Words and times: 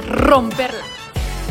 a 0.00 0.02
romperla. 0.02 0.84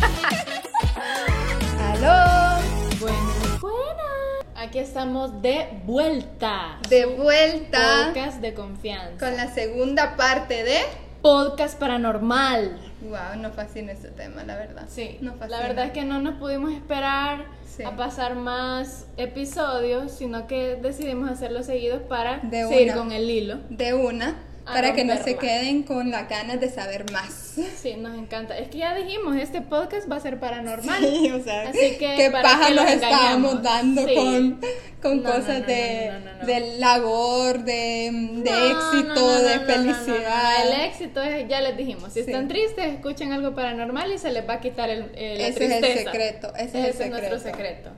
¡Aló! 1.94 2.62
Buenas, 3.00 3.62
buenas. 3.62 4.46
Aquí 4.56 4.80
estamos 4.80 5.42
de 5.42 5.68
vuelta. 5.86 6.80
De 6.90 7.06
vuelta 7.06 8.08
Podcast 8.08 8.42
de 8.42 8.54
confianza. 8.54 9.18
con 9.26 9.36
la 9.38 9.54
segunda 9.54 10.16
parte 10.16 10.64
de... 10.64 10.78
Podcast 11.22 11.78
paranormal. 11.78 12.80
Wow, 13.02 13.42
nos 13.42 13.54
fascina 13.54 13.92
este 13.92 14.08
tema, 14.10 14.44
la 14.46 14.56
verdad. 14.56 14.86
Sí, 14.88 15.18
Nos 15.22 15.36
la 15.36 15.40
fascina. 15.48 15.62
verdad 15.68 15.86
es 15.86 15.92
que 15.92 16.04
no 16.06 16.20
nos 16.22 16.36
pudimos 16.36 16.72
esperar 16.74 17.46
Sí. 17.68 17.84
a 17.84 17.96
pasar 17.96 18.36
más 18.36 19.06
episodios, 19.18 20.12
sino 20.12 20.48
que 20.48 20.76
decidimos 20.82 21.30
hacerlo 21.30 21.62
seguidos 21.64 22.02
para 22.02 22.40
De 22.40 22.68
seguir 22.68 22.88
una. 22.94 22.96
con 22.96 23.12
el 23.12 23.30
hilo. 23.30 23.60
De 23.70 23.94
una, 23.94 24.36
para 24.74 24.94
que 24.94 25.04
no 25.06 25.16
se 25.24 25.36
queden 25.36 25.84
con 25.84 26.12
las 26.12 26.30
ganas 26.30 26.60
de 26.60 26.70
saber 26.70 27.12
más. 27.12 27.56
Sí, 27.82 27.96
nos 27.98 28.18
encanta. 28.18 28.58
Es 28.58 28.70
que 28.70 28.78
ya 28.80 28.96
dijimos, 28.96 29.36
este 29.36 29.62
podcast 29.62 30.10
va 30.10 30.16
a 30.16 30.20
ser 30.20 30.40
paranormal. 30.40 31.00
Sí, 31.04 31.30
o 31.32 31.44
sea, 31.44 31.70
Así 31.70 31.98
que 32.00 32.14
qué 32.16 32.30
¿para 32.32 32.44
paja 32.44 32.70
nos 32.72 32.90
estábamos 32.90 33.62
dando 33.64 34.06
Sí. 34.08 34.16
con, 34.16 34.62
con 35.02 35.24
No, 35.24 35.30
cosas 35.32 35.60
no, 35.62 35.66
de, 35.68 36.12
no, 36.40 36.46
de 36.46 36.78
labor, 36.78 37.60
de, 37.64 38.12
de 38.44 38.72
éxito, 38.72 39.42
de 39.42 39.60
felicidad. 39.60 40.68
El 40.74 40.82
éxito 40.82 41.22
es, 41.22 41.48
ya 41.48 41.62
les 41.62 41.76
dijimos, 41.78 42.14
si 42.14 42.24
Sí. 42.24 42.30
están 42.32 42.48
tristes, 42.48 42.86
escuchen 42.94 43.34
algo 43.34 43.54
paranormal 43.56 44.12
y 44.14 44.18
se 44.18 44.32
les 44.32 44.48
va 44.48 44.54
a 44.56 44.60
quitar 44.62 44.90
el, 44.90 45.12
eh, 45.16 45.36
la 45.38 45.48
Ese 45.48 45.66
es 45.66 45.72
el 45.84 45.98
secreto, 46.06 46.54
ese 46.56 46.90
es 46.90 47.00
el 47.00 47.10
nuestro 47.10 47.40
secreto. 47.40 47.40
secreto. 47.40 47.90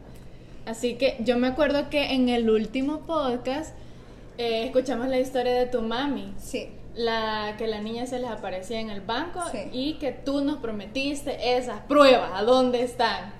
Así 0.65 0.93
que 0.95 1.17
yo 1.19 1.37
me 1.37 1.47
acuerdo 1.47 1.89
que 1.89 2.13
en 2.13 2.29
el 2.29 2.49
último 2.49 2.99
podcast 3.01 3.75
eh, 4.41 4.63
escuchamos 4.65 5.07
la 5.07 5.19
historia 5.19 5.53
de 5.53 5.65
tu 5.67 5.81
mami. 5.81 6.33
Sí, 6.37 6.69
La 6.93 7.55
que 7.57 7.67
la 7.67 7.79
niña 7.81 8.05
se 8.05 8.19
les 8.19 8.29
aparecía 8.29 8.79
en 8.79 8.89
el 8.89 9.01
banco 9.01 9.41
Sí. 9.51 9.59
y 9.71 9.93
que 9.93 10.11
tú 10.11 10.41
nos 10.43 10.57
prometiste 10.57 11.55
esas 11.57 11.79
pruebas. 11.81 12.31
¿A 12.33 12.43
dónde 12.43 12.83
están? 12.83 13.33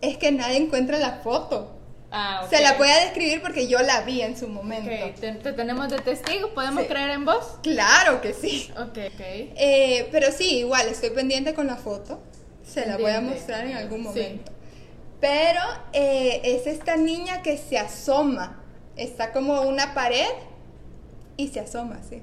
es 0.00 0.16
que 0.16 0.30
nadie 0.30 0.58
encuentra 0.58 0.96
la 0.98 1.14
foto. 1.24 1.74
Ah. 2.12 2.46
Se 2.48 2.62
la 2.62 2.74
voy 2.74 2.88
a 2.88 3.00
describir 3.00 3.42
porque 3.42 3.66
yo 3.66 3.80
la 3.80 4.02
vi 4.02 4.22
en 4.22 4.36
su 4.38 4.46
momento. 4.48 4.88
Te, 5.20 5.32
te 5.32 5.52
tenemos 5.52 5.88
de 5.88 5.98
testigo, 5.98 6.54
¿podemos 6.54 6.82
Sí. 6.84 6.88
creer 6.88 7.10
en 7.10 7.24
vos? 7.24 7.58
Claro 7.64 8.20
que 8.20 8.32
sí. 8.32 8.70
Ok, 8.78 8.96
ok. 9.12 9.20
Eh, 9.20 10.08
pero 10.12 10.30
sí, 10.30 10.58
igual, 10.58 10.86
estoy 10.88 11.10
pendiente 11.10 11.52
con 11.52 11.66
la 11.66 11.74
foto. 11.76 12.20
Se 12.64 12.86
la 12.86 12.96
voy 12.96 13.10
a 13.10 13.20
mostrar 13.20 13.66
en 13.66 13.76
algún 13.76 13.98
Sí. 14.02 14.04
momento. 14.04 14.52
Pero 15.20 15.60
eh, 15.92 16.40
es 16.44 16.66
esta 16.68 16.96
niña 16.96 17.42
que 17.42 17.58
se 17.58 17.76
asoma. 17.76 18.57
Está 18.98 19.32
como 19.32 19.62
una 19.62 19.94
pared 19.94 20.26
y 21.36 21.48
se 21.48 21.60
asoma, 21.60 22.00
sí. 22.08 22.20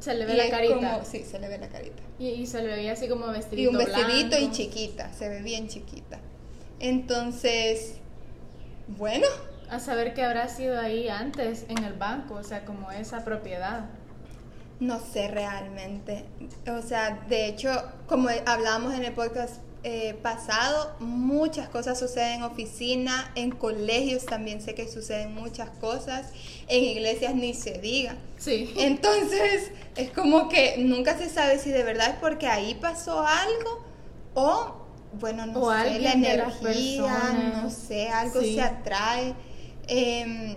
Se 0.00 0.14
le 0.14 0.24
ve 0.24 0.32
Y 0.34 0.36
la 0.38 0.50
carita. 0.50 0.74
como- 0.74 1.04
sí, 1.04 1.24
se 1.24 1.38
le 1.38 1.48
ve 1.48 1.58
la 1.58 1.68
carita. 1.68 2.02
Y, 2.18 2.28
y 2.28 2.46
se 2.46 2.62
le 2.62 2.68
veía 2.68 2.92
así 2.92 3.06
como 3.08 3.26
vestidito 3.28 3.70
Y 3.70 3.74
un 3.74 3.78
vestidito 3.78 4.38
y 4.38 4.50
chiquita, 4.50 5.12
se 5.12 5.28
ve 5.28 5.42
bien 5.42 5.68
chiquita. 5.68 6.18
Entonces, 6.80 7.94
bueno, 8.88 9.26
A 9.68 9.78
saber 9.78 10.14
qué 10.14 10.24
habrá 10.24 10.48
sido 10.48 10.80
ahí 10.80 11.08
antes 11.08 11.64
en 11.68 11.84
el 11.84 11.92
banco, 11.92 12.34
o 12.34 12.42
sea, 12.42 12.64
como 12.64 12.90
esa 12.90 13.24
propiedad. 13.24 13.84
No 14.80 14.98
sé 14.98 15.28
realmente. 15.28 16.24
O 16.76 16.82
sea, 16.82 17.24
de 17.28 17.46
hecho, 17.46 17.70
como 18.08 18.28
hablábamos 18.46 18.94
en 18.94 19.04
el 19.04 19.12
podcast 19.12 19.58
eh, 19.82 20.14
pasado, 20.22 20.94
muchas 21.00 21.68
cosas 21.68 21.98
suceden 21.98 22.34
en 22.34 22.42
oficina, 22.42 23.32
en 23.34 23.50
colegios 23.50 24.26
también 24.26 24.60
sé 24.60 24.74
que 24.74 24.86
suceden 24.90 25.34
muchas 25.34 25.70
cosas, 25.70 26.32
en 26.68 26.84
iglesias 26.84 27.34
ni 27.34 27.54
se 27.54 27.78
diga. 27.78 28.16
Sí. 28.36 28.72
Entonces, 28.76 29.70
es 29.96 30.10
como 30.10 30.48
que 30.48 30.76
nunca 30.78 31.16
se 31.16 31.28
sabe 31.30 31.58
si 31.58 31.70
de 31.70 31.82
verdad 31.82 32.10
es 32.10 32.16
porque 32.16 32.46
ahí 32.46 32.74
pasó 32.74 33.24
algo 33.26 33.84
o, 34.34 34.74
bueno, 35.14 35.46
no 35.46 35.60
O 35.60 35.72
sé, 35.72 35.98
la 35.98 36.12
energía, 36.12 37.32
no 37.62 37.70
sé, 37.70 38.08
algo 38.10 38.40
Sí. 38.40 38.54
se 38.56 38.62
atrae. 38.62 39.34
Em, 39.88 40.56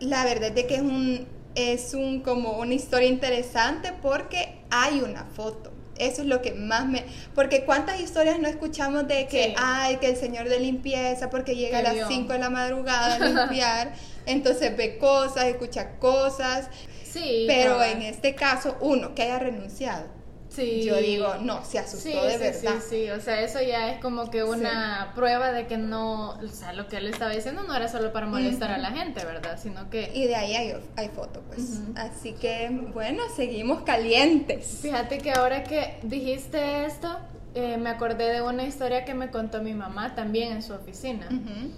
la 0.00 0.24
verdad 0.24 0.50
es 0.50 0.54
de 0.54 0.66
que 0.66 0.74
es 0.76 0.82
un 0.82 1.26
es 1.54 1.94
un 1.94 2.20
como 2.20 2.58
una 2.58 2.74
historia 2.74 3.08
interesante 3.08 3.94
porque 4.02 4.58
hay 4.70 5.00
una 5.00 5.24
foto. 5.24 5.72
Eso 5.98 6.22
es 6.22 6.28
lo 6.28 6.42
que 6.42 6.52
más 6.52 6.86
me 6.86 7.04
porque 7.34 7.64
cuántas 7.64 8.00
historias 8.00 8.38
no 8.38 8.48
escuchamos 8.48 9.06
de 9.08 9.26
que 9.26 9.44
Sí. 9.44 9.54
ay 9.56 9.96
que 9.96 10.08
el 10.08 10.16
señor 10.16 10.48
de 10.48 10.60
limpieza 10.60 11.30
porque 11.30 11.54
llega 11.56 11.78
a 11.78 11.82
las 11.82 11.94
vio. 11.94 12.08
5 12.08 12.32
de 12.32 12.38
la 12.38 12.50
madrugada 12.50 13.14
a 13.14 13.18
limpiar, 13.48 13.92
entonces 14.26 14.76
ve 14.76 14.98
cosas, 14.98 15.44
escucha 15.46 15.98
cosas, 15.98 16.68
Sí. 17.04 17.44
pero 17.46 17.82
en 17.82 18.02
este 18.02 18.34
caso 18.34 18.76
uno 18.80 19.14
que 19.14 19.22
haya 19.22 19.38
renunciado. 19.38 20.15
Sí. 20.56 20.82
Yo 20.84 20.96
digo, 20.96 21.34
no, 21.42 21.62
se 21.64 21.78
asustó 21.78 22.08
Sí, 22.08 22.14
de 22.14 22.32
sí, 22.32 22.38
verdad. 22.38 22.80
Sí, 22.80 22.86
sí, 23.04 23.10
o 23.10 23.20
sea, 23.20 23.42
eso 23.42 23.60
ya 23.60 23.90
es 23.92 24.00
como 24.00 24.30
que 24.30 24.42
una 24.42 25.12
prueba 25.14 25.52
de 25.52 25.66
que 25.66 25.76
no, 25.76 26.30
o 26.30 26.48
sea, 26.48 26.72
lo 26.72 26.88
que 26.88 26.96
él 26.96 27.08
estaba 27.08 27.30
diciendo 27.30 27.62
no 27.62 27.74
era 27.74 27.88
solo 27.88 28.10
para 28.10 28.24
molestar 28.26 28.70
a 28.70 28.78
la 28.78 28.90
gente, 28.90 29.22
¿verdad? 29.26 29.58
Sino 29.62 29.90
que, 29.90 30.10
Y 30.14 30.26
de 30.26 30.34
ahí 30.34 30.54
hay, 30.54 30.74
hay 30.96 31.08
foto, 31.10 31.42
pues. 31.48 31.80
Ujú. 31.82 31.92
Así 31.96 32.32
que, 32.32 32.70
bueno, 32.94 33.22
seguimos 33.36 33.82
calientes. 33.82 34.78
fíjate 34.80 35.18
que 35.18 35.32
ahora 35.32 35.62
que 35.62 35.98
dijiste 36.02 36.86
esto, 36.86 37.18
eh, 37.54 37.76
me 37.76 37.90
acordé 37.90 38.32
de 38.32 38.40
una 38.40 38.64
historia 38.64 39.04
que 39.04 39.12
me 39.12 39.30
contó 39.30 39.60
mi 39.62 39.74
mamá 39.74 40.14
también 40.14 40.52
en 40.52 40.62
su 40.62 40.72
oficina. 40.72 41.26
Ujú. 41.30 41.70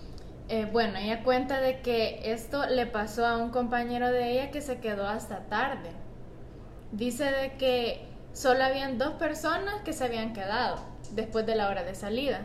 Eh, 0.51 0.67
bueno, 0.73 0.99
ella 0.99 1.25
cuenta 1.25 1.61
de 1.61 1.81
que 1.81 2.21
esto 2.33 2.65
le 2.67 2.87
pasó 2.87 3.27
a 3.27 3.37
un 3.39 3.51
compañero 3.51 4.11
de 4.13 4.31
ella 4.33 4.51
que 4.53 4.61
se 4.61 4.79
quedó 4.79 5.07
hasta 5.09 5.41
tarde. 5.49 5.91
Dice 6.93 7.25
de 7.25 7.53
que 7.59 8.07
solo 8.39 8.63
habían 8.63 8.99
dos 8.99 9.15
personas 9.15 9.83
que 9.85 9.93
se 9.93 10.05
habían 10.05 10.33
quedado 10.33 10.79
después 11.11 11.45
de 11.45 11.57
la 11.57 11.69
hora 11.69 11.83
de 11.83 11.97
salida. 11.97 12.43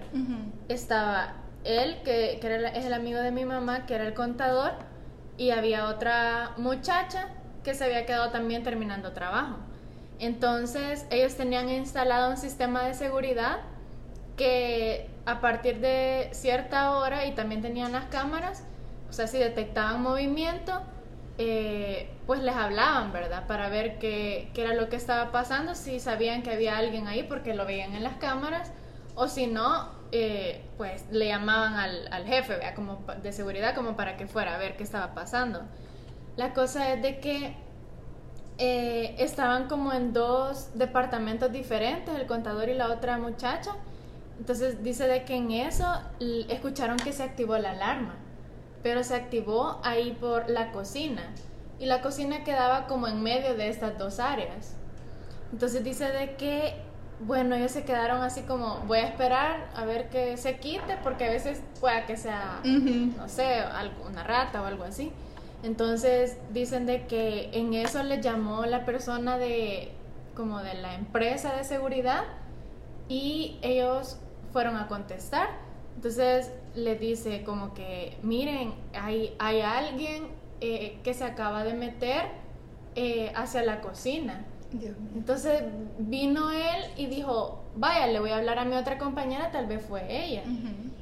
Estaba 0.68 1.34
él, 1.64 2.02
que, 2.04 2.40
que 2.42 2.48
era 2.48 2.70
es 2.70 2.86
el 2.86 2.94
amigo 2.94 3.20
de 3.20 3.30
mi 3.30 3.46
mamá, 3.46 3.86
que 3.86 3.94
era 3.94 4.08
el 4.08 4.16
contador, 4.16 4.72
y 5.38 5.52
había 5.52 5.88
otra 5.88 6.54
muchacha 6.58 7.28
que 7.64 7.76
se 7.76 7.84
había 7.84 8.08
quedado 8.08 8.32
también 8.32 8.64
terminando 8.64 9.12
trabajo. 9.12 9.58
Entonces 10.18 11.06
ellos 11.12 11.36
tenían 11.36 11.70
instalado 11.70 12.32
un 12.32 12.38
sistema 12.38 12.84
de 12.84 12.96
seguridad 12.96 13.60
que 14.36 15.12
a 15.28 15.42
partir 15.42 15.80
de 15.80 16.30
cierta 16.32 16.98
hora 16.98 17.28
y 17.28 17.36
también 17.36 17.62
tenían 17.62 17.92
las 17.92 18.06
cámaras, 18.06 18.64
o 19.12 19.14
sea, 19.14 19.28
si 19.28 19.38
detectaban 19.38 20.02
movimiento, 20.02 20.82
eh, 21.38 22.12
pues 22.28 22.42
les 22.42 22.56
hablaban, 22.56 23.12
¿verdad? 23.12 23.48
Para 23.48 23.70
ver 23.70 23.98
qué, 23.98 24.52
era 24.56 24.74
lo 24.74 24.90
que 24.90 24.96
estaba 24.96 25.32
pasando, 25.32 25.74
si 25.76 26.00
sabían 26.00 26.44
que 26.44 26.52
había 26.52 26.78
alguien 26.78 27.08
ahí 27.08 27.24
porque 27.24 27.54
lo 27.54 27.66
veían 27.66 27.96
en 27.96 28.04
las 28.04 28.18
cámaras, 28.18 28.72
o 29.16 29.28
si 29.28 29.48
no, 29.48 29.90
eh, 30.12 30.64
pues 30.78 31.06
le 31.12 31.28
llamaban 31.28 31.76
al, 31.76 32.26
jefe. 32.26 32.60
Como 32.76 33.04
de 33.22 33.32
seguridad, 33.32 33.76
como 33.76 33.96
para 33.96 34.16
que 34.18 34.28
fuera 34.28 34.56
a 34.56 34.58
ver 34.58 34.78
qué 34.78 34.84
estaba 34.84 35.14
pasando. 35.14 35.62
La 36.36 36.54
cosa 36.54 36.94
es 36.94 37.02
de 37.02 37.20
que 37.20 37.56
eh, 38.58 39.16
estaban 39.18 39.68
como 39.68 39.94
en 39.94 40.14
dos 40.14 40.78
departamentos 40.78 41.52
diferentes, 41.52 42.14
el 42.16 42.28
contador 42.28 42.70
y 42.70 42.76
la 42.76 42.90
otra 42.90 43.18
muchacha. 43.18 43.72
Entonces 44.40 44.84
dice 44.84 45.08
de 45.08 45.26
que 45.26 45.36
en 45.36 45.52
eso 45.52 45.88
escucharon 46.50 46.98
que 46.98 47.14
se 47.14 47.24
activó 47.24 47.58
la 47.58 47.72
alarma, 47.72 48.16
pero 48.84 49.04
se 49.04 49.16
activó 49.16 49.80
ahí 49.84 50.16
por 50.20 50.50
la 50.50 50.72
cocina 50.72 51.24
y 51.80 51.86
la 51.86 52.02
cocina 52.02 52.44
quedaba 52.44 52.86
como 52.88 53.08
en 53.08 53.24
medio 53.24 53.56
de 53.56 53.70
estas 53.70 53.98
dos 53.98 54.20
áreas. 54.20 54.76
Entonces 55.52 55.84
dice 55.84 56.10
de 56.10 56.36
que, 56.36 56.76
bueno, 57.22 57.56
ellos 57.56 57.72
se 57.72 57.84
quedaron 57.84 58.22
así 58.22 58.42
como, 58.42 58.80
voy 58.88 59.00
a 59.00 59.08
esperar 59.08 59.70
a 59.76 59.86
ver 59.86 60.10
que 60.10 60.38
se 60.38 60.58
quite 60.58 60.98
porque 61.04 61.26
a 61.26 61.30
veces 61.30 61.62
pueda 61.80 62.06
que 62.06 62.18
sea 62.18 62.60
no 62.64 63.28
sé, 63.28 63.64
una 64.10 64.24
rata 64.24 64.62
o 64.62 64.66
algo 64.66 64.84
así. 64.84 65.12
Entonces 65.64 66.38
dicen 66.52 66.86
de 66.86 67.06
que 67.08 67.50
en 67.54 67.74
eso 67.74 68.04
le 68.04 68.22
llamó 68.22 68.66
la 68.66 68.86
persona 68.86 69.38
de 69.38 69.92
como 70.36 70.60
de 70.60 70.74
la 70.74 70.96
empresa 70.96 71.56
de 71.56 71.64
seguridad 71.64 72.24
y 73.08 73.60
ellos 73.62 74.18
fueron 74.52 74.76
a 74.76 74.88
contestar. 74.88 75.50
Entonces 75.96 76.52
le 76.76 76.96
dice 76.96 77.44
como 77.44 77.74
que 77.74 78.18
miren, 78.24 78.74
hay, 78.94 79.36
hay 79.40 79.62
alguien 79.62 80.28
eh, 80.62 81.00
que 81.04 81.14
se 81.14 81.24
acaba 81.24 81.64
de 81.64 81.74
meter 81.74 82.26
eh, 82.96 83.32
hacia 83.36 83.64
la 83.64 83.82
cocina. 83.82 84.46
Dios 84.72 84.98
mío. 84.98 85.12
Entonces 85.16 85.64
vino 86.00 86.52
él 86.52 86.86
y 86.98 87.06
dijo, 87.06 87.64
vaya, 87.76 88.08
le 88.08 88.20
voy 88.20 88.32
a 88.32 88.38
hablar 88.38 88.60
a 88.60 88.66
mi 88.66 88.76
otra 88.76 88.98
compañera, 88.98 89.52
tal 89.52 89.68
vez 89.68 89.86
fue 89.86 90.26
ella. 90.26 90.44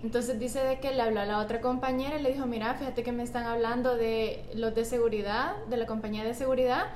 Entonces 0.03 0.39
dice 0.39 0.59
de 0.63 0.79
que 0.79 0.93
le 0.93 1.01
habló 1.01 1.21
a 1.21 1.25
la 1.25 1.39
otra 1.39 1.61
compañera 1.61 2.17
y 2.19 2.23
le 2.23 2.33
dijo, 2.33 2.45
mira, 2.45 2.73
fíjate 2.73 3.03
que 3.03 3.11
me 3.11 3.23
están 3.23 3.45
hablando 3.45 3.95
de 3.95 4.43
los 4.55 4.73
de 4.73 4.83
seguridad, 4.83 5.55
de 5.69 5.77
la 5.77 5.85
compañía 5.85 6.23
de 6.23 6.33
seguridad, 6.33 6.88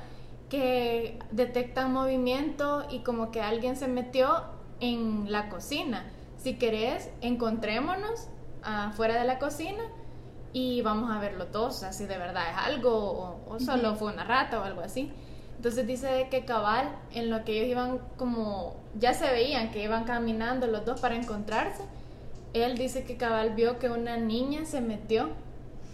que 0.48 1.18
detectan 1.30 1.92
movimiento 1.92 2.86
y 2.90 3.00
como 3.00 3.30
que 3.30 3.40
alguien 3.40 3.76
se 3.76 3.88
metió 3.88 4.44
en 4.80 5.30
la 5.30 5.48
cocina. 5.48 6.04
Si 6.46 6.54
querés, 6.54 7.10
encontrémonos 7.22 8.28
afuera 8.62 9.18
de 9.18 9.26
la 9.26 9.40
cocina 9.40 9.82
y 10.52 10.80
vamos 10.80 11.10
a 11.10 11.18
verlo 11.18 11.46
todos, 11.46 11.84
si 11.90 12.06
de 12.06 12.16
verdad 12.18 12.44
es 12.52 12.56
algo 12.56 12.92
o, 12.94 13.40
o 13.52 13.58
solo 13.58 13.96
fue 13.96 14.12
una 14.12 14.22
rata 14.22 14.60
o 14.60 14.62
algo 14.62 14.80
así. 14.80 15.10
Entonces 15.56 15.88
dice 15.88 16.28
que 16.30 16.44
cabal, 16.44 16.88
en 17.10 17.30
lo 17.30 17.44
que 17.44 17.54
ellos 17.54 17.70
iban 17.70 17.98
como, 18.16 18.76
ya 18.96 19.12
se 19.12 19.28
veían 19.28 19.72
que 19.72 19.82
iban 19.82 20.04
caminando 20.04 20.68
los 20.68 20.84
dos 20.84 21.00
para 21.00 21.16
encontrarse, 21.16 21.82
él 22.52 22.78
dice 22.78 23.02
que 23.02 23.16
cabal 23.16 23.56
vio 23.56 23.80
que 23.80 23.90
una 23.90 24.16
niña 24.16 24.66
se 24.66 24.80
metió 24.80 25.30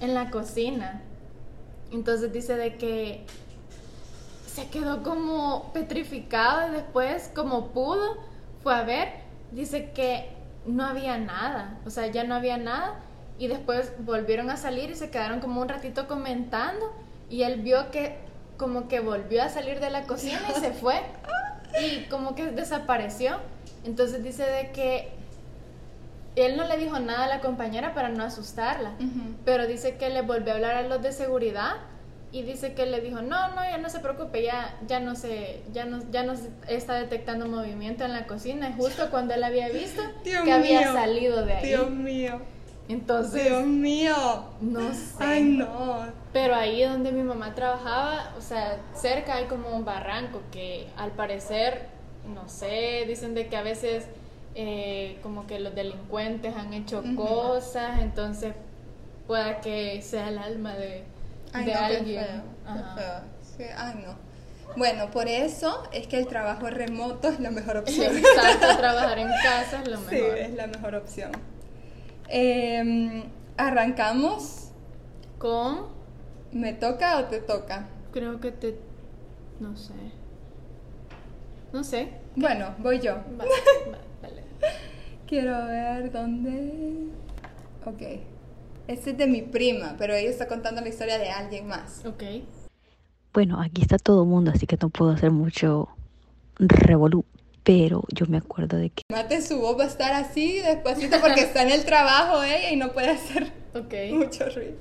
en 0.02 0.12
la 0.12 0.28
cocina. 0.28 1.00
Entonces 1.92 2.30
dice 2.30 2.56
de 2.56 2.76
que 2.76 3.24
se 4.46 4.68
quedó 4.68 5.02
como 5.02 5.72
petrificado 5.72 6.68
y 6.68 6.72
después 6.72 7.30
como 7.34 7.68
pudo 7.68 8.18
fue 8.62 8.74
a 8.74 8.82
ver, 8.82 9.14
dice 9.50 9.92
que 9.92 10.41
no 10.66 10.84
había 10.84 11.18
nada, 11.18 11.78
o 11.86 11.90
sea, 11.90 12.06
ya 12.06 12.24
no 12.24 12.34
había 12.34 12.56
nada. 12.56 13.00
Y 13.38 13.48
después 13.48 13.92
volvieron 14.00 14.50
a 14.50 14.56
salir 14.56 14.90
y 14.90 14.94
se 14.94 15.10
quedaron 15.10 15.40
como 15.40 15.60
un 15.60 15.68
ratito 15.68 16.06
comentando. 16.06 16.92
Y 17.28 17.42
él 17.42 17.62
vio 17.62 17.90
que 17.90 18.18
como 18.56 18.88
que 18.88 19.00
volvió 19.00 19.42
a 19.42 19.48
salir 19.48 19.80
de 19.80 19.90
la 19.90 20.02
cocina 20.04 20.40
y 20.54 20.60
se 20.60 20.72
fue. 20.72 21.00
Y 21.80 22.04
como 22.04 22.34
que 22.34 22.46
desapareció. 22.46 23.38
Entonces 23.84 24.22
dice 24.22 24.44
de 24.44 24.70
que 24.70 25.12
él 26.36 26.56
no 26.56 26.64
le 26.64 26.76
dijo 26.78 26.98
nada 26.98 27.24
a 27.24 27.28
la 27.28 27.40
compañera 27.40 27.94
para 27.94 28.08
no 28.08 28.22
asustarla, 28.22 28.92
pero 29.44 29.66
dice 29.66 29.96
que 29.96 30.08
le 30.08 30.22
volvió 30.22 30.52
a 30.52 30.56
hablar 30.56 30.76
a 30.76 30.82
los 30.82 31.02
de 31.02 31.12
seguridad 31.12 31.74
y 32.32 32.42
dice 32.42 32.72
que 32.72 32.86
le 32.86 33.02
dijo, 33.02 33.20
no, 33.20 33.54
no, 33.54 33.62
ya 33.62 33.76
no 33.76 33.90
se 33.90 34.00
preocupe, 34.00 34.42
ya, 34.42 34.78
ya 34.86 35.00
no 35.00 35.14
se, 35.14 35.62
ya 35.72 35.84
no, 35.84 36.02
ya 36.10 36.22
no 36.22 36.32
está 36.66 36.94
detectando 36.94 37.46
movimiento 37.46 38.04
en 38.04 38.14
la 38.14 38.26
cocina, 38.26 38.72
justo 38.74 39.10
cuando 39.10 39.34
él 39.34 39.44
había 39.44 39.68
visto 39.68 40.02
que 40.24 40.50
había 40.50 40.92
salido 40.94 41.44
de 41.44 41.52
ahí. 41.52 41.68
Dios 41.68 41.90
mío. 41.90 42.40
Entonces. 42.88 43.44
Dios 43.44 43.66
mío. 43.66 44.16
No 44.62 44.94
sé. 44.94 45.22
Ay, 45.22 45.42
no. 45.44 46.06
Pero 46.32 46.54
ahí 46.54 46.82
donde 46.82 47.12
mi 47.12 47.22
mamá 47.22 47.54
trabajaba, 47.54 48.32
o 48.38 48.40
sea, 48.40 48.78
cerca 48.94 49.36
hay 49.36 49.44
como 49.44 49.68
un 49.68 49.84
barranco 49.84 50.40
que 50.50 50.88
al 50.96 51.10
parecer, 51.10 51.86
no 52.34 52.48
sé, 52.48 53.04
dicen 53.06 53.34
de 53.34 53.48
que 53.48 53.56
a 53.56 53.62
veces 53.62 54.06
eh, 54.54 55.18
como 55.22 55.46
que 55.46 55.60
los 55.60 55.74
delincuentes 55.74 56.56
han 56.56 56.72
hecho 56.72 57.04
cosas, 57.14 58.00
entonces 58.00 58.54
pueda 59.26 59.60
que 59.60 60.00
sea 60.00 60.30
el 60.30 60.38
alma 60.38 60.74
de, 60.74 61.04
de 61.52 61.74
alguien. 61.74 62.42
ay, 62.66 64.02
no. 64.04 64.32
Bueno, 64.76 65.10
por 65.10 65.28
eso 65.28 65.82
es 65.92 66.06
que 66.06 66.18
el 66.18 66.26
trabajo 66.26 66.68
remoto 66.70 67.28
es 67.28 67.40
la 67.40 67.50
mejor 67.50 67.76
opción. 67.76 68.16
Exacto, 68.16 68.78
trabajar 68.78 69.18
en 69.18 69.28
casa 69.28 69.82
es 69.82 69.88
lo 69.88 70.00
mejor. 70.00 70.10
Sí, 70.10 70.40
es 70.40 70.54
la 70.54 70.66
mejor 70.66 70.94
opción. 70.94 71.32
Em, 72.28 73.24
arrancamos 73.56 74.70
con... 75.38 75.90
¿Me 76.52 76.72
toca 76.72 77.18
o 77.18 77.24
te 77.24 77.40
toca? 77.40 77.88
Creo 78.12 78.40
que 78.40 78.52
te... 78.52 78.78
No 79.60 79.76
sé. 79.76 79.94
No 81.72 81.84
sé. 81.84 82.12
Bueno, 82.36 82.74
voy 82.78 83.00
yo. 83.00 83.16
Vale, 83.36 83.50
vale. 84.22 84.42
Quiero 85.26 85.66
ver 85.66 86.12
dónde... 86.12 87.08
Ok. 87.84 88.31
Este 88.88 89.10
es 89.10 89.18
de 89.18 89.26
mi 89.26 89.42
prima, 89.42 89.94
pero 89.98 90.14
ella 90.14 90.30
está 90.30 90.48
contando 90.48 90.80
la 90.80 90.88
historia 90.88 91.18
de 91.18 91.30
alguien 91.30 91.66
más. 91.66 92.04
Ok. 92.04 92.22
Bueno, 93.32 93.60
aquí 93.60 93.82
está 93.82 93.98
todo 93.98 94.22
el 94.22 94.28
mundo, 94.28 94.50
así 94.54 94.66
que 94.66 94.76
no 94.80 94.90
puedo 94.90 95.12
hacer 95.12 95.30
mucho 95.30 95.88
revolú 96.58 97.24
pero 97.62 98.02
yo 98.12 98.26
me 98.26 98.38
acuerdo 98.38 98.76
de 98.76 98.90
que... 98.90 99.02
Mate 99.10 99.40
su 99.42 99.58
voz 99.60 99.78
va 99.78 99.84
a 99.84 99.86
estar 99.86 100.12
así 100.12 100.58
despacito 100.58 101.18
porque 101.20 101.42
está 101.42 101.62
en 101.62 101.70
el 101.70 101.84
trabajo 101.84 102.42
ella 102.42 102.72
y 102.72 102.76
no 102.76 102.92
puede 102.92 103.10
hacer 103.10 103.52
mucho 104.12 104.44
ruido. 104.50 104.74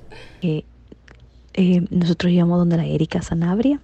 Eh, 1.53 1.85
nosotros 1.89 2.31
íbamos 2.31 2.57
donde 2.59 2.77
la 2.77 2.85
Erika 2.85 3.21
Sanabria, 3.21 3.79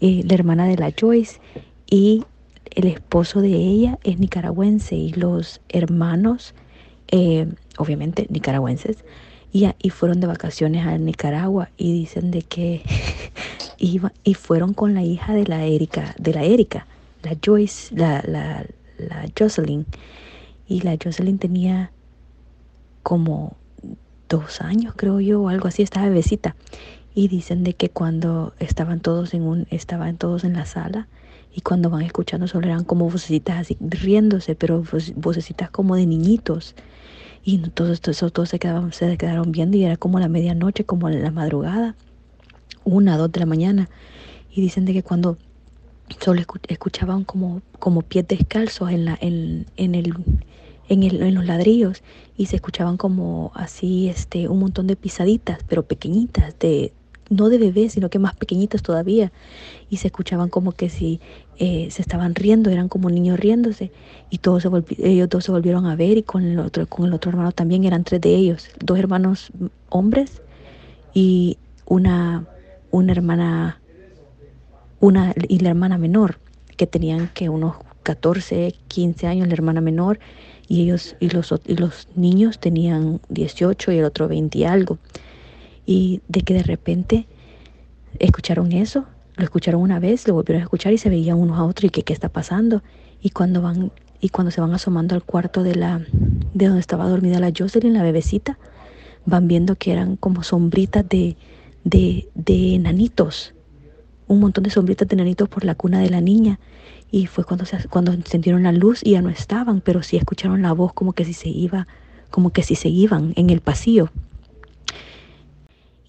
eh, 0.00 0.22
la 0.24 0.34
hermana 0.34 0.66
de 0.66 0.76
la 0.76 0.92
Joyce, 0.98 1.40
y 1.86 2.24
el 2.70 2.86
esposo 2.86 3.40
de 3.40 3.48
ella 3.48 3.98
es 4.04 4.18
nicaragüense 4.18 4.94
y 4.94 5.12
los 5.12 5.60
hermanos, 5.68 6.54
eh, 7.08 7.48
obviamente 7.80 8.26
nicaragüenses, 8.28 9.04
y, 9.52 9.68
y 9.82 9.90
fueron 9.90 10.20
de 10.20 10.28
vacaciones 10.28 10.86
a 10.86 10.96
Nicaragua 10.96 11.70
y 11.76 11.92
dicen 11.92 12.30
de 12.30 12.42
que 12.42 12.82
iba 13.78 14.12
y 14.22 14.34
fueron 14.34 14.74
con 14.74 14.94
la 14.94 15.02
hija 15.02 15.34
de 15.34 15.44
la 15.44 15.64
Erika, 15.64 16.14
de 16.18 16.32
la 16.32 16.44
Erika 16.44 16.86
la 17.22 17.36
Joyce, 17.44 17.94
la, 17.94 18.22
la, 18.26 18.64
la 18.98 19.26
Jocelyn. 19.38 19.86
Y 20.68 20.80
la 20.82 20.96
Jocelyn 21.02 21.38
tenía 21.38 21.90
como 23.02 23.56
dos 24.28 24.60
años, 24.60 24.94
creo 24.96 25.20
yo, 25.20 25.42
o 25.42 25.48
algo 25.48 25.68
así, 25.68 25.82
estaba 25.82 26.08
bebecita. 26.08 26.56
Y 27.14 27.28
dicen 27.28 27.64
de 27.64 27.74
que 27.74 27.90
cuando 27.90 28.54
estaban 28.60 29.00
todos 29.00 29.34
en 29.34 29.42
un, 29.42 29.66
estaban 29.70 30.16
todos 30.16 30.44
en 30.44 30.54
la 30.54 30.66
sala, 30.66 31.08
y 31.52 31.62
cuando 31.62 31.90
van 31.90 32.02
escuchando 32.02 32.46
solo 32.46 32.68
eran 32.68 32.84
como 32.84 33.10
vocecitas 33.10 33.58
así 33.58 33.76
riéndose, 33.80 34.54
pero 34.54 34.84
vocecitas 35.16 35.68
como 35.70 35.96
de 35.96 36.06
niñitos. 36.06 36.76
Y 37.42 37.58
todos, 37.58 38.00
todos, 38.00 38.32
todos 38.32 38.48
se, 38.48 38.58
quedaban, 38.58 38.92
se 38.92 39.16
quedaron 39.16 39.52
viendo 39.52 39.76
y 39.76 39.84
era 39.84 39.96
como 39.96 40.20
la 40.20 40.28
medianoche, 40.28 40.84
como 40.84 41.08
la 41.08 41.30
madrugada, 41.30 41.96
una, 42.84 43.16
dos 43.16 43.32
de 43.32 43.40
la 43.40 43.46
mañana. 43.46 43.88
Y 44.50 44.60
dicen 44.60 44.84
de 44.84 44.92
que 44.92 45.02
cuando 45.02 45.38
solo 46.18 46.42
escuchaban 46.68 47.24
como, 47.24 47.62
como 47.78 48.02
pies 48.02 48.26
descalzos 48.26 48.90
en, 48.90 49.04
la, 49.04 49.18
en, 49.20 49.66
en, 49.76 49.94
el, 49.94 50.14
en, 50.88 51.02
el, 51.02 51.22
en 51.22 51.34
los 51.34 51.46
ladrillos 51.46 52.02
y 52.36 52.46
se 52.46 52.56
escuchaban 52.56 52.96
como 52.96 53.52
así 53.54 54.08
este, 54.08 54.48
un 54.48 54.58
montón 54.58 54.86
de 54.86 54.96
pisaditas, 54.96 55.60
pero 55.68 55.86
pequeñitas, 55.86 56.58
de, 56.58 56.92
no 57.30 57.48
de 57.48 57.58
bebés, 57.58 57.92
sino 57.92 58.10
que 58.10 58.18
más 58.18 58.34
pequeñitas 58.34 58.82
todavía. 58.82 59.32
Y 59.88 59.96
se 59.96 60.08
escuchaban 60.08 60.50
como 60.50 60.72
que 60.72 60.90
si 60.90 61.20
eh, 61.58 61.88
se 61.90 62.02
estaban 62.02 62.34
riendo, 62.34 62.68
eran 62.68 62.88
como 62.88 63.08
niños 63.08 63.40
riéndose. 63.40 63.90
Y 64.28 64.38
todos 64.38 64.62
se 64.62 64.68
ellos 64.98 65.28
dos 65.28 65.44
se 65.44 65.52
volvieron 65.52 65.86
a 65.86 65.96
ver 65.96 66.18
y 66.18 66.22
con 66.22 66.44
el, 66.44 66.58
otro, 66.58 66.86
con 66.86 67.06
el 67.06 67.14
otro 67.14 67.30
hermano 67.30 67.52
también, 67.52 67.84
eran 67.84 68.04
tres 68.04 68.20
de 68.20 68.34
ellos, 68.34 68.68
dos 68.84 68.98
hermanos 68.98 69.50
hombres 69.88 70.42
y 71.14 71.56
una, 71.86 72.46
una 72.90 73.12
hermana 73.12 73.80
una 75.00 75.34
y 75.48 75.60
la 75.60 75.70
hermana 75.70 75.96
menor, 75.96 76.38
que 76.76 76.86
tenían 76.86 77.30
que 77.32 77.48
unos 77.48 77.76
14, 78.02 78.74
15 78.88 79.26
años 79.26 79.48
la 79.48 79.54
hermana 79.54 79.80
menor 79.80 80.18
y 80.68 80.82
ellos 80.82 81.16
y 81.20 81.30
los, 81.30 81.52
y 81.66 81.76
los 81.76 82.08
niños 82.14 82.58
tenían 82.58 83.20
18 83.28 83.92
y 83.92 83.98
el 83.98 84.04
otro 84.04 84.28
20 84.28 84.58
y 84.58 84.64
algo. 84.64 84.98
Y 85.90 86.20
de 86.28 86.42
que 86.42 86.54
de 86.54 86.62
repente 86.62 87.26
escucharon 88.20 88.70
eso, 88.70 89.06
lo 89.34 89.42
escucharon 89.42 89.80
una 89.80 89.98
vez, 89.98 90.28
lo 90.28 90.34
volvieron 90.34 90.60
a 90.60 90.64
escuchar 90.64 90.92
y 90.92 90.98
se 90.98 91.10
veían 91.10 91.36
unos 91.36 91.58
a 91.58 91.64
otros 91.64 91.86
y 91.86 91.90
que 91.90 92.04
qué 92.04 92.12
está 92.12 92.28
pasando. 92.28 92.84
Y 93.20 93.30
cuando 93.30 93.60
van 93.60 93.90
y 94.20 94.28
cuando 94.28 94.52
se 94.52 94.60
van 94.60 94.72
asomando 94.72 95.16
al 95.16 95.24
cuarto 95.24 95.64
de 95.64 95.74
la 95.74 96.00
de 96.54 96.66
donde 96.66 96.78
estaba 96.78 97.08
dormida 97.08 97.40
la 97.40 97.50
Jocelyn, 97.56 97.94
la 97.94 98.04
bebecita, 98.04 98.56
van 99.26 99.48
viendo 99.48 99.74
que 99.74 99.90
eran 99.90 100.14
como 100.14 100.44
sombritas 100.44 101.08
de 101.08 101.36
de, 101.82 102.28
de 102.36 102.76
enanitos 102.76 103.54
un 104.28 104.38
montón 104.38 104.62
de 104.62 104.70
sombritas 104.70 105.08
de 105.08 105.16
nanitos 105.16 105.48
por 105.48 105.64
la 105.64 105.74
cuna 105.74 105.98
de 105.98 106.08
la 106.08 106.20
niña. 106.20 106.60
Y 107.10 107.26
fue 107.26 107.42
cuando, 107.42 107.64
se, 107.64 107.88
cuando 107.88 108.12
encendieron 108.12 108.62
la 108.62 108.70
luz 108.70 109.00
y 109.02 109.12
ya 109.12 109.22
no 109.22 109.28
estaban, 109.28 109.80
pero 109.80 110.04
sí 110.04 110.16
escucharon 110.16 110.62
la 110.62 110.72
voz 110.72 110.92
como 110.92 111.14
que 111.14 111.24
si 111.24 111.32
se 111.32 111.48
iba, 111.48 111.88
como 112.30 112.50
que 112.50 112.62
si 112.62 112.76
se 112.76 112.88
iban 112.88 113.32
en 113.34 113.50
el 113.50 113.60
pasillo. 113.60 114.08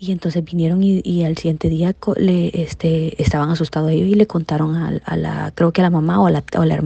Y 0.03 0.11
entonces 0.11 0.43
vinieron 0.43 0.81
y, 0.81 1.23
al 1.25 1.37
siguiente 1.37 1.69
día 1.69 1.95
le, 2.17 2.49
este, 2.59 3.21
estaban 3.21 3.51
asustados 3.51 3.91
ellos 3.91 4.07
y 4.09 4.15
le 4.15 4.25
contaron 4.25 4.75
a, 4.75 5.15
la, 5.15 5.51
creo 5.53 5.71
que 5.71 5.81
a 5.81 5.83
la 5.83 5.91
mamá 5.91 6.19
o 6.19 6.25
a 6.25 6.31
la, 6.31 6.43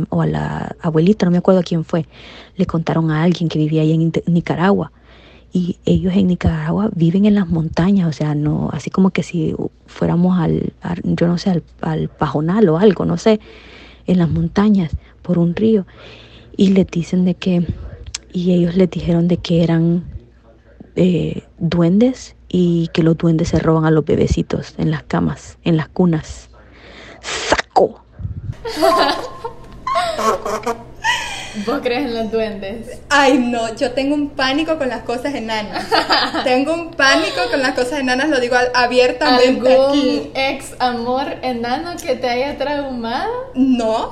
o 0.09 0.21
a 0.21 0.27
la, 0.27 0.75
abuelita, 0.81 1.25
no 1.25 1.31
me 1.31 1.37
acuerdo 1.37 1.61
quién 1.63 1.85
fue, 1.85 2.07
le 2.57 2.65
contaron 2.65 3.11
a 3.11 3.23
alguien 3.23 3.47
que 3.47 3.57
vivía 3.57 3.83
ahí 3.83 3.93
en 3.93 4.11
Nicaragua. 4.25 4.91
Y 5.53 5.77
ellos 5.85 6.13
en 6.13 6.27
Nicaragua 6.27 6.89
viven 6.93 7.23
en 7.23 7.35
las 7.35 7.47
montañas, 7.47 8.09
o 8.09 8.11
sea, 8.11 8.35
no, 8.35 8.69
así 8.73 8.89
como 8.89 9.11
que 9.11 9.23
si 9.23 9.55
fuéramos 9.85 10.37
al, 10.37 10.73
yo 11.05 11.27
no 11.27 11.37
sé, 11.37 11.51
al, 11.51 11.63
al, 11.79 12.09
pajonal 12.09 12.67
o 12.67 12.77
algo, 12.77 13.05
no 13.05 13.15
sé, 13.15 13.39
en 14.07 14.17
las 14.17 14.29
montañas, 14.29 14.91
por 15.21 15.39
un 15.39 15.55
río, 15.55 15.87
y 16.57 16.73
les 16.73 16.85
dicen 16.87 17.23
de 17.23 17.35
que, 17.35 17.65
y 18.33 18.51
ellos 18.51 18.75
les 18.75 18.89
dijeron 18.89 19.29
de 19.29 19.37
que 19.37 19.63
eran 19.63 20.03
eh, 20.97 21.43
duendes 21.57 22.35
y 22.57 22.87
que 22.93 23.03
los 23.03 23.17
duendes 23.17 23.49
se 23.49 23.59
roban 23.59 23.83
a 23.83 23.91
los 23.91 24.05
bebecitos 24.05 24.75
en 24.77 24.89
las 24.89 25.03
camas, 25.03 25.57
en 25.65 25.75
las 25.75 25.89
cunas. 25.89 26.47
¡Saco! 27.19 28.01
¿Vos 31.65 31.79
crees 31.81 32.05
en 32.05 32.15
los 32.15 32.31
duendes? 32.31 32.99
Ay, 33.09 33.37
no, 33.37 33.75
yo 33.75 33.91
tengo 33.91 34.13
un 34.13 34.29
pánico 34.29 34.77
con 34.77 34.89
las 34.89 35.03
cosas 35.03 35.33
enanas. 35.35 35.85
tengo 36.43 36.73
un 36.73 36.91
pánico 36.91 37.41
con 37.49 37.61
las 37.61 37.73
cosas 37.73 37.99
enanas, 37.99 38.29
lo 38.29 38.39
digo 38.39 38.57
abiertamente 38.73 39.73
¿Algún 39.73 40.31
ex 40.33 40.73
amor 40.79 41.27
enano 41.41 41.95
que 42.01 42.15
te 42.15 42.29
haya 42.29 42.57
traumado? 42.57 43.51
No. 43.53 44.11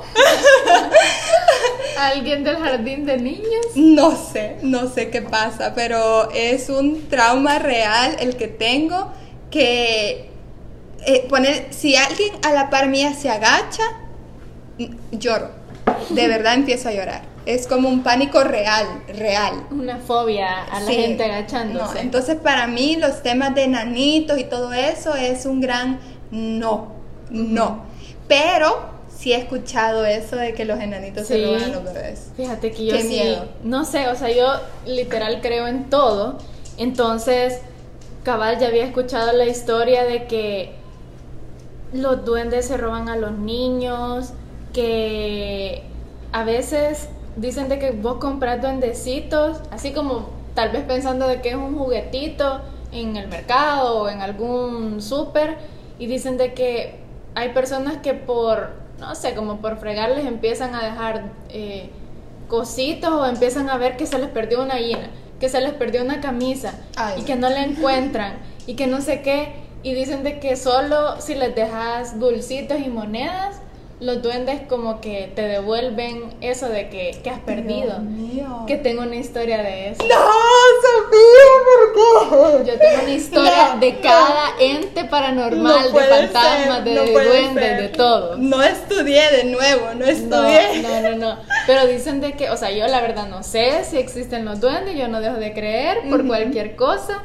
¿Alguien 1.98 2.44
del 2.44 2.56
jardín 2.56 3.04
de 3.04 3.18
niños? 3.18 3.66
No 3.74 4.16
sé, 4.16 4.56
no 4.62 4.88
sé 4.88 5.10
qué 5.10 5.20
pasa, 5.20 5.74
pero 5.74 6.30
es 6.32 6.70
un 6.70 7.08
trauma 7.08 7.58
real 7.58 8.16
el 8.20 8.36
que 8.36 8.48
tengo 8.48 9.12
que 9.50 10.30
eh, 11.06 11.26
poner, 11.28 11.66
si 11.70 11.96
alguien 11.96 12.32
a 12.42 12.52
la 12.52 12.70
par 12.70 12.88
mía 12.88 13.12
se 13.12 13.28
agacha, 13.28 13.82
lloro. 15.12 15.50
De 16.08 16.26
verdad 16.28 16.54
empiezo 16.54 16.88
a 16.88 16.92
llorar. 16.92 17.33
Es 17.46 17.66
como 17.66 17.88
un 17.90 18.02
pánico 18.02 18.42
real, 18.42 18.86
real. 19.08 19.66
Una 19.70 19.98
fobia 19.98 20.64
a 20.64 20.80
la 20.80 20.86
Sí. 20.86 20.94
gente 20.94 21.24
agachándose. 21.24 21.94
No, 21.94 22.00
entonces 22.00 22.36
para 22.36 22.66
mí 22.66 22.96
los 22.96 23.22
temas 23.22 23.54
de 23.54 23.68
nanitos 23.68 24.38
y 24.38 24.44
todo 24.44 24.72
eso 24.72 25.14
es 25.14 25.44
un 25.44 25.60
gran 25.60 26.00
no, 26.30 26.88
no. 27.30 27.84
Pero 28.28 28.94
sí 29.14 29.32
he 29.32 29.36
escuchado 29.36 30.04
eso 30.06 30.36
de 30.36 30.54
que 30.54 30.64
los 30.64 30.80
enanitos 30.80 31.26
se 31.26 31.44
roban 31.44 31.62
a 31.64 31.68
los 31.68 31.84
bebés. 31.84 32.30
Fíjate 32.36 32.70
que 32.72 32.86
yo 32.86 32.96
Qué 32.96 33.02
sí, 33.02 33.08
miedo. 33.08 33.48
no 33.62 33.84
sé, 33.84 34.08
o 34.08 34.16
sea, 34.16 34.30
yo 34.30 34.46
literal 34.86 35.40
creo 35.42 35.66
en 35.68 35.90
todo. 35.90 36.38
Entonces, 36.78 37.60
cabal 38.24 38.58
ya 38.58 38.68
había 38.68 38.84
escuchado 38.84 39.32
la 39.32 39.44
historia 39.44 40.04
de 40.04 40.24
que 40.26 40.72
los 41.92 42.24
duendes 42.24 42.66
se 42.66 42.76
roban 42.78 43.08
a 43.08 43.16
los 43.16 43.32
niños, 43.32 44.30
que 44.72 45.82
a 46.32 46.42
veces 46.42 47.08
dicen 47.36 47.68
de 47.68 47.78
que 47.78 47.90
vos 47.90 48.16
compras 48.16 48.60
duendecitos, 48.60 49.58
así 49.70 49.92
como 49.92 50.28
tal 50.54 50.70
vez 50.70 50.84
pensando 50.84 51.26
de 51.26 51.40
que 51.40 51.50
es 51.50 51.56
un 51.56 51.76
juguetito 51.76 52.60
en 52.92 53.16
el 53.16 53.28
mercado 53.28 54.02
o 54.02 54.08
en 54.08 54.20
algún 54.20 55.02
súper, 55.02 55.58
y 55.98 56.06
dicen 56.06 56.36
de 56.36 56.54
que 56.54 56.96
hay 57.34 57.50
personas 57.50 57.98
que 57.98 58.14
por, 58.14 58.70
no 58.98 59.14
sé, 59.14 59.34
como 59.34 59.58
por 59.58 59.78
fregarles 59.78 60.26
empiezan 60.26 60.74
a 60.74 60.84
dejar 60.84 61.24
eh, 61.48 61.90
cositos 62.48 63.10
o 63.10 63.26
empiezan 63.26 63.68
a 63.68 63.76
ver 63.76 63.96
que 63.96 64.06
se 64.06 64.18
les 64.18 64.28
perdió 64.28 64.62
una 64.62 64.74
gallina, 64.74 65.10
que 65.40 65.48
se 65.48 65.60
les 65.60 65.72
perdió 65.72 66.02
una 66.02 66.20
camisa 66.20 66.74
Ay. 66.96 67.20
y 67.20 67.24
que 67.24 67.36
no 67.36 67.48
la 67.48 67.64
encuentran 67.64 68.38
y 68.66 68.74
que 68.74 68.86
no 68.86 69.00
sé 69.00 69.22
qué. 69.22 69.64
Y 69.82 69.92
dicen 69.92 70.22
de 70.22 70.38
que 70.40 70.56
solo 70.56 71.20
si 71.20 71.34
les 71.34 71.54
dejas 71.54 72.18
dulcitos 72.18 72.78
y 72.80 72.88
monedas, 72.88 73.60
los 74.00 74.22
duendes 74.22 74.60
como 74.68 75.00
que 75.00 75.30
te 75.34 75.42
devuelven 75.42 76.34
eso 76.40 76.68
de 76.68 76.88
que, 76.90 77.18
que 77.22 77.30
has 77.30 77.38
perdido. 77.40 77.98
Dios 77.98 78.00
mío. 78.02 78.64
Que 78.66 78.76
tengo 78.76 79.02
una 79.02 79.16
historia 79.16 79.62
de 79.62 79.90
eso. 79.90 80.02
No, 80.02 80.14
Sofía, 80.84 81.54
¿por 81.64 82.64
qué? 82.64 82.72
Yo 82.72 82.78
tengo 82.78 83.02
una 83.04 83.12
historia 83.14 83.74
No, 83.74 83.80
de 83.80 83.92
no. 83.92 84.00
cada 84.02 84.44
ente 84.60 85.04
paranormal, 85.04 85.84
de 85.84 85.90
puede 85.90 86.08
fantasmas, 86.08 86.76
ser, 86.76 86.84
de 86.84 86.94
no 86.94 87.04
duendes, 87.04 87.64
ser. 87.64 87.80
de 87.82 87.88
todo. 87.90 88.36
No 88.36 88.62
estudié 88.62 89.30
de 89.30 89.44
nuevo, 89.44 89.86
no 89.94 89.94
No, 90.00 90.04
estudié. 90.06 90.82
no, 90.82 91.00
no, 91.10 91.16
no. 91.16 91.38
Pero 91.66 91.86
dicen 91.86 92.20
de 92.20 92.32
que, 92.32 92.50
o 92.50 92.56
sea, 92.56 92.70
yo 92.70 92.86
la 92.88 93.00
verdad 93.00 93.28
no 93.28 93.42
sé 93.42 93.84
si 93.84 93.96
existen 93.98 94.44
los 94.44 94.60
duendes, 94.60 94.96
yo 94.96 95.08
no 95.08 95.20
dejo 95.20 95.36
de 95.36 95.52
creer 95.54 95.98
por 96.10 96.20
Ujú. 96.20 96.28
cualquier 96.28 96.76
cosa, 96.76 97.22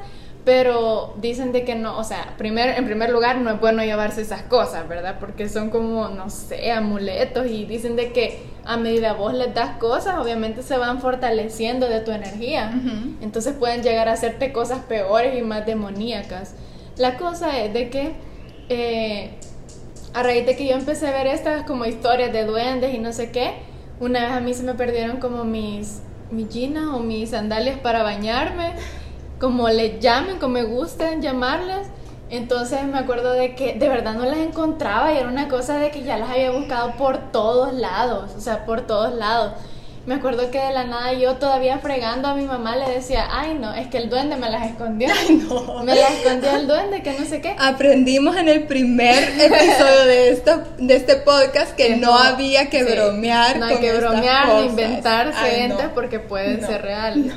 pero 0.49 1.13
dicen 1.21 1.51
de 1.51 1.63
que 1.63 1.75
no, 1.75 1.95
o 1.99 2.03
sea, 2.03 2.33
primer, 2.35 2.75
en 2.75 2.83
primer 2.85 3.11
lugar 3.11 3.37
no 3.37 3.51
es 3.51 3.59
bueno 3.59 3.83
llevarse 3.83 4.21
esas 4.21 4.41
cosas, 4.41 4.87
¿verdad? 4.87 5.17
Porque 5.19 5.47
son 5.47 5.69
como, 5.69 6.09
no 6.09 6.31
sé, 6.31 6.71
amuletos 6.71 7.45
y 7.45 7.65
dicen 7.65 7.95
de 7.95 8.11
que 8.11 8.39
a 8.65 8.75
medida 8.75 9.13
vos 9.13 9.35
les 9.35 9.53
das 9.53 9.77
cosas, 9.77 10.17
obviamente 10.17 10.63
se 10.63 10.75
van 10.75 11.01
fortaleciendo 11.01 11.87
de 11.87 11.99
tu 11.99 12.09
energía. 12.09 12.73
Ujú. 12.75 13.13
Entonces 13.21 13.53
pueden 13.53 13.83
llegar 13.83 14.09
a 14.09 14.13
hacerte 14.13 14.51
cosas 14.51 14.79
peores 14.79 15.37
y 15.37 15.43
más 15.43 15.67
demoníacas. 15.67 16.55
La 16.97 17.15
cosa 17.17 17.59
es 17.59 17.71
de 17.71 17.91
que 17.91 18.13
eh, 18.69 19.35
a 20.15 20.23
raíz 20.23 20.47
de 20.47 20.55
que 20.55 20.65
yo 20.65 20.73
empecé 20.73 21.09
a 21.09 21.11
ver 21.11 21.27
estas 21.27 21.61
como 21.61 21.85
historias 21.85 22.33
de 22.33 22.45
duendes 22.45 22.91
y 22.95 22.97
no 22.97 23.13
sé 23.13 23.29
qué, 23.29 23.53
una 23.99 24.21
vez 24.21 24.31
a 24.31 24.39
mí 24.39 24.55
se 24.55 24.63
me 24.63 24.73
perdieron 24.73 25.17
como 25.17 25.43
mis, 25.43 26.01
mis 26.31 26.49
jeans 26.49 26.87
o 26.91 27.01
mis 27.01 27.29
sandalias 27.29 27.77
para 27.77 28.01
bañarme, 28.01 28.73
como 29.39 29.69
les 29.69 29.99
llamen, 29.99 30.37
como 30.37 30.53
me 30.53 30.63
gustan 30.63 31.21
llamarles. 31.21 31.87
Entonces 32.29 32.83
me 32.83 32.99
acuerdo 32.99 33.33
de 33.33 33.55
que 33.55 33.73
de 33.73 33.89
verdad 33.89 34.13
no 34.13 34.25
las 34.25 34.37
encontraba 34.37 35.11
y 35.13 35.17
era 35.17 35.27
una 35.27 35.47
cosa 35.47 35.79
de 35.79 35.89
que 35.89 36.03
ya 36.03 36.17
las 36.17 36.29
había 36.29 36.51
buscado 36.51 36.93
por 36.95 37.31
todos 37.31 37.73
lados, 37.73 38.31
o 38.37 38.39
sea, 38.39 38.65
por 38.65 38.81
todos 38.81 39.15
lados. 39.15 39.53
Me 40.05 40.15
acuerdo 40.15 40.49
que 40.49 40.59
de 40.59 40.71
la 40.71 40.85
nada 40.85 41.13
yo 41.13 41.35
todavía 41.35 41.77
fregando 41.79 42.29
a 42.29 42.35
mi 42.35 42.45
mamá 42.45 42.75
le 42.75 42.89
decía, 42.89 43.27
ay 43.31 43.55
no, 43.59 43.73
es 43.73 43.87
que 43.87 43.97
el 43.97 44.09
duende 44.09 44.37
me 44.37 44.49
las 44.49 44.67
escondió. 44.67 45.09
no. 45.49 45.83
Me 45.83 45.95
las 45.95 46.11
escondió 46.11 46.55
el 46.55 46.67
duende, 46.67 47.03
que 47.03 47.13
no 47.13 47.25
sé 47.25 47.41
qué. 47.41 47.55
Aprendimos 47.59 48.37
en 48.37 48.47
el 48.47 48.63
primer 48.65 49.23
episodio 49.39 50.05
de, 50.05 50.29
esto, 50.29 50.63
de 50.77 50.95
este 50.95 51.15
podcast 51.17 51.75
que, 51.75 51.95
no, 51.97 52.15
había 52.15 52.69
que 52.69 52.85
sí, 52.85 52.91
bromear. 52.91 53.57
No 53.57 53.65
hay 53.65 53.73
con 53.73 53.81
que 53.81 53.93
bromear 53.97 54.47
ni 54.47 54.65
inventarse 54.67 55.39
Ay, 55.39 55.67
no. 55.67 55.77
porque 55.93 56.19
pueden 56.19 56.65
ser 56.65 56.81
reales. 56.81 57.33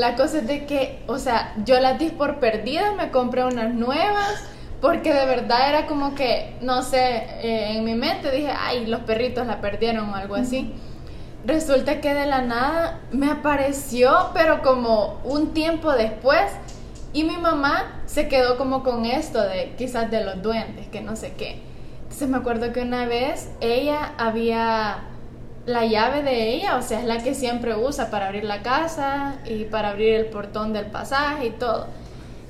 La 0.00 0.16
cosa 0.16 0.38
es 0.38 0.46
de 0.46 0.64
que, 0.64 1.02
o 1.06 1.18
sea, 1.18 1.52
yo 1.66 1.78
las 1.78 1.98
di 1.98 2.08
por 2.08 2.40
perdidas, 2.40 2.96
me 2.96 3.10
compré 3.10 3.44
unas 3.44 3.74
nuevas, 3.74 4.42
porque 4.80 5.12
de 5.12 5.26
verdad 5.26 5.68
era 5.68 5.84
como 5.84 6.14
que, 6.14 6.56
no 6.62 6.82
sé, 6.82 7.26
eh, 7.42 7.76
en 7.76 7.84
mi 7.84 7.94
mente 7.94 8.30
dije, 8.30 8.50
ay, 8.50 8.86
los 8.86 9.00
perritos 9.00 9.46
la 9.46 9.60
perdieron 9.60 10.08
o 10.08 10.14
algo 10.14 10.36
así. 10.36 10.72
Resulta 11.44 12.00
que 12.00 12.14
de 12.14 12.24
la 12.24 12.40
nada 12.40 13.00
me 13.12 13.30
apareció, 13.30 14.30
pero 14.32 14.62
como 14.62 15.20
un 15.22 15.52
tiempo 15.52 15.92
después, 15.92 16.50
y 17.12 17.24
mi 17.24 17.36
mamá 17.36 18.00
se 18.06 18.26
quedó 18.26 18.56
como 18.56 18.82
con 18.82 19.04
esto 19.04 19.42
de 19.42 19.74
quizás 19.76 20.10
de 20.10 20.24
los 20.24 20.40
duendes, 20.40 20.88
que 20.88 21.02
no 21.02 21.14
sé 21.14 21.34
qué. 21.34 21.60
Entonces 22.04 22.26
me 22.26 22.38
acuerdo 22.38 22.72
que 22.72 22.80
una 22.80 23.04
vez 23.04 23.50
ella 23.60 24.14
había 24.16 25.09
la 25.70 25.86
llave 25.86 26.22
de 26.22 26.54
ella, 26.54 26.76
o 26.76 26.82
sea, 26.82 27.00
es 27.00 27.06
la 27.06 27.22
que 27.22 27.34
siempre 27.34 27.74
usa 27.76 28.10
para 28.10 28.26
abrir 28.26 28.44
la 28.44 28.62
casa 28.62 29.36
y 29.46 29.64
para 29.64 29.90
abrir 29.90 30.14
el 30.14 30.26
portón 30.26 30.72
del 30.72 30.86
pasaje 30.86 31.46
y 31.46 31.50
todo. 31.50 31.86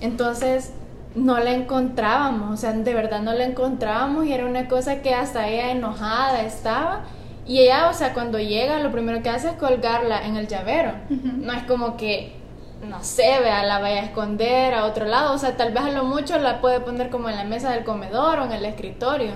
Entonces 0.00 0.72
no 1.14 1.38
la 1.38 1.52
encontrábamos, 1.52 2.52
o 2.52 2.56
sea, 2.56 2.72
de 2.72 2.94
verdad 2.94 3.20
no 3.20 3.32
la 3.32 3.44
encontrábamos 3.44 4.26
y 4.26 4.32
era 4.32 4.46
una 4.46 4.68
cosa 4.68 5.02
que 5.02 5.14
hasta 5.14 5.48
ella 5.48 5.72
enojada 5.72 6.42
estaba. 6.42 7.04
Y 7.46 7.60
ella, 7.60 7.88
o 7.88 7.94
sea, 7.94 8.12
cuando 8.12 8.38
llega, 8.38 8.78
lo 8.78 8.92
primero 8.92 9.22
que 9.22 9.30
hace 9.30 9.48
es 9.48 9.54
colgarla 9.54 10.24
en 10.24 10.36
el 10.36 10.46
llavero. 10.46 10.92
No 11.08 11.52
es 11.52 11.64
como 11.64 11.96
que, 11.96 12.36
no 12.88 13.02
sé, 13.02 13.40
vea, 13.40 13.64
la 13.64 13.80
vaya 13.80 14.02
a 14.02 14.04
esconder 14.04 14.72
a 14.74 14.84
otro 14.84 15.04
lado. 15.06 15.34
O 15.34 15.38
sea, 15.38 15.56
tal 15.56 15.72
vez 15.72 15.82
a 15.82 15.90
lo 15.90 16.04
mucho 16.04 16.38
la 16.38 16.60
puede 16.60 16.78
poner 16.78 17.10
como 17.10 17.28
en 17.28 17.36
la 17.36 17.44
mesa 17.44 17.72
del 17.72 17.82
comedor 17.82 18.38
o 18.38 18.44
en 18.44 18.52
el 18.52 18.64
escritorio. 18.64 19.32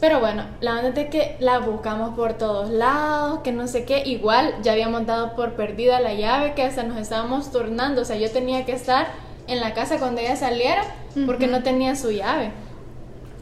Pero 0.00 0.18
bueno, 0.18 0.44
la 0.60 0.74
verdad 0.76 0.96
es 0.96 1.10
que 1.10 1.36
la 1.40 1.58
buscamos 1.58 2.16
por 2.16 2.32
todos 2.32 2.70
lados, 2.70 3.40
que 3.40 3.52
no 3.52 3.66
sé 3.68 3.84
qué. 3.84 4.02
Igual 4.06 4.54
ya 4.62 4.72
habíamos 4.72 5.04
dado 5.04 5.36
por 5.36 5.52
perdida 5.52 6.00
la 6.00 6.14
llave, 6.14 6.54
que 6.54 6.62
hasta 6.62 6.82
nos 6.84 6.96
estábamos 6.96 7.52
turnando. 7.52 8.00
O 8.00 8.04
sea, 8.06 8.16
yo 8.16 8.30
tenía 8.30 8.64
que 8.64 8.72
estar 8.72 9.08
en 9.46 9.60
la 9.60 9.74
casa 9.74 9.98
cuando 9.98 10.22
ella 10.22 10.36
saliera 10.36 10.82
porque 11.26 11.46
no 11.46 11.62
tenía 11.62 11.96
su 11.96 12.10
llave. 12.10 12.52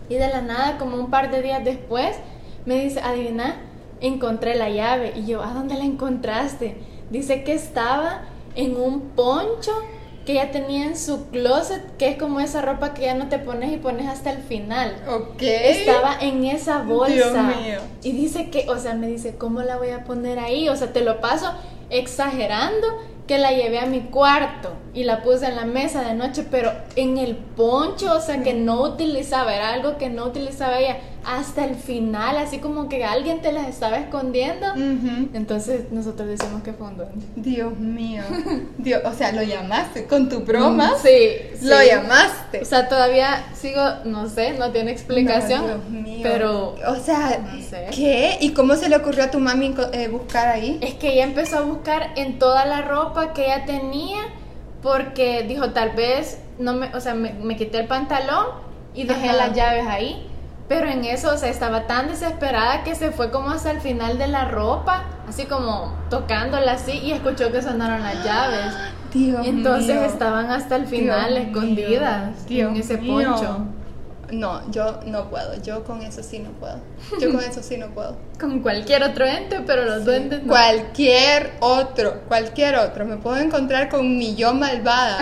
Y 0.09 0.15
de 0.15 0.29
la 0.29 0.41
nada, 0.41 0.79
como 0.79 0.97
un 0.97 1.11
par 1.11 1.31
de 1.31 1.43
días 1.43 1.63
después, 1.65 2.17
me 2.67 2.83
dice, 2.83 3.01
adivina, 3.01 3.57
encontré 4.01 4.57
la 4.57 4.69
llave. 4.69 5.13
Y 5.15 5.27
yo, 5.27 5.45
¿a 5.45 5.53
dónde 5.53 5.77
la 5.77 5.85
encontraste? 5.85 6.77
Dice 7.11 7.45
que 7.45 7.53
estaba 7.53 8.23
en 8.57 8.77
un 8.77 9.11
poncho 9.11 9.73
que 10.29 10.33
ella 10.33 10.51
tenía 10.51 10.85
en 10.85 10.99
su 10.99 11.31
closet, 11.31 11.97
que 11.97 12.07
es 12.07 12.19
como 12.19 12.39
esa 12.39 12.61
ropa 12.61 12.93
que 12.93 13.01
ya 13.01 13.15
no 13.15 13.31
te 13.31 13.39
pones 13.39 13.73
y 13.73 13.79
pones 13.79 14.07
hasta 14.07 14.31
el 14.31 14.43
final. 14.43 14.95
Ok. 15.09 15.41
Estaba 15.41 16.19
en 16.21 16.45
esa 16.45 16.83
bolsa. 16.83 17.15
Dios 17.15 17.33
mío. 17.33 17.79
Y 18.03 18.13
dice 18.13 18.51
que, 18.51 18.69
o 18.69 18.77
sea, 18.77 18.93
me 18.93 19.07
dice, 19.07 19.37
¿cómo 19.39 19.63
la 19.63 19.79
voy 19.79 19.89
a 19.89 20.05
poner 20.05 20.39
ahí? 20.39 20.69
O 20.69 20.77
sea, 20.77 20.93
te 20.93 21.01
lo 21.01 21.23
paso 21.23 21.51
exagerando 21.89 22.87
que 23.27 23.39
la 23.39 23.53
llevé 23.53 23.79
a 23.79 23.87
mi 23.87 24.01
cuarto 24.01 24.75
y 24.99 25.05
la 25.05 25.23
puse 25.23 25.47
en 25.47 25.55
la 25.55 25.65
mesa 25.65 26.03
de 26.03 26.15
noche, 26.15 26.45
pero 26.51 26.73
en 26.97 27.19
el 27.19 27.37
poncho, 27.37 28.13
o 28.17 28.21
sea, 28.21 28.43
que 28.43 28.53
no 28.55 28.83
utilizaba, 28.83 29.55
era 29.55 29.73
algo 29.73 29.97
que 29.97 30.09
no 30.11 30.25
utilizaba 30.25 30.81
ella 30.81 30.97
hasta 31.25 31.65
el 31.65 31.77
final, 31.77 32.37
así 32.37 32.59
como 32.59 32.89
que 32.89 33.05
alguien 33.05 33.41
te 33.41 33.53
las 33.53 33.69
estaba 33.69 33.99
escondiendo. 33.99 34.67
Entonces 35.35 35.93
nosotros 35.93 36.27
decimos 36.29 36.63
que 36.63 36.73
fue 36.73 36.89
un 36.89 36.97
duende. 36.97 37.27
Dios 37.37 37.79
mío. 37.79 38.23
Dios, 38.79 39.03
o 39.05 39.13
sea, 39.13 39.31
lo 39.33 39.43
llamaste 39.43 40.07
con 40.07 40.29
tu 40.29 40.41
broma. 40.41 40.93
Sí, 41.01 41.37
Lo 41.63 41.81
llamaste. 41.83 42.63
O 42.63 42.65
sea, 42.65 42.89
todavía 42.89 43.45
sigo, 43.55 43.83
no 44.05 44.29
sé, 44.29 44.53
no 44.53 44.71
tiene 44.73 44.91
explicación, 44.91 45.61
No, 45.61 45.67
Dios 45.67 45.91
mío. 45.91 46.21
pero 46.23 46.75
O 46.89 46.97
sea, 46.97 47.39
no 47.39 47.63
sé. 47.63 47.87
¿qué? 47.95 48.39
¿Y 48.41 48.51
cómo 48.51 48.75
se 48.75 48.89
le 48.89 48.97
ocurrió 48.97 49.25
a 49.25 49.31
tu 49.31 49.39
mami 49.39 49.75
eh, 49.93 50.09
buscar 50.09 50.49
ahí? 50.49 50.79
Es 50.81 50.95
que 50.95 51.13
ella 51.13 51.25
empezó 51.25 51.59
a 51.59 51.61
buscar 51.61 52.11
en 52.17 52.39
toda 52.41 52.65
la 52.65 52.83
ropa 52.83 53.33
que 53.33 53.45
ella 53.45 53.65
tenía 53.65 54.19
porque 54.83 55.43
dijo 55.45 55.71
tal 55.71 55.91
vez 55.91 56.41
no 56.59 56.75
me, 56.75 56.95
o 56.95 57.01
sea, 57.01 57.15
me, 57.15 57.33
me 57.35 57.57
quité 57.57 57.81
el 57.81 57.87
pantalón 57.87 58.47
y 58.95 59.05
dejé 59.05 59.29
Ajá. 59.29 59.37
las 59.37 59.53
llaves 59.57 59.87
ahí. 59.87 60.25
Pero 60.69 60.87
en 60.89 61.05
eso, 61.05 61.33
o 61.33 61.37
sea, 61.39 61.49
estaba 61.49 61.87
tan 61.87 62.09
desesperada 62.09 62.85
que 62.85 62.95
se 62.95 63.11
fue 63.11 63.31
como 63.31 63.51
hasta 63.51 63.71
el 63.71 63.81
final 63.81 64.19
de 64.19 64.27
la 64.29 64.45
ropa, 64.45 65.05
así 65.27 65.47
como 65.47 65.95
tocándola 66.11 66.73
así 66.73 66.93
y 66.93 67.13
escuchó 67.13 67.51
que 67.51 67.63
sonaron 67.63 68.03
las 68.03 68.23
llaves. 68.23 68.75
Dios 69.15 69.47
Entonces 69.47 69.97
mío. 69.97 70.05
estaban 70.05 70.51
hasta 70.51 70.77
el 70.77 70.87
final 70.87 71.31
Dios 71.35 71.47
escondidas 71.47 72.49
mío. 72.51 72.69
en 72.69 72.75
Dios 72.75 72.85
ese 72.91 72.99
mío. 72.99 73.67
No, 74.31 74.71
yo 74.71 75.01
no 75.07 75.31
puedo. 75.31 75.61
Yo 75.63 75.85
con 75.85 76.03
eso 76.03 76.23
sí 76.23 76.39
no 76.39 76.51
puedo. 76.53 76.79
Yo 77.21 77.33
con 77.33 77.43
eso 77.43 77.63
sí 77.63 77.77
no 77.79 77.87
puedo. 77.89 78.17
Con 78.39 78.61
cualquier 78.61 79.03
otro 79.03 79.25
ente, 79.25 79.61
pero 79.67 79.85
los 79.85 80.05
duendes 80.05 80.43
no. 80.43 80.49
Cualquier 80.49 81.53
otro, 81.61 82.21
cualquier 82.29 82.77
otro. 82.77 83.07
Me 83.07 83.17
puedo 83.17 83.39
encontrar 83.39 83.89
con 83.89 84.19
mi 84.19 84.35
yo 84.35 84.53
malvada 84.55 85.19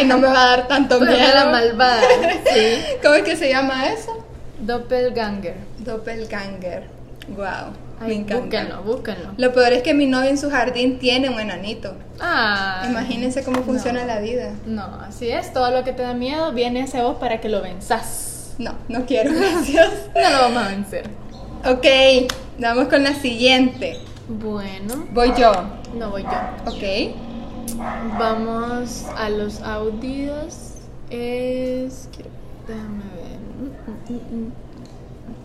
y 0.00 0.04
no 0.04 0.18
me 0.18 0.28
va 0.28 0.42
a 0.44 0.48
dar 0.56 0.68
tanto 0.68 0.98
miedo. 1.00 1.34
la 1.34 1.46
malvada, 1.46 2.00
sí. 2.52 2.78
¿Cómo 3.02 3.14
es 3.14 3.24
que 3.24 3.36
se 3.36 3.48
llama 3.50 3.86
eso? 3.88 4.24
Doppelganger. 4.60 5.54
Doppelganger. 5.78 6.84
Wow, 7.28 7.72
me 8.00 8.06
Ay, 8.06 8.12
encanta. 8.18 8.36
búsquenlo, 8.42 8.82
búsquenlo. 8.84 9.28
Lo 9.36 9.52
peor 9.52 9.72
es 9.72 9.82
que 9.82 9.94
mi 9.94 10.06
novio 10.06 10.30
en 10.30 10.38
su 10.38 10.48
jardín 10.50 10.98
tiene 10.98 11.28
un 11.28 11.40
enanito. 11.40 11.94
Ah. 12.20 12.86
Imagínense 12.88 13.42
cómo 13.44 13.62
funciona 13.64 14.02
no. 14.02 14.06
la 14.06 14.20
vida. 14.20 14.52
No, 14.64 14.84
así 15.06 15.28
es. 15.28 15.52
Todo 15.52 15.70
lo 15.72 15.82
que 15.84 15.92
te 15.92 16.02
da 16.02 16.14
miedo 16.14 16.52
viene 16.52 16.84
hacia 16.84 17.02
vos 17.02 17.16
para 17.18 17.40
que 17.40 17.48
lo 17.48 17.60
venzás. 17.62 18.35
No, 18.58 18.72
no 18.88 19.04
quiero, 19.06 19.32
gracias. 19.36 19.90
No 20.14 20.30
lo 20.30 20.38
vamos 20.42 20.62
a 20.62 20.68
vencer. 20.68 21.10
ok, 21.64 21.86
vamos 22.58 22.88
con 22.88 23.02
la 23.02 23.14
siguiente. 23.14 23.98
Bueno, 24.28 25.06
Voy 25.12 25.32
yo. 25.36 25.52
no 25.98 26.10
voy 26.10 26.22
yo. 26.22 26.72
Ok. 26.72 27.14
Vamos 28.18 29.06
a 29.16 29.28
los 29.30 29.60
audios. 29.62 30.72
Es. 31.10 32.08
quiero- 32.14 32.30
Déjame 32.66 33.04
ver. 33.14 34.50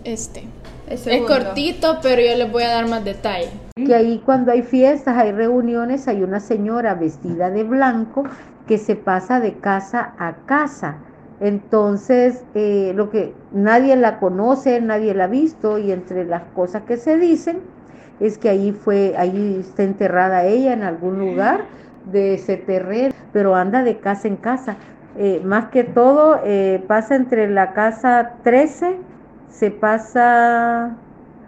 Este. 0.04 0.44
Es 0.88 1.06
cortito, 1.26 1.98
pero 2.02 2.20
yo 2.20 2.36
les 2.36 2.50
voy 2.50 2.64
a 2.64 2.70
dar 2.70 2.88
más 2.88 3.04
detalle. 3.04 3.50
Que 3.76 3.94
ahí 3.94 4.20
cuando 4.24 4.50
hay 4.52 4.62
fiestas, 4.62 5.16
hay 5.16 5.32
reuniones, 5.32 6.08
hay 6.08 6.22
una 6.22 6.40
señora 6.40 6.94
vestida 6.94 7.50
de 7.50 7.62
blanco 7.64 8.24
que 8.66 8.78
se 8.78 8.96
pasa 8.96 9.38
de 9.40 9.54
casa 9.58 10.14
a 10.18 10.34
casa. 10.46 10.96
Entonces, 11.42 12.44
eh, 12.54 12.92
lo 12.94 13.10
que 13.10 13.34
nadie 13.52 13.96
la 13.96 14.20
conoce, 14.20 14.80
nadie 14.80 15.12
la 15.12 15.24
ha 15.24 15.26
visto 15.26 15.76
y 15.78 15.90
entre 15.90 16.24
las 16.24 16.44
cosas 16.54 16.82
que 16.84 16.96
se 16.96 17.16
dicen 17.16 17.58
es 18.20 18.38
que 18.38 18.48
ahí 18.48 18.70
fue, 18.70 19.14
ahí 19.18 19.58
está 19.58 19.82
enterrada 19.82 20.44
ella 20.44 20.72
en 20.72 20.84
algún 20.84 21.18
lugar 21.18 21.64
de 22.12 22.34
ese 22.34 22.56
terreno, 22.56 23.12
pero 23.32 23.56
anda 23.56 23.82
de 23.82 23.98
casa 23.98 24.28
en 24.28 24.36
casa. 24.36 24.76
Eh, 25.18 25.42
más 25.44 25.70
que 25.70 25.82
todo, 25.82 26.38
eh, 26.44 26.84
pasa 26.86 27.16
entre 27.16 27.50
la 27.50 27.72
casa 27.72 28.34
13, 28.44 29.00
se 29.48 29.72
pasa 29.72 30.96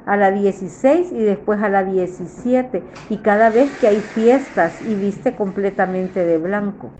a 0.06 0.16
la 0.16 0.32
16 0.32 1.12
y 1.12 1.22
después 1.22 1.62
a 1.62 1.68
la 1.68 1.84
17 1.84 2.82
y 3.08 3.18
cada 3.18 3.50
vez 3.50 3.70
que 3.78 3.86
hay 3.86 4.02
fiestas 4.02 4.82
y 4.82 4.96
viste 4.96 5.36
completamente 5.36 6.24
de 6.24 6.38
blanco. 6.38 6.90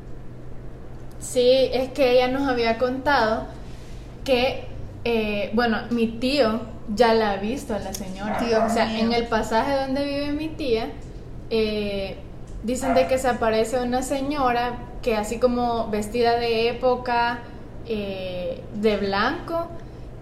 Sí, 1.24 1.70
es 1.72 1.90
que 1.90 2.12
ella 2.12 2.28
nos 2.28 2.48
había 2.48 2.78
contado 2.78 3.46
que, 4.24 4.66
eh, 5.04 5.50
bueno, 5.54 5.78
mi 5.90 6.06
tío 6.06 6.60
ya 6.94 7.14
la 7.14 7.32
ha 7.32 7.36
visto 7.38 7.74
a 7.74 7.78
la 7.78 7.94
señora. 7.94 8.38
Dios 8.40 8.62
o 8.70 8.72
sea, 8.72 8.86
mío. 8.86 9.04
en 9.04 9.12
el 9.12 9.26
pasaje 9.26 9.74
donde 9.74 10.04
vive 10.04 10.32
mi 10.32 10.48
tía, 10.48 10.90
eh, 11.50 12.16
dicen 12.62 12.94
de 12.94 13.06
que 13.06 13.18
se 13.18 13.28
aparece 13.28 13.80
una 13.80 14.02
señora 14.02 14.78
que 15.02 15.16
así 15.16 15.38
como 15.38 15.88
vestida 15.88 16.36
de 16.38 16.68
época, 16.68 17.40
eh, 17.86 18.62
de 18.74 18.96
blanco, 18.98 19.68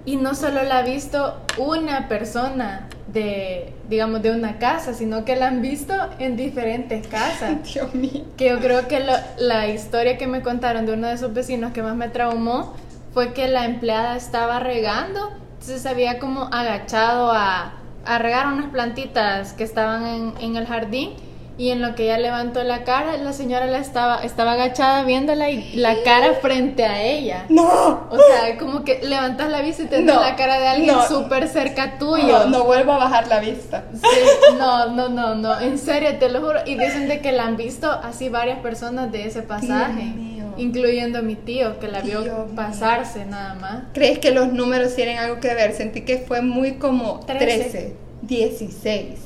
y 0.04 0.16
no 0.16 0.34
solo 0.34 0.62
la 0.62 0.78
ha 0.78 0.82
visto 0.82 1.36
una 1.58 2.08
persona 2.08 2.88
de, 3.12 3.72
digamos, 3.88 4.22
de 4.22 4.30
una 4.30 4.58
casa, 4.58 4.94
sino 4.94 5.24
que 5.24 5.36
la 5.36 5.48
han 5.48 5.60
visto 5.62 5.94
en 6.18 6.36
diferentes 6.36 7.06
casas. 7.06 7.62
Dios 7.74 7.94
mío. 7.94 8.24
Que 8.36 8.48
yo 8.50 8.58
creo 8.60 8.88
que 8.88 9.00
lo- 9.00 9.12
la 9.38 9.68
historia 9.68 10.16
que 10.18 10.26
me 10.26 10.40
contaron 10.42 10.86
de 10.86 10.92
uno 10.94 11.08
de 11.08 11.18
sus 11.18 11.32
vecinos 11.32 11.72
que 11.72 11.82
más 11.82 11.94
me 11.96 12.08
traumó 12.08 12.74
fue 13.12 13.32
que 13.34 13.48
la 13.48 13.66
empleada 13.66 14.16
estaba 14.16 14.58
regando, 14.60 15.30
entonces 15.52 15.82
se 15.82 15.88
había 15.88 16.18
como 16.18 16.44
agachado 16.44 17.30
a, 17.32 17.74
a 18.06 18.18
regar 18.18 18.46
unas 18.46 18.70
plantitas 18.70 19.52
que 19.52 19.64
estaban 19.64 20.06
en, 20.06 20.34
en 20.40 20.56
el 20.56 20.66
jardín 20.66 21.10
y 21.58 21.68
en 21.70 21.82
lo 21.82 21.94
que 21.94 22.04
ella 22.04 22.18
levantó 22.18 22.62
la 22.64 22.82
cara, 22.82 23.16
la 23.18 23.32
señora 23.32 23.66
la 23.66 23.78
estaba, 23.78 24.22
estaba 24.24 24.52
agachada 24.52 25.04
viéndola 25.04 25.50
y 25.50 25.74
la 25.76 26.02
cara 26.02 26.34
frente 26.40 26.84
a 26.84 27.02
ella. 27.02 27.44
No. 27.50 28.08
O 28.10 28.16
sea, 28.16 28.56
como 28.58 28.84
que 28.84 29.00
levantas 29.02 29.50
la 29.50 29.60
vista 29.60 29.82
y 29.82 29.86
tenés 29.86 30.06
No, 30.14 30.20
la 30.20 30.34
cara 30.36 30.58
de 30.58 30.66
alguien 30.68 30.94
no. 30.94 31.06
súper 31.06 31.48
cerca 31.48 31.98
tuyo. 31.98 32.26
No, 32.40 32.46
no 32.46 32.64
vuelvo 32.64 32.92
a 32.92 32.98
bajar 32.98 33.28
la 33.28 33.40
vista. 33.40 33.84
Sí, 33.92 34.54
no, 34.58 34.88
no, 34.94 35.08
no, 35.08 35.34
no, 35.34 35.60
en 35.60 35.78
serio, 35.78 36.16
te 36.18 36.28
lo 36.30 36.40
juro. 36.40 36.60
Y 36.64 36.76
dicen 36.76 37.06
de 37.08 37.20
que 37.20 37.32
la 37.32 37.44
han 37.44 37.56
visto 37.56 37.90
así 37.90 38.28
varias 38.30 38.58
personas 38.60 39.12
de 39.12 39.26
ese 39.26 39.42
pasaje, 39.42 40.00
Dios 40.02 40.14
mío. 40.16 40.44
incluyendo 40.56 41.18
a 41.18 41.22
mi 41.22 41.34
tío, 41.36 41.78
que 41.78 41.88
la 41.88 42.00
vio 42.00 42.20
mío. 42.22 42.46
pasarse 42.56 43.26
nada 43.26 43.54
más. 43.54 43.82
¿Crees 43.92 44.18
que 44.18 44.30
los 44.30 44.52
números 44.52 44.94
tienen 44.94 45.18
algo 45.18 45.38
que 45.38 45.52
ver? 45.54 45.74
Sentí 45.74 46.00
que 46.00 46.18
fue 46.18 46.40
muy 46.40 46.72
como 46.74 47.20
Trece. 47.20 47.38
13, 47.70 47.96
16 48.22 49.20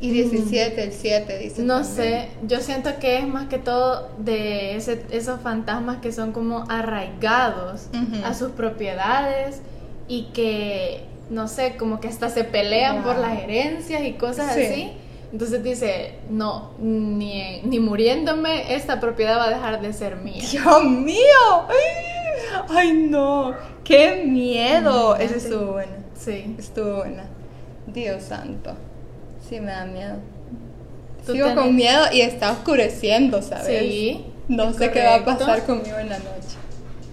y 0.00 0.10
17, 0.10 0.82
el 0.84 0.92
7, 0.92 1.38
dice. 1.38 1.62
No 1.62 1.80
también. 1.82 1.94
sé, 1.96 2.28
yo 2.46 2.60
siento 2.60 2.90
que 3.00 3.18
es 3.18 3.26
más 3.26 3.46
que 3.48 3.58
todo 3.58 4.10
de 4.18 4.76
ese- 4.76 5.04
esos 5.10 5.40
fantasmas 5.40 5.98
que 5.98 6.12
son 6.12 6.32
como 6.32 6.64
arraigados 6.68 7.88
Ujú. 7.94 8.24
a 8.24 8.34
sus 8.34 8.50
propiedades 8.52 9.62
y 10.08 10.24
que, 10.34 11.04
no 11.30 11.48
sé, 11.48 11.76
como 11.78 11.98
que 12.00 12.08
hasta 12.08 12.28
se 12.28 12.44
pelean 12.44 13.02
por 13.02 13.16
las 13.16 13.38
herencias 13.38 14.02
y 14.02 14.12
cosas 14.12 14.54
Sí. 14.54 14.62
así. 14.62 14.92
Entonces 15.32 15.62
dice, 15.64 16.14
no, 16.30 16.70
ni, 16.78 17.60
ni 17.62 17.80
muriéndome 17.80 18.74
esta 18.76 19.00
propiedad 19.00 19.38
va 19.38 19.46
a 19.46 19.50
dejar 19.50 19.80
de 19.80 19.92
ser 19.92 20.16
mía. 20.16 20.42
Dios 20.50 20.84
mío. 20.84 21.66
Ay, 22.68 22.92
no. 22.92 23.54
Qué 23.82 24.24
miedo. 24.26 25.16
Esa 25.16 25.36
estuvo 25.36 25.72
buena. 25.72 25.96
Sí. 26.14 26.54
Estuvo 26.58 26.96
buena. 26.98 27.24
Dios 27.86 28.22
santo. 28.22 28.74
Sí 29.48 29.60
me 29.60 29.72
da 29.72 29.84
miedo. 29.86 30.16
Sigo 31.26 31.48
tenés- 31.48 31.54
con 31.54 31.74
miedo 31.76 32.02
y 32.12 32.20
está 32.20 32.52
oscureciendo, 32.52 33.42
¿sabes? 33.42 33.78
Sí. 33.80 34.24
No 34.48 34.72
sé 34.72 34.90
qué 34.90 35.02
va 35.02 35.16
a 35.16 35.24
pasar 35.24 35.64
conmigo 35.64 35.98
en 35.98 36.08
la 36.08 36.18
noche. 36.18 36.56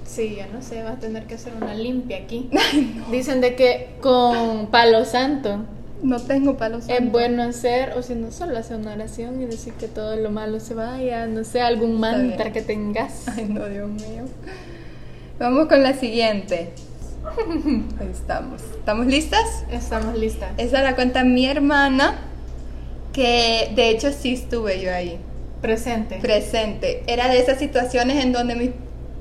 Sí, 0.05 0.35
yo 0.37 0.43
no 0.53 0.61
sé, 0.61 0.83
vas 0.83 0.93
a 0.97 0.99
tener 0.99 1.25
que 1.25 1.35
hacer 1.35 1.53
una 1.59 1.73
limpia 1.73 2.17
aquí. 2.17 2.49
Ay, 2.71 2.93
no. 2.95 3.11
Dicen 3.11 3.41
de 3.41 3.55
que 3.55 3.95
con 4.01 4.67
palo 4.67 5.05
santo 5.05 5.65
No 6.03 6.19
tengo 6.21 6.55
palos. 6.57 6.83
es 6.87 7.11
bueno 7.11 7.41
hacer, 7.41 7.93
o 7.97 8.03
si 8.03 8.13
no, 8.13 8.31
solo 8.31 8.57
hacer 8.59 8.77
una 8.77 8.93
oración 8.93 9.41
y 9.41 9.45
decir 9.45 9.73
que 9.73 9.87
todo 9.87 10.15
lo 10.15 10.29
malo 10.29 10.59
se 10.59 10.75
vaya, 10.75 11.25
no 11.25 11.43
sé, 11.43 11.61
algún 11.61 11.99
mantra 11.99 12.51
que 12.51 12.61
tengas. 12.61 13.27
Ay, 13.29 13.45
no, 13.49 13.67
Dios 13.67 13.89
mío. 13.89 14.25
Vamos 15.39 15.67
con 15.67 15.81
la 15.81 15.93
siguiente. 15.93 16.69
Ahí 17.99 18.09
estamos. 18.11 18.61
¿Estamos 18.61 19.05
listas? 19.07 19.63
Estamos 19.71 20.17
listas. 20.17 20.51
Esa 20.57 20.81
la 20.81 20.95
cuenta 20.95 21.23
mi 21.23 21.45
hermana, 21.45 22.15
que 23.13 23.71
de 23.75 23.89
hecho 23.89 24.11
sí 24.11 24.33
estuve 24.33 24.81
yo 24.81 24.93
ahí, 24.93 25.19
Presente. 25.61 26.17
presente. 26.17 27.03
Era 27.07 27.27
de 27.29 27.39
esas 27.39 27.59
situaciones 27.59 28.23
en 28.23 28.33
donde 28.33 28.55
mis 28.55 28.71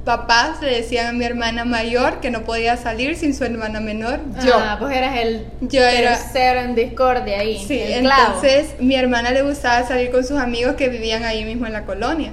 papás 0.04 0.60
le 0.60 0.78
decían 0.78 1.06
a 1.06 1.12
mi 1.12 1.24
hermana 1.24 1.64
mayor 1.64 2.18
que 2.18 2.32
no 2.32 2.42
podía 2.42 2.76
salir 2.76 3.14
sin 3.14 3.34
su 3.36 3.44
hermana 3.44 3.78
menor. 3.78 4.18
Yo. 4.44 4.54
Ah, 4.56 4.76
pues 4.80 4.96
eras 4.96 5.16
el 5.18 5.46
Yo 5.60 5.80
era- 5.82 6.16
tercero 6.18 6.60
en 6.60 6.74
discordia 6.74 7.38
ahí. 7.38 7.64
Sí, 7.64 7.78
entonces 7.80 8.74
mi 8.80 8.96
hermana 8.96 9.30
le 9.30 9.42
gustaba 9.42 9.86
salir 9.86 10.10
con 10.10 10.24
sus 10.24 10.38
amigos 10.40 10.74
que 10.74 10.88
vivían 10.88 11.22
ahí 11.22 11.44
mismo 11.44 11.66
en 11.66 11.72
la 11.72 11.84
colonia. 11.84 12.32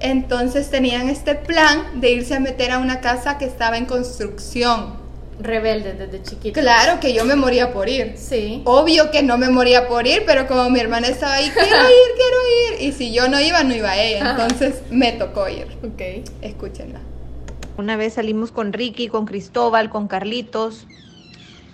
Entonces 0.00 0.70
tenían 0.70 1.10
este 1.10 1.34
plan 1.34 2.00
de 2.00 2.12
irse 2.12 2.34
a 2.34 2.40
meter 2.40 2.70
a 2.70 2.78
una 2.78 3.00
casa 3.02 3.36
que 3.36 3.44
estaba 3.44 3.76
en 3.76 3.84
construcción. 3.84 5.01
Rebelde 5.42 5.94
desde 5.94 6.22
chiquito. 6.22 6.60
Claro 6.60 7.00
que 7.00 7.12
yo 7.14 7.24
me 7.24 7.36
moría 7.36 7.72
por 7.72 7.88
ir. 7.88 8.14
Sí. 8.16 8.62
Obvio 8.64 9.10
que 9.10 9.22
no 9.22 9.38
me 9.38 9.48
moría 9.48 9.88
por 9.88 10.06
ir, 10.06 10.22
pero 10.26 10.46
como 10.46 10.70
mi 10.70 10.80
hermana 10.80 11.08
estaba 11.08 11.34
ahí, 11.34 11.50
quiero 11.50 11.66
ir, 11.68 12.10
quiero 12.16 12.80
ir. 12.80 12.88
Y 12.88 12.92
si 12.92 13.12
yo 13.12 13.28
no 13.28 13.40
iba, 13.40 13.62
no 13.64 13.74
iba 13.74 13.96
ella. 13.96 14.32
Ajá. 14.32 14.42
Entonces 14.42 14.82
me 14.90 15.12
tocó 15.12 15.48
ir. 15.48 15.66
Ok. 15.84 16.26
Escúchenla. 16.42 17.00
Una 17.76 17.96
vez 17.96 18.14
salimos 18.14 18.52
con 18.52 18.72
Ricky, 18.72 19.08
con 19.08 19.24
Cristóbal, 19.26 19.90
con 19.90 20.06
Carlitos. 20.08 20.86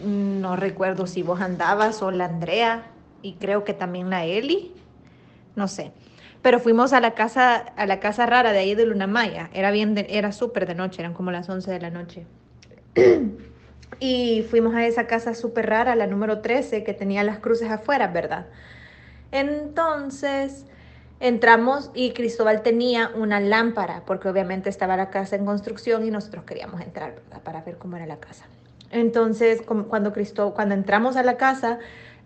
No 0.00 0.54
recuerdo 0.56 1.06
si 1.06 1.22
vos 1.22 1.40
andabas 1.40 2.02
o 2.02 2.10
la 2.10 2.26
Andrea 2.26 2.86
y 3.20 3.32
creo 3.34 3.64
que 3.64 3.74
también 3.74 4.08
la 4.10 4.24
Eli. 4.24 4.72
No 5.56 5.66
sé. 5.66 5.90
Pero 6.40 6.60
fuimos 6.60 6.92
a 6.92 7.00
la 7.00 7.14
casa, 7.14 7.56
a 7.56 7.84
la 7.86 7.98
casa 7.98 8.24
rara 8.24 8.52
de 8.52 8.60
ahí 8.60 8.76
de 8.76 8.86
Luna 8.86 9.08
Maya. 9.08 9.50
Era 9.52 9.72
bien, 9.72 9.96
de- 9.96 10.06
era 10.08 10.30
súper 10.30 10.66
de 10.68 10.76
noche, 10.76 11.02
eran 11.02 11.14
como 11.14 11.32
las 11.32 11.48
11 11.48 11.68
de 11.72 11.80
la 11.80 11.90
noche. 11.90 12.26
y 14.00 14.42
fuimos 14.48 14.74
a 14.74 14.86
esa 14.86 15.06
casa 15.06 15.34
súper 15.34 15.68
rara, 15.68 15.94
la 15.96 16.06
número 16.06 16.40
13, 16.40 16.84
que 16.84 16.94
tenía 16.94 17.24
las 17.24 17.38
cruces 17.38 17.70
afuera, 17.70 18.08
¿verdad? 18.08 18.46
Entonces 19.32 20.66
entramos 21.20 21.90
y 21.94 22.12
Cristóbal 22.12 22.62
tenía 22.62 23.10
una 23.14 23.40
lámpara, 23.40 24.02
porque 24.06 24.28
obviamente 24.28 24.70
estaba 24.70 24.96
la 24.96 25.10
casa 25.10 25.36
en 25.36 25.44
construcción 25.44 26.06
y 26.06 26.10
nosotros 26.10 26.44
queríamos 26.44 26.80
entrar, 26.80 27.14
¿verdad? 27.14 27.42
Para 27.42 27.62
ver 27.62 27.76
cómo 27.76 27.96
era 27.96 28.06
la 28.06 28.18
casa. 28.18 28.46
Entonces, 28.90 29.62
cuando, 29.62 30.12
Cristo, 30.12 30.54
cuando 30.54 30.74
entramos 30.74 31.16
a 31.16 31.22
la 31.22 31.36
casa, 31.36 31.78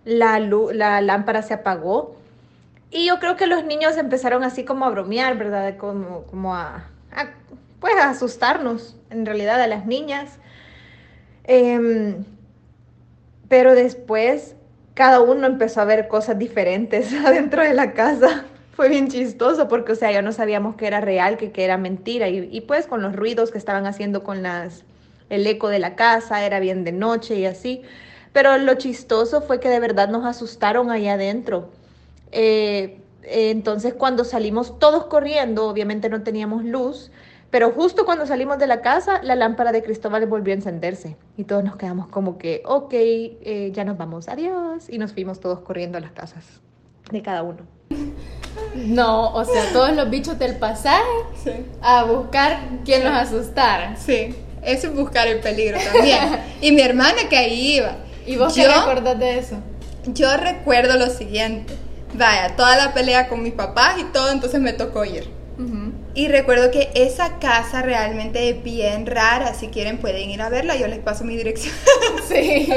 la, 0.05 0.38
la 0.38 1.01
lámpara 1.01 1.42
se 1.42 1.55
apagó 1.55 2.16
y 2.90 3.07
yo 3.07 3.18
creo 3.18 3.37
que 3.37 3.46
los 3.46 3.64
niños 3.64 3.96
empezaron 3.96 4.44
así 4.44 4.64
como 4.64 4.85
a 4.85 4.90
bromear, 4.90 5.38
¿verdad? 5.38 5.77
Como, 5.79 6.25
como 6.25 6.55
a, 6.55 6.85
a, 7.11 7.31
pues 7.81 7.96
a 7.96 8.11
asustarnos, 8.11 8.96
en 9.11 9.25
realidad, 9.25 9.61
a 9.61 9.66
las 9.66 9.87
niñas. 9.87 10.38
Em, 11.44 12.24
pero 13.48 13.74
después 13.74 14.55
cada 14.94 15.20
uno 15.20 15.46
empezó 15.46 15.81
a 15.81 15.85
ver 15.85 16.09
cosas 16.09 16.38
diferentes 16.38 17.12
adentro 17.24 17.62
de 17.62 17.74
la 17.74 17.92
casa. 17.92 18.44
Fue 18.74 18.88
bien 18.88 19.09
chistoso 19.09 19.68
porque, 19.68 19.92
o 19.92 19.94
sea, 19.94 20.11
ya 20.11 20.22
no 20.22 20.33
sabíamos 20.33 20.76
que 20.76 20.87
era 20.87 21.00
real, 21.00 21.37
que, 21.37 21.52
era 21.57 21.76
mentira. 21.76 22.28
Y, 22.28 22.48
y, 22.50 22.61
pues 22.62 22.87
con 22.87 23.02
los 23.02 23.14
ruidos 23.14 23.50
que 23.50 23.59
estaban 23.59 23.87
haciendo 23.87 24.24
con 24.24 24.42
las, 24.42 24.85
el 25.28 25.46
eco 25.46 25.68
de 25.68 25.78
la 25.78 25.94
casa, 25.94 26.44
era 26.44 26.59
bien 26.59 26.85
de 26.85 26.92
noche 26.92 27.35
y 27.37 27.44
así. 27.44 27.83
Pero 28.33 28.57
lo 28.57 28.74
chistoso 28.74 29.42
fue 29.42 29.61
que 29.61 29.68
de 29.68 29.78
verdad 29.78 30.09
nos 30.09 30.24
asustaron 30.24 30.90
allá 30.90 31.14
adentro. 31.14 31.68
Eh, 32.33 32.98
entonces 33.24 33.94
cuando 33.94 34.24
salimos 34.24 34.78
todos 34.78 35.05
corriendo, 35.07 35.68
obviamente 35.68 36.09
no 36.09 36.22
teníamos 36.22 36.64
luz, 36.64 37.11
pero 37.53 37.71
justo 37.71 38.05
cuando 38.05 38.27
salimos 38.27 38.59
de 38.59 38.67
la 38.67 38.81
casa, 38.81 39.21
la 39.23 39.37
lámpara 39.37 39.71
de 39.71 39.83
Cristóbal 39.85 40.27
volvió 40.27 40.53
a 40.55 40.57
encenderse 40.57 41.17
y 41.37 41.45
todos 41.45 41.62
nos 41.62 41.77
quedamos 41.77 42.09
como 42.09 42.37
que, 42.38 42.62
ok, 42.65 42.93
eh, 42.95 43.71
ya 43.73 43.85
nos 43.85 43.97
vamos, 43.99 44.29
adiós. 44.29 44.88
Y 44.88 44.99
nos 44.99 45.12
fuimos 45.12 45.38
todos 45.38 45.61
corriendo 45.61 45.99
a 45.99 46.01
las 46.01 46.12
casas 46.12 46.45
de 47.11 47.23
cada 47.23 47.43
uno. 47.45 47.59
No, 48.75 49.35
o 49.35 49.45
sea, 49.45 49.65
todos 49.73 49.95
los 49.95 50.09
bichos 50.11 50.38
del 50.38 50.57
pasaje 50.57 51.05
Sí. 51.45 51.51
a 51.83 52.05
buscar 52.05 52.59
quien 52.85 53.05
los 53.05 53.12
asustara. 53.12 53.97
Sí, 53.97 54.35
eso 54.62 54.87
es 54.88 54.95
buscar 54.95 55.29
el 55.29 55.41
peligro 55.41 55.79
también. 55.93 56.41
y 56.62 56.73
mi 56.73 56.81
hermana 56.81 57.29
que 57.29 57.37
ahí 57.37 57.77
iba. 57.77 57.97
¿Y 58.27 58.37
vos 58.37 58.55
qué 58.55 58.62
Yo- 58.62 58.69
recordás 58.73 59.19
de 59.19 59.38
eso? 59.38 59.57
Yo 60.07 60.37
recuerdo 60.38 60.97
lo 60.97 61.11
siguiente. 61.11 61.75
Vaya, 62.15 62.57
toda 62.57 62.77
la 62.77 62.95
pelea 62.95 63.29
con 63.29 63.43
mis 63.43 63.53
papás 63.53 63.99
y 63.99 64.05
todo, 64.05 64.31
entonces 64.31 64.61
me 64.61 64.73
tocó 64.73 65.05
ir. 65.05 65.29
Y 66.14 66.29
recuerdo 66.29 66.70
que 66.70 66.90
esa 66.94 67.38
casa 67.38 67.81
realmente 67.83 68.48
es 68.51 68.62
bien 68.62 69.07
rara. 69.07 69.55
Si 69.55 69.68
quieren 69.68 69.98
pueden 69.98 70.29
ir 70.31 70.42
a 70.42 70.48
verla, 70.51 70.77
yo 70.77 70.87
les 70.87 70.98
paso 70.98 71.25
mi 71.25 71.37
dirección. 71.37 71.75
Sí, 72.29 72.68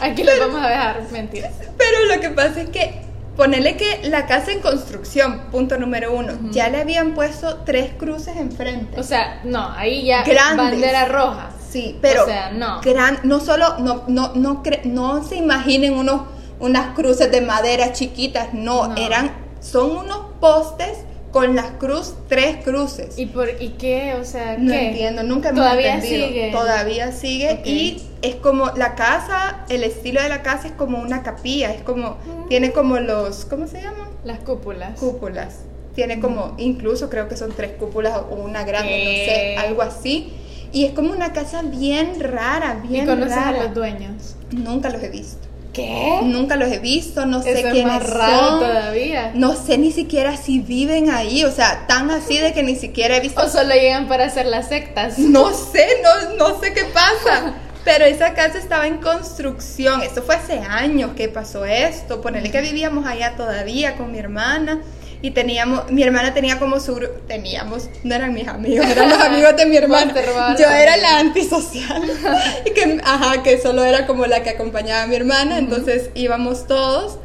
aquí 0.00 0.24
les 0.24 0.38
vamos 0.40 0.60
a 0.64 0.68
dejar 0.68 1.02
mentiras. 1.12 1.52
Pero 1.76 2.14
lo 2.14 2.20
que 2.20 2.30
pasa 2.30 2.60
es 2.62 2.70
que 2.70 3.02
ponerle 3.36 3.76
que 3.76 4.00
la 4.08 4.26
casa 4.26 4.50
en 4.50 4.60
construcción, 4.60 5.42
punto 5.52 5.78
número 5.78 6.12
uno, 6.12 6.32
ya 6.50 6.68
le 6.70 6.78
habían 6.80 7.14
puesto 7.14 7.58
tres 7.64 7.90
cruces 7.98 8.36
enfrente. 8.36 8.98
O 8.98 9.02
sea, 9.04 9.40
no, 9.44 9.70
ahí 9.72 10.06
ya 10.06 10.22
Grandes. 10.24 10.56
bandera 10.70 11.04
roja. 11.06 11.50
Sí, 11.70 11.98
pero 12.00 12.22
O 12.22 12.26
sea, 12.26 12.50
no. 12.50 12.80
gran, 12.80 13.20
no 13.24 13.38
solo, 13.40 13.78
no, 13.78 14.04
no, 14.08 14.32
no, 14.34 14.62
cre- 14.64 14.84
no 14.84 15.22
se 15.22 15.36
imaginen 15.36 15.94
unos, 15.94 16.22
unas 16.58 16.94
cruces 16.94 17.30
de 17.30 17.42
madera 17.42 17.92
chiquitas, 17.92 18.54
no, 18.54 18.88
No. 18.88 18.96
eran, 18.96 19.30
son 19.60 19.90
unos 19.96 20.20
postes 20.40 20.98
con 21.36 21.54
las 21.54 21.72
cruz, 21.72 22.14
tres 22.30 22.64
cruces. 22.64 23.18
¿Y 23.18 23.26
por 23.26 23.50
y 23.60 23.74
qué? 23.78 24.14
O 24.18 24.24
sea, 24.24 24.56
no 24.56 24.72
entiendo, 24.72 25.22
nunca 25.22 25.50
hemos 25.50 25.60
Todavía 25.60 25.96
entendido. 25.96 26.28
sigue. 26.28 26.50
Todavía 26.50 27.12
sigue 27.12 27.60
y 27.62 28.02
es 28.22 28.36
como 28.36 28.70
la 28.74 28.94
casa, 28.94 29.66
el 29.68 29.84
estilo 29.84 30.22
de 30.22 30.30
la 30.30 30.40
casa 30.42 30.68
es 30.68 30.72
como 30.72 30.98
una 30.98 31.22
capilla, 31.22 31.74
es 31.74 31.82
como, 31.82 32.16
tiene 32.48 32.72
como 32.72 32.98
los, 33.00 33.44
¿cómo 33.44 33.66
se 33.66 33.82
llaman? 33.82 34.08
Las 34.24 34.38
cúpulas. 34.38 34.98
Cúpulas. 34.98 35.56
Tiene 35.94 36.20
como, 36.20 36.54
incluso 36.56 37.10
creo 37.10 37.28
que 37.28 37.36
son 37.36 37.52
tres 37.52 37.72
cúpulas 37.72 38.18
o 38.30 38.34
una 38.36 38.64
grande, 38.64 38.96
no 39.04 39.10
sé, 39.10 39.56
algo 39.58 39.82
así. 39.82 40.32
Y 40.72 40.86
es 40.86 40.92
como 40.92 41.12
una 41.12 41.34
casa 41.34 41.60
bien 41.60 42.18
rara, 42.18 42.80
¿Y 42.82 42.88
bien 42.88 43.04
conoces 43.04 43.36
rara. 43.36 43.60
a 43.60 43.64
los 43.64 43.74
dueños? 43.74 44.36
Nunca 44.52 44.88
los 44.88 45.02
he 45.02 45.10
visto. 45.10 45.45
¿Qué? 45.76 46.20
Nunca 46.22 46.56
los 46.56 46.72
he 46.72 46.78
visto, 46.78 47.26
no 47.26 47.42
sé 47.42 47.50
Eso 47.50 47.66
es 47.66 47.72
quiénes 47.74 47.92
más 47.92 48.08
raro 48.08 48.48
son. 48.48 48.60
todavía. 48.60 49.32
No 49.34 49.54
sé 49.54 49.76
ni 49.76 49.92
siquiera 49.92 50.34
si 50.38 50.60
viven 50.60 51.10
ahí, 51.10 51.44
o 51.44 51.50
sea, 51.50 51.86
tan 51.86 52.10
así 52.10 52.38
de 52.38 52.54
que 52.54 52.62
ni 52.62 52.76
siquiera 52.76 53.18
he 53.18 53.20
visto. 53.20 53.42
O 53.42 53.48
solo 53.50 53.74
llegan 53.74 54.08
para 54.08 54.24
hacer 54.24 54.46
las 54.46 54.68
sectas. 54.68 55.18
No 55.36 55.52
sé, 55.52 55.86
no, 56.02 56.36
no 56.36 56.60
sé 56.60 56.72
qué 56.72 56.84
pasa. 56.84 57.52
Pero 57.84 58.06
esa 58.06 58.32
casa 58.32 58.56
estaba 58.58 58.86
en 58.86 58.96
construcción. 58.96 60.02
Esto 60.02 60.22
fue 60.22 60.36
hace 60.36 60.58
años 60.60 61.10
que 61.14 61.28
pasó 61.28 61.64
esto. 61.66 62.20
Ponerle 62.22 62.50
que 62.50 62.60
vivíamos 62.62 63.06
allá 63.06 63.34
todavía 63.36 63.96
con 63.96 64.10
mi 64.10 64.18
hermana. 64.18 64.80
Y 65.22 65.30
teníamos, 65.30 65.90
mi 65.90 66.02
hermana 66.02 66.34
tenía 66.34 66.58
como 66.58 66.78
su 66.78 67.00
teníamos, 67.26 67.88
no 68.04 68.14
eran 68.14 68.34
mis 68.34 68.46
amigos, 68.46 68.86
eran 68.86 69.08
los 69.08 69.20
amigos 69.20 69.56
de 69.56 69.66
mi 69.66 69.76
hermana. 69.76 70.14
Yo 70.58 70.68
era 70.68 70.96
la 70.96 71.18
antisocial. 71.18 72.02
y 72.66 72.70
que, 72.70 73.00
ajá, 73.02 73.42
que 73.42 73.58
solo 73.58 73.84
era 73.84 74.06
como 74.06 74.26
la 74.26 74.42
que 74.42 74.50
acompañaba 74.50 75.04
a 75.04 75.06
mi 75.06 75.16
hermana. 75.16 75.58
Entonces 75.58 76.10
íbamos 76.14 76.66
todos. 76.66 77.18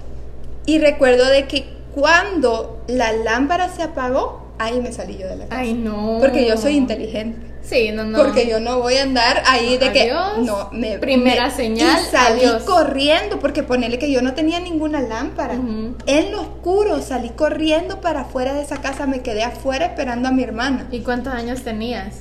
Y 0.66 0.80
recuerdo 0.80 1.28
de 1.28 1.48
que 1.48 1.66
cuando 1.94 2.84
la 2.88 3.12
lámpara 3.12 3.70
se 3.70 3.84
apagó, 3.84 4.54
ahí 4.58 4.80
me 4.80 4.92
salí 4.94 5.18
yo 5.18 5.28
de 5.28 5.36
la 5.36 5.46
casa. 5.46 5.62
Ay, 5.62 5.74
no. 5.74 6.18
Porque 6.22 6.48
yo 6.48 6.58
soy 6.58 6.76
inteligente. 6.78 7.51
Sí, 7.64 7.92
no, 7.92 8.04
no. 8.04 8.18
Porque 8.18 8.48
yo 8.50 8.60
no 8.60 8.80
voy 8.80 8.96
a 8.98 9.04
andar 9.04 9.44
ahí 9.48 9.78
de 9.78 9.88
Adiós. 9.90 10.34
que 10.36 10.42
no 10.46 10.70
me 10.72 10.98
Primera 11.00 11.48
me- 11.48 11.52
señal, 11.56 12.00
y 12.02 12.06
salí 12.12 12.40
adiós. 12.46 12.64
corriendo 12.64 13.40
porque 13.40 13.64
ponerle 13.64 13.98
que 14.00 14.12
yo 14.12 14.22
no 14.22 14.34
tenía 14.34 14.60
ninguna 14.60 15.00
lámpara. 15.02 15.54
En 15.54 16.32
lo 16.32 16.42
oscuro 16.42 17.02
salí 17.02 17.30
corriendo 17.30 18.02
para 18.02 18.22
afuera 18.22 18.54
de 18.54 18.62
esa 18.64 18.82
casa, 18.82 19.06
me 19.08 19.22
quedé 19.22 19.44
afuera 19.44 19.86
esperando 19.86 20.28
a 20.28 20.32
mi 20.32 20.44
hermana. 20.44 20.88
¿Y 20.92 21.00
cuántos 21.00 21.34
años 21.34 21.62
tenías? 21.64 22.16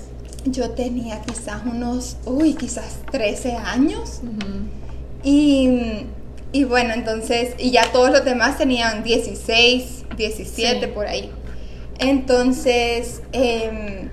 Yo 0.45 0.71
tenía 0.71 1.21
quizás 1.23 1.63
unos, 1.67 2.17
uy, 2.27 2.55
quizás 2.55 2.99
13 3.11 3.57
años. 3.57 4.21
Y, 5.23 6.07
y 6.53 6.65
bueno, 6.65 6.95
entonces, 6.95 7.55
y 7.59 7.71
ya 7.73 7.91
todos 7.93 8.11
los 8.11 8.25
demás 8.25 8.57
tenían 8.57 9.03
16, 9.03 10.05
17 10.17 10.87
Sí. 10.87 10.93
por 10.95 11.07
ahí. 11.07 11.31
Entonces, 11.99 13.21
em, 13.33 14.09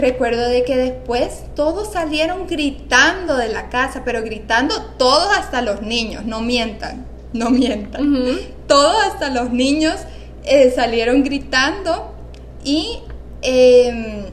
recuerdo 0.00 0.48
de 0.48 0.64
que 0.64 0.76
después 0.76 1.44
todos 1.54 1.92
salieron 1.92 2.46
gritando 2.46 3.36
de 3.36 3.48
la 3.48 3.68
casa, 3.68 4.02
pero 4.04 4.22
gritando 4.22 4.74
todos 4.98 5.28
hasta 5.36 5.62
los 5.62 5.82
niños, 5.82 6.24
no 6.24 6.40
mientan, 6.40 7.06
no 7.32 7.50
mientan. 7.50 8.38
Todos 8.66 8.96
hasta 9.04 9.30
los 9.30 9.50
niños 9.50 9.96
eh, 10.44 10.72
salieron 10.74 11.22
gritando 11.22 12.14
y 12.64 13.00
em, 13.42 14.24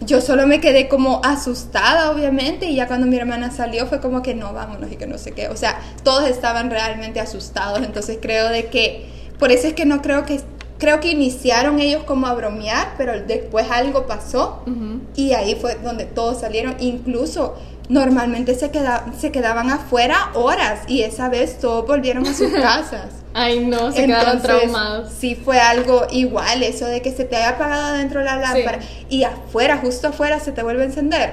yo 0.00 0.20
solo 0.20 0.46
me 0.46 0.60
quedé 0.60 0.88
como 0.88 1.20
asustada, 1.24 2.10
obviamente, 2.10 2.66
y 2.66 2.76
ya 2.76 2.86
cuando 2.86 3.06
mi 3.06 3.16
hermana 3.16 3.50
salió 3.50 3.86
fue 3.86 4.00
como 4.00 4.22
que 4.22 4.34
no, 4.34 4.52
vámonos 4.52 4.92
y 4.92 4.96
que 4.96 5.06
no 5.06 5.18
sé 5.18 5.32
qué. 5.32 5.48
O 5.48 5.56
sea, 5.56 5.80
todos 6.02 6.28
estaban 6.28 6.70
realmente 6.70 7.20
asustados, 7.20 7.80
entonces 7.80 8.18
creo 8.20 8.48
de 8.48 8.66
que, 8.66 9.06
por 9.38 9.50
eso 9.50 9.68
es 9.68 9.74
que 9.74 9.86
no 9.86 10.02
creo 10.02 10.24
que, 10.24 10.40
creo 10.84 11.00
que 11.00 11.10
iniciaron 11.10 11.80
ellos 11.80 12.02
como 12.04 12.26
a 12.26 12.34
bromear, 12.34 12.88
pero 12.98 13.18
después 13.22 13.66
algo 13.70 14.06
pasó 14.06 14.62
Ujú. 14.66 15.00
y 15.16 15.32
ahí 15.32 15.54
fue 15.54 15.76
donde 15.76 16.04
todos 16.04 16.40
salieron, 16.40 16.76
incluso 16.78 17.56
normalmente 17.88 18.54
se, 18.54 18.70
queda, 18.70 19.06
se 19.18 19.32
quedaban 19.32 19.70
afuera 19.70 20.30
horas 20.34 20.80
y 20.86 21.00
esa 21.02 21.30
vez 21.30 21.58
todos 21.58 21.86
volvieron 21.86 22.26
a 22.26 22.34
sus 22.34 22.52
casas. 22.68 23.06
Ay, 23.32 23.60
no, 23.60 23.92
se 23.92 24.04
quedaron 24.04 24.42
traumados. 24.42 25.10
Sí 25.18 25.34
fue 25.34 25.58
algo 25.58 26.06
igual, 26.10 26.62
eso 26.62 26.84
de 26.84 27.00
que 27.00 27.12
se 27.12 27.24
te 27.24 27.36
haya 27.36 27.50
apagado 27.50 27.86
adentro 27.94 28.20
la 28.22 28.36
lámpara 28.36 28.78
y 29.08 29.24
afuera, 29.24 29.78
justo 29.78 30.08
afuera, 30.08 30.38
se 30.38 30.52
te 30.52 30.62
vuelve 30.62 30.82
a 30.82 30.84
encender. 30.84 31.32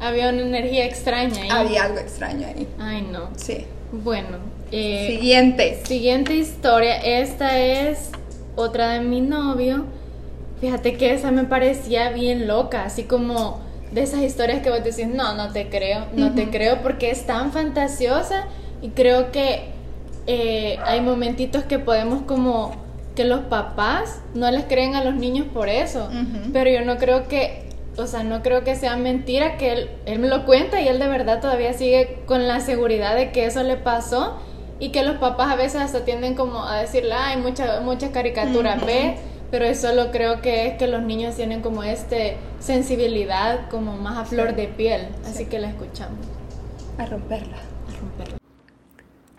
Había 0.00 0.28
una 0.28 0.42
energía 0.42 0.84
extraña 0.84 1.42
ahí. 1.42 1.48
Había 1.50 1.84
algo 1.84 1.98
extraño 1.98 2.46
ahí. 2.46 2.68
Ay, 2.78 3.02
no. 3.02 3.30
Sí. 3.36 3.66
Bueno, 3.92 4.38
eh, 4.70 5.06
Siguiente. 5.10 5.80
siguiente 5.86 6.34
historia. 6.34 6.96
Esta 6.96 7.58
es 7.58 8.08
otra 8.56 8.92
de 8.92 9.00
mi 9.00 9.20
novio. 9.20 9.84
Fíjate 10.60 10.96
que 10.96 11.12
esa 11.12 11.30
me 11.30 11.44
parecía 11.44 12.10
bien 12.10 12.46
loca, 12.46 12.84
así 12.84 13.04
como 13.04 13.60
de 13.90 14.02
esas 14.02 14.22
historias 14.22 14.62
que 14.62 14.70
vos 14.70 14.82
decís, 14.82 15.08
no, 15.08 15.34
no 15.34 15.52
te 15.52 15.68
creo, 15.68 16.06
no 16.14 16.32
te 16.34 16.48
creo, 16.50 16.82
porque 16.82 17.10
es 17.10 17.26
tan 17.26 17.52
fantasiosa 17.52 18.46
y 18.80 18.90
creo 18.90 19.32
que 19.32 19.70
eh, 20.26 20.78
hay 20.84 21.00
momentitos 21.00 21.64
que 21.64 21.78
podemos 21.78 22.22
como 22.22 22.74
que 23.14 23.24
los 23.24 23.40
papás 23.40 24.22
no 24.34 24.50
les 24.50 24.64
creen 24.64 24.94
a 24.94 25.04
los 25.04 25.14
niños 25.14 25.46
por 25.52 25.68
eso, 25.68 26.08
pero 26.52 26.70
yo 26.70 26.84
no 26.84 26.96
creo 26.96 27.28
que, 27.28 27.64
o 27.98 28.06
sea, 28.06 28.22
no 28.22 28.42
creo 28.42 28.64
que 28.64 28.74
sea 28.74 28.96
mentira 28.96 29.58
que 29.58 29.72
él, 29.72 29.90
él 30.06 30.18
me 30.18 30.28
lo 30.28 30.46
cuenta 30.46 30.80
y 30.80 30.88
él 30.88 30.98
de 30.98 31.08
verdad 31.08 31.40
todavía 31.40 31.74
sigue 31.74 32.20
con 32.24 32.48
la 32.48 32.60
seguridad 32.60 33.14
de 33.14 33.30
que 33.32 33.44
eso 33.44 33.62
le 33.62 33.76
pasó 33.76 34.38
y 34.82 34.90
que 34.90 35.04
los 35.04 35.18
papás 35.18 35.48
a 35.48 35.54
veces 35.54 35.80
hasta 35.80 36.04
tienden 36.04 36.34
como 36.34 36.64
a 36.64 36.78
decirle, 36.80 37.12
hay 37.12 37.40
muchas 37.40 37.84
muchas 37.84 38.10
caricaturas, 38.10 38.78
Ujú. 38.78 38.86
ve, 38.86 39.14
pero 39.52 39.64
eso 39.64 39.86
solo 39.86 40.10
creo 40.10 40.42
que 40.42 40.66
es 40.66 40.76
que 40.76 40.88
los 40.88 41.04
niños 41.04 41.36
tienen 41.36 41.62
como 41.62 41.84
este 41.84 42.36
sensibilidad 42.58 43.70
como 43.70 43.96
más 43.96 44.18
a 44.18 44.24
flor 44.24 44.56
de 44.56 44.66
piel, 44.66 45.06
así 45.24 45.44
que 45.44 45.60
la 45.60 45.68
escuchamos. 45.68 46.18
A 46.98 47.06
romperla. 47.06 47.58
A 47.58 48.00
romperla. 48.00 48.38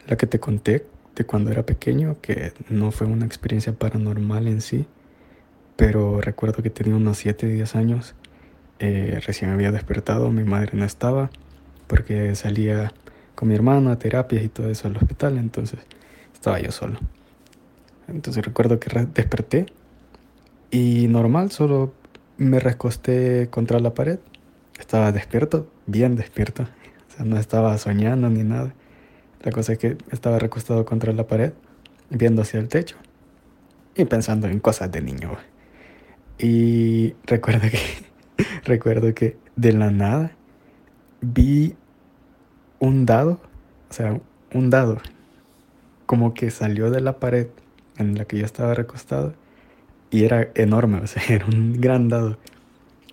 La 0.08 0.16
que 0.16 0.28
te 0.28 0.40
conté 0.40 0.86
de 1.14 1.26
cuando 1.26 1.52
era 1.52 1.64
pequeño, 1.64 2.16
que 2.22 2.54
no 2.70 2.92
fue 2.92 3.08
una 3.08 3.26
experiencia 3.26 3.74
paranormal 3.74 4.48
en 4.48 4.62
sí, 4.62 4.86
pero 5.76 6.22
recuerdo 6.22 6.64
que 6.64 6.70
tenía 6.70 6.96
unos 6.96 7.18
7, 7.18 7.48
10 7.48 7.76
años, 7.76 8.16
eh, 8.80 9.20
recién 9.28 9.52
había 9.52 9.74
despertado, 9.74 10.32
mi 10.32 10.46
madre 10.46 10.70
no 10.72 10.86
estaba, 10.86 11.32
porque 11.88 12.34
salía 12.36 12.94
con 13.36 13.48
mi 13.48 13.56
hermano 13.56 13.92
a 13.92 13.98
terapias 13.98 14.44
y 14.44 14.50
todo 14.50 14.70
eso 14.70 14.88
al 14.88 14.98
hospital, 14.98 15.38
entonces 15.38 15.80
estaba 16.34 16.60
yo 16.60 16.72
solo. 16.72 17.00
Entonces 18.08 18.46
recuerdo 18.46 18.80
que 18.80 19.08
desperté 19.14 19.66
y 20.72 21.08
normal, 21.08 21.52
solo 21.52 21.94
me 22.38 22.60
recosté 22.60 23.48
contra 23.50 23.80
la 23.80 23.94
pared, 23.94 24.20
estaba 24.80 25.12
despierto, 25.12 25.68
bien 25.86 26.16
despierto, 26.16 26.64
O 26.64 27.16
sea, 27.16 27.26
no 27.26 27.38
estaba 27.38 27.78
soñando 27.78 28.30
ni 28.30 28.44
nada. 28.44 28.74
La 29.44 29.52
cosa 29.52 29.74
es 29.74 29.80
que 29.80 29.98
estaba 30.12 30.40
recostado 30.40 30.86
contra 30.86 31.14
la 31.14 31.28
pared, 31.28 31.54
viendo 32.10 32.42
hacia 32.42 32.60
el 32.60 32.70
techo 32.70 32.96
y 33.96 34.06
pensando 34.06 34.48
en 34.48 34.60
cosas 34.60 34.92
de 34.92 35.02
niño. 35.02 35.38
Y 36.40 37.14
recuerdo 37.26 37.70
que, 37.70 37.80
recuerdo 38.66 39.14
que 39.14 39.38
de 39.56 39.74
la 39.74 39.92
nada 39.92 40.32
vi 41.22 41.76
un 42.84 43.06
dado, 43.06 43.40
o 43.90 43.94
sea, 43.94 44.20
un 44.54 44.70
dado, 44.70 44.98
como 46.06 46.34
que 46.34 46.52
salió 46.52 46.92
de 46.92 47.00
la 47.00 47.18
pared 47.18 47.48
en 47.98 48.18
la 48.18 48.26
que 48.26 48.38
yo 48.38 48.46
estaba 48.46 48.74
recostado 48.74 49.34
y 50.12 50.26
era 50.26 50.50
enorme, 50.56 51.00
o 51.00 51.08
sea, 51.08 51.24
era 51.30 51.46
un 51.46 51.80
gran 51.80 52.10
dado. 52.10 52.38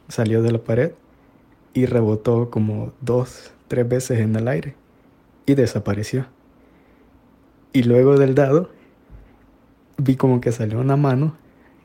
Salió 0.09 0.43
de 0.43 0.51
la 0.51 0.59
pared 0.59 0.91
y 1.73 1.87
rebotó 1.87 2.51
como 2.51 2.93
dos, 3.01 3.53
tres 3.69 3.89
veces 3.89 4.19
en 4.19 4.35
el 4.35 4.49
aire 4.49 4.75
y 5.47 5.55
desapareció. 5.55 6.27
Y 7.73 7.85
luego 7.85 8.19
del 8.19 8.35
dado 8.35 8.71
vi 9.99 10.17
como 10.17 10.41
que 10.41 10.51
salió 10.51 10.81
una 10.81 10.97
mano 10.97 11.37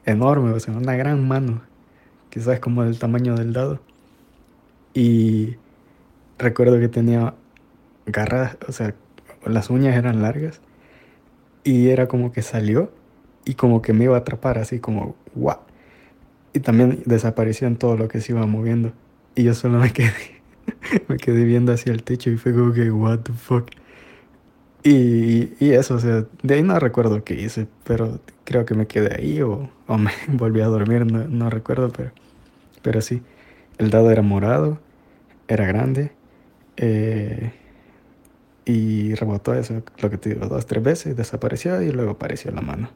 enorme, 0.05 0.53
o 0.53 0.59
sea, 0.59 0.73
una 0.73 0.95
gran 0.95 1.27
mano, 1.27 1.61
quizás 2.31 2.59
como 2.59 2.83
del 2.83 2.97
tamaño 2.97 3.35
del 3.35 3.53
dado. 3.53 3.79
Y 4.95 5.57
recuerdo 6.39 6.79
que 6.79 6.87
tenía 6.87 7.35
garras, 8.05 8.57
o 8.67 8.71
sea, 8.71 8.93
las 9.45 9.69
uñas 9.69 9.95
eran 9.95 10.21
largas 10.21 10.61
y 11.63 11.89
era 11.89 12.07
como 12.07 12.31
que 12.31 12.41
salió 12.41 12.91
y 13.45 13.55
como 13.55 13.81
que 13.81 13.93
me 13.93 14.05
iba 14.05 14.15
a 14.15 14.19
atrapar 14.19 14.57
así 14.57 14.79
como 14.79 15.15
guau. 15.33 15.59
Y 16.53 16.59
también 16.59 17.03
desapareció 17.05 17.67
en 17.67 17.75
todo 17.75 17.97
lo 17.97 18.07
que 18.07 18.21
se 18.21 18.31
iba 18.31 18.45
moviendo. 18.45 18.93
Y 19.35 19.43
yo 19.43 19.53
solo 19.53 19.79
me 19.79 19.91
quedé, 19.93 20.41
me 21.07 21.17
quedé 21.17 21.43
viendo 21.43 21.73
hacia 21.73 21.91
el 21.91 22.03
techo 22.03 22.29
y 22.29 22.37
fue 22.37 22.53
como 22.53 22.73
que, 22.73 22.91
what 22.91 23.19
the 23.19 23.33
fuck. 23.33 23.69
Y, 24.83 25.53
y, 25.59 25.71
eso, 25.71 25.95
o 25.95 25.99
sea, 25.99 26.25
de 26.43 26.53
ahí 26.53 26.61
no 26.61 26.77
recuerdo 26.79 27.23
qué 27.23 27.33
hice, 27.33 27.67
pero 27.85 28.19
creo 28.43 28.65
que 28.65 28.75
me 28.75 28.85
quedé 28.85 29.15
ahí 29.15 29.41
o, 29.41 29.69
o 29.87 29.97
me 29.97 30.11
volví 30.27 30.61
a 30.61 30.67
dormir, 30.67 31.11
no, 31.11 31.27
no, 31.27 31.49
recuerdo, 31.49 31.89
pero, 31.89 32.11
pero 32.81 33.01
sí. 33.01 33.21
El 33.79 33.89
dado 33.89 34.11
era 34.11 34.21
morado, 34.21 34.79
era 35.47 35.65
grande, 35.65 36.11
eh, 36.77 37.51
y 38.65 39.13
rebotó 39.15 39.53
eso, 39.53 39.81
lo 39.97 40.09
que 40.09 40.17
te 40.17 40.29
digo, 40.29 40.47
dos, 40.47 40.65
tres 40.65 40.83
veces, 40.83 41.15
desapareció 41.15 41.81
y 41.81 41.91
luego 41.91 42.11
apareció 42.11 42.51
la 42.51 42.61
mano. 42.61 42.89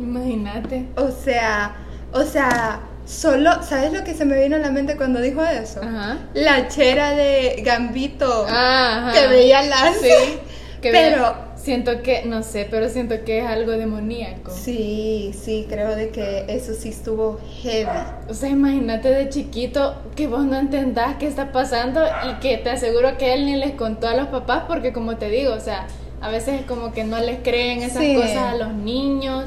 Imagínate. 0.00 0.88
O 0.96 1.10
sea, 1.10 1.76
o 2.12 2.22
sea, 2.22 2.80
Solo, 3.06 3.62
¿sabes 3.62 3.92
lo 3.92 4.02
que 4.02 4.14
se 4.14 4.24
me 4.24 4.36
vino 4.42 4.56
a 4.56 4.58
la 4.58 4.72
mente 4.72 4.96
cuando 4.96 5.20
dijo 5.20 5.40
eso? 5.44 5.80
Ajá. 5.80 6.18
La 6.34 6.66
chera 6.66 7.12
de 7.12 7.62
Gambito 7.64 8.46
Ajá. 8.48 9.12
que 9.12 9.28
veía 9.28 9.62
las. 9.62 9.96
Sí. 9.98 10.38
Que 10.82 10.90
pero 10.90 11.16
veía- 11.22 11.45
siento 11.66 12.00
que, 12.02 12.22
no 12.24 12.42
sé, 12.44 12.66
pero 12.70 12.88
siento 12.88 13.16
que 13.24 13.40
es 13.40 13.44
algo 13.44 13.72
demoníaco. 13.72 14.50
sí, 14.52 15.32
sí, 15.38 15.66
creo 15.68 15.94
de 15.96 16.10
que 16.10 16.44
eso 16.48 16.72
sí 16.74 16.88
estuvo 16.90 17.38
heavy. 17.60 17.90
O 18.30 18.34
sea, 18.34 18.48
imagínate 18.48 19.08
de 19.10 19.28
chiquito 19.28 19.96
que 20.14 20.28
vos 20.28 20.44
no 20.44 20.56
entendás 20.56 21.16
qué 21.16 21.26
está 21.26 21.50
pasando 21.52 22.00
y 22.30 22.38
que 22.40 22.56
te 22.58 22.70
aseguro 22.70 23.18
que 23.18 23.34
él 23.34 23.44
ni 23.46 23.56
les 23.56 23.72
contó 23.72 24.06
a 24.08 24.14
los 24.14 24.28
papás 24.28 24.62
porque 24.68 24.92
como 24.92 25.16
te 25.16 25.28
digo, 25.28 25.52
o 25.52 25.60
sea, 25.60 25.88
a 26.20 26.30
veces 26.30 26.60
es 26.60 26.66
como 26.66 26.92
que 26.92 27.02
no 27.04 27.18
les 27.18 27.40
creen 27.42 27.82
esas 27.82 28.02
Sí. 28.02 28.14
cosas 28.14 28.36
a 28.36 28.54
los 28.54 28.72
niños 28.72 29.44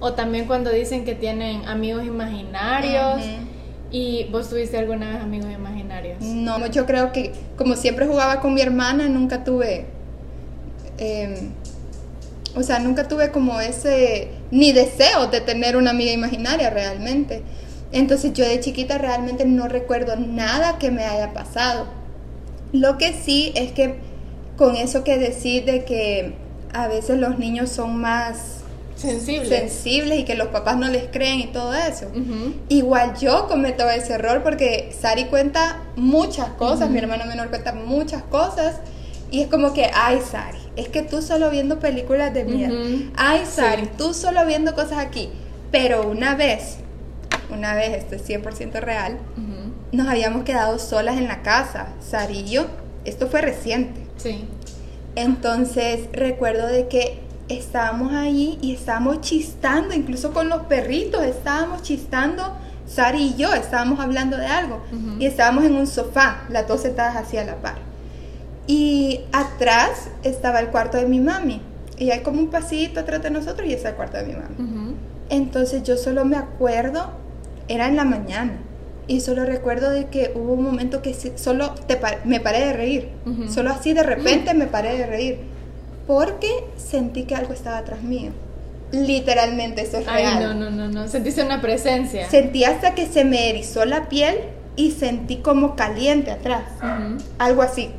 o 0.00 0.12
también 0.14 0.46
cuando 0.46 0.70
dicen 0.70 1.04
que 1.04 1.14
tienen 1.14 1.64
amigos 1.66 2.04
imaginarios 2.04 3.20
Ujú. 3.24 3.46
y 3.92 4.24
vos 4.32 4.50
tuviste 4.50 4.76
alguna 4.76 5.08
vez 5.12 5.22
amigos 5.22 5.50
imaginarios. 5.52 6.20
No, 6.20 6.66
yo 6.66 6.84
creo 6.84 7.12
que 7.12 7.32
como 7.56 7.76
siempre 7.76 8.06
jugaba 8.06 8.40
con 8.40 8.54
mi 8.54 8.60
hermana, 8.60 9.08
nunca 9.08 9.44
tuve, 9.44 9.86
em, 10.98 11.52
o 12.54 12.62
sea, 12.62 12.78
nunca 12.78 13.08
tuve 13.08 13.30
como 13.30 13.60
ese, 13.60 14.28
ni 14.50 14.72
deseo 14.72 15.28
de 15.28 15.40
tener 15.40 15.76
una 15.76 15.90
amiga 15.90 16.12
imaginaria 16.12 16.70
realmente. 16.70 17.42
Entonces 17.92 18.32
yo 18.32 18.46
de 18.46 18.60
chiquita 18.60 18.98
realmente 18.98 19.44
no 19.44 19.68
recuerdo 19.68 20.16
nada 20.16 20.78
que 20.78 20.90
me 20.90 21.04
haya 21.04 21.32
pasado. 21.32 21.86
Lo 22.72 22.98
que 22.98 23.12
sí 23.12 23.52
es 23.54 23.72
que 23.72 23.96
con 24.56 24.76
eso 24.76 25.04
que 25.04 25.18
decís 25.18 25.64
de 25.66 25.84
que 25.84 26.34
a 26.72 26.86
veces 26.86 27.18
los 27.18 27.38
niños 27.38 27.70
son 27.70 27.96
más 27.96 28.58
Sensible. 28.94 29.48
sensibles 29.48 30.20
y 30.20 30.24
que 30.24 30.34
los 30.34 30.48
papás 30.48 30.76
no 30.76 30.88
les 30.88 31.04
creen 31.08 31.40
y 31.40 31.46
todo 31.46 31.72
eso. 31.74 32.06
Igual 32.68 33.16
yo 33.18 33.48
cometo 33.48 33.88
ese 33.88 34.12
error 34.14 34.42
porque 34.42 34.92
Sari 34.98 35.24
cuenta 35.24 35.80
muchas 35.96 36.50
cosas, 36.50 36.90
mi 36.90 36.98
hermano 36.98 37.24
menor 37.24 37.48
cuenta 37.48 37.72
muchas 37.72 38.22
cosas 38.24 38.76
y 39.30 39.40
es 39.40 39.48
como 39.48 39.72
que, 39.72 39.90
ay 39.94 40.20
Sari, 40.20 40.59
es 40.80 40.88
que 40.88 41.02
tú 41.02 41.22
solo 41.22 41.50
viendo 41.50 41.78
películas 41.78 42.32
de 42.34 42.44
miedo, 42.44 42.74
Ujú. 42.74 43.10
ay 43.16 43.42
Sari, 43.46 43.82
Sí. 43.84 43.90
tú 43.98 44.14
solo 44.14 44.44
viendo 44.46 44.74
cosas 44.74 44.98
aquí, 44.98 45.30
pero 45.70 46.08
una 46.08 46.34
vez, 46.34 46.78
una 47.52 47.74
vez, 47.74 47.96
esto 47.98 48.14
es 48.16 48.22
100% 48.28 48.80
real, 48.80 49.18
nos 49.92 50.06
habíamos 50.08 50.44
quedado 50.44 50.78
solas 50.78 51.16
en 51.18 51.26
la 51.28 51.42
casa, 51.42 51.88
Sari 52.00 52.40
y 52.40 52.50
yo, 52.50 52.66
esto 53.04 53.26
fue 53.28 53.40
reciente. 53.40 54.00
Sí. 54.16 54.44
Entonces 55.16 56.08
recuerdo 56.12 56.66
de 56.68 56.86
que 56.88 57.18
estábamos 57.48 58.12
ahí 58.12 58.58
y 58.62 58.74
estábamos 58.74 59.20
chistando, 59.22 59.94
incluso 59.94 60.32
con 60.32 60.48
los 60.48 60.62
perritos, 60.62 61.22
estábamos 61.24 61.82
chistando, 61.82 62.56
Sari 62.86 63.22
y 63.22 63.34
yo 63.36 63.52
estábamos 63.54 64.00
hablando 64.00 64.36
de 64.36 64.46
algo 64.46 64.80
y 65.18 65.26
estábamos 65.26 65.64
en 65.64 65.74
un 65.76 65.86
sofá, 65.86 66.42
las 66.48 66.66
dos 66.68 66.82
sentadas 66.82 67.16
hacia 67.16 67.44
la 67.44 67.56
par. 67.56 67.78
Y 68.70 69.22
atrás 69.32 70.10
estaba 70.22 70.60
el 70.60 70.68
cuarto 70.68 70.96
de 70.96 71.06
mi 71.06 71.18
mami 71.18 71.60
y 71.98 72.12
hay 72.12 72.20
como 72.20 72.38
un 72.38 72.50
pasito 72.50 73.00
atrás 73.00 73.20
de 73.20 73.30
nosotros 73.30 73.68
y 73.68 73.72
es 73.74 73.84
el 73.84 73.94
cuarto 73.94 74.18
de 74.18 74.24
mi 74.26 74.34
mami. 74.34 74.94
Entonces 75.28 75.82
yo 75.82 75.96
solo 75.96 76.24
me 76.24 76.36
acuerdo, 76.36 77.10
era 77.66 77.88
en 77.88 77.96
la 77.96 78.04
mañana, 78.04 78.52
y 79.08 79.22
solo 79.22 79.44
recuerdo 79.44 79.90
de 79.90 80.06
que 80.06 80.30
hubo 80.36 80.52
un 80.52 80.62
momento 80.62 81.02
que 81.02 81.14
solo 81.34 81.74
te 81.88 81.98
me 82.24 82.38
paré 82.38 82.60
de 82.66 82.72
reír, 82.72 83.08
solo 83.48 83.70
así 83.70 83.92
de 83.92 84.04
repente 84.04 84.54
me 84.54 84.68
paré 84.68 84.96
de 84.96 85.06
reír, 85.06 85.38
porque 86.06 86.48
sentí 86.76 87.24
que 87.24 87.34
algo 87.34 87.52
estaba 87.52 87.78
atrás 87.78 88.02
mío. 88.02 88.30
Literalmente, 88.92 89.82
eso 89.82 89.98
es 89.98 90.06
Ay, 90.08 90.24
real. 90.26 90.58
no, 90.60 90.70
no, 90.70 90.70
no, 90.70 90.88
no. 90.88 91.08
Sentiste 91.08 91.42
una 91.42 91.60
presencia. 91.60 92.30
Sentí 92.30 92.62
hasta 92.64 92.94
que 92.94 93.06
se 93.06 93.24
me 93.24 93.50
erizó 93.50 93.84
la 93.84 94.08
piel 94.08 94.36
y 94.76 94.92
sentí 94.92 95.38
como 95.38 95.74
caliente 95.74 96.30
atrás 96.30 96.64
algo 97.38 97.62
así. 97.62 97.90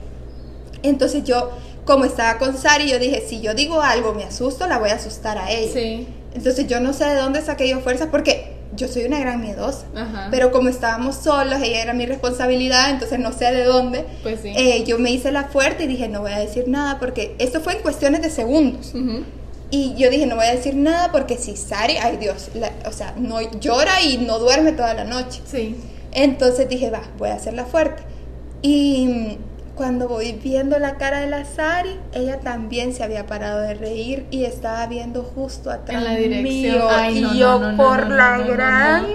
Entonces 0.84 1.24
yo, 1.24 1.52
como 1.86 2.06
estaba 2.06 2.38
con 2.40 2.58
Sari, 2.58 2.90
yo 2.90 3.00
dije, 3.00 3.24
si 3.28 3.42
yo 3.42 3.54
digo 3.54 3.82
algo, 3.82 4.14
me 4.14 4.24
asusto, 4.24 4.68
la 4.68 4.78
voy 4.80 4.90
a 4.90 4.96
asustar 4.96 5.38
a 5.38 5.52
ella. 5.52 5.72
Sí. 5.74 6.08
Entonces 6.34 6.68
yo 6.68 6.80
no 6.80 6.94
sé 6.94 7.06
de 7.06 7.16
dónde 7.16 7.42
saqué 7.42 7.68
yo 7.70 7.80
fuerzas 7.82 8.08
porque 8.10 8.54
yo 8.74 8.88
soy 8.88 9.04
una 9.04 9.20
gran 9.20 9.42
miedosa. 9.42 9.86
Ajá. 9.96 10.30
Pero 10.32 10.52
como 10.52 10.70
estábamos 10.70 11.16
solos, 11.18 11.60
ella 11.62 11.82
era 11.82 11.94
mi 11.94 12.06
responsabilidad, 12.06 12.90
entonces 12.90 13.20
no 13.20 13.34
sé 13.34 13.52
de 13.52 13.66
dónde. 13.66 14.06
Pues 14.24 14.40
sí. 14.42 14.54
eh, 14.56 14.84
yo 14.86 14.98
me 14.98 15.12
hice 15.12 15.32
la 15.34 15.46
fuerte 15.46 15.84
y 15.84 15.88
dije, 15.88 16.08
no 16.08 16.22
voy 16.22 16.32
a 16.32 16.40
decir 16.40 16.68
nada 16.70 16.98
porque 17.00 17.36
esto 17.38 17.60
fue 17.60 17.74
en 17.74 17.80
cuestiones 17.82 18.22
de 18.22 18.30
segundos. 18.30 18.94
Y 19.74 19.94
yo 19.96 20.10
dije, 20.10 20.26
no 20.26 20.36
voy 20.36 20.46
a 20.46 20.52
decir 20.56 20.76
nada 20.76 21.12
porque 21.12 21.38
si 21.38 21.56
Sari, 21.58 21.98
ay 21.98 22.18
Dios, 22.18 22.50
la- 22.56 22.72
o 22.88 22.92
sea, 22.92 23.14
no 23.18 23.40
llora 23.60 24.02
y 24.02 24.18
no 24.18 24.38
duerme 24.40 24.72
toda 24.74 24.94
la 24.94 25.04
noche. 25.06 25.42
Sí. 25.46 25.76
Entonces 26.14 26.68
dije, 26.70 26.90
va, 26.92 27.02
voy 27.18 27.30
a 27.30 27.36
hacerla 27.36 27.66
fuerte. 27.66 28.04
Y 28.62 29.38
cuando 29.82 30.08
voy 30.08 30.34
viendo 30.34 30.78
la 30.78 30.98
cara 30.98 31.22
de 31.22 31.28
la 31.28 31.44
Sari, 31.44 31.98
ella 32.14 32.40
también 32.40 32.94
se 32.94 33.04
había 33.04 33.26
parado 33.26 33.62
de 33.62 33.74
reír 33.74 34.28
y 34.30 34.46
estaba 34.46 34.86
viendo 34.86 35.24
justo 35.24 35.72
atrás 35.72 35.98
En 35.98 36.04
la 36.04 36.16
dirección. 36.16 36.44
mío. 36.76 36.88
Ay, 36.88 37.18
y 37.18 37.22
no, 37.22 37.34
yo 37.34 37.60
no, 37.60 37.72
no, 37.72 37.78
por 37.78 38.08
la 38.12 38.38
gran... 38.38 39.08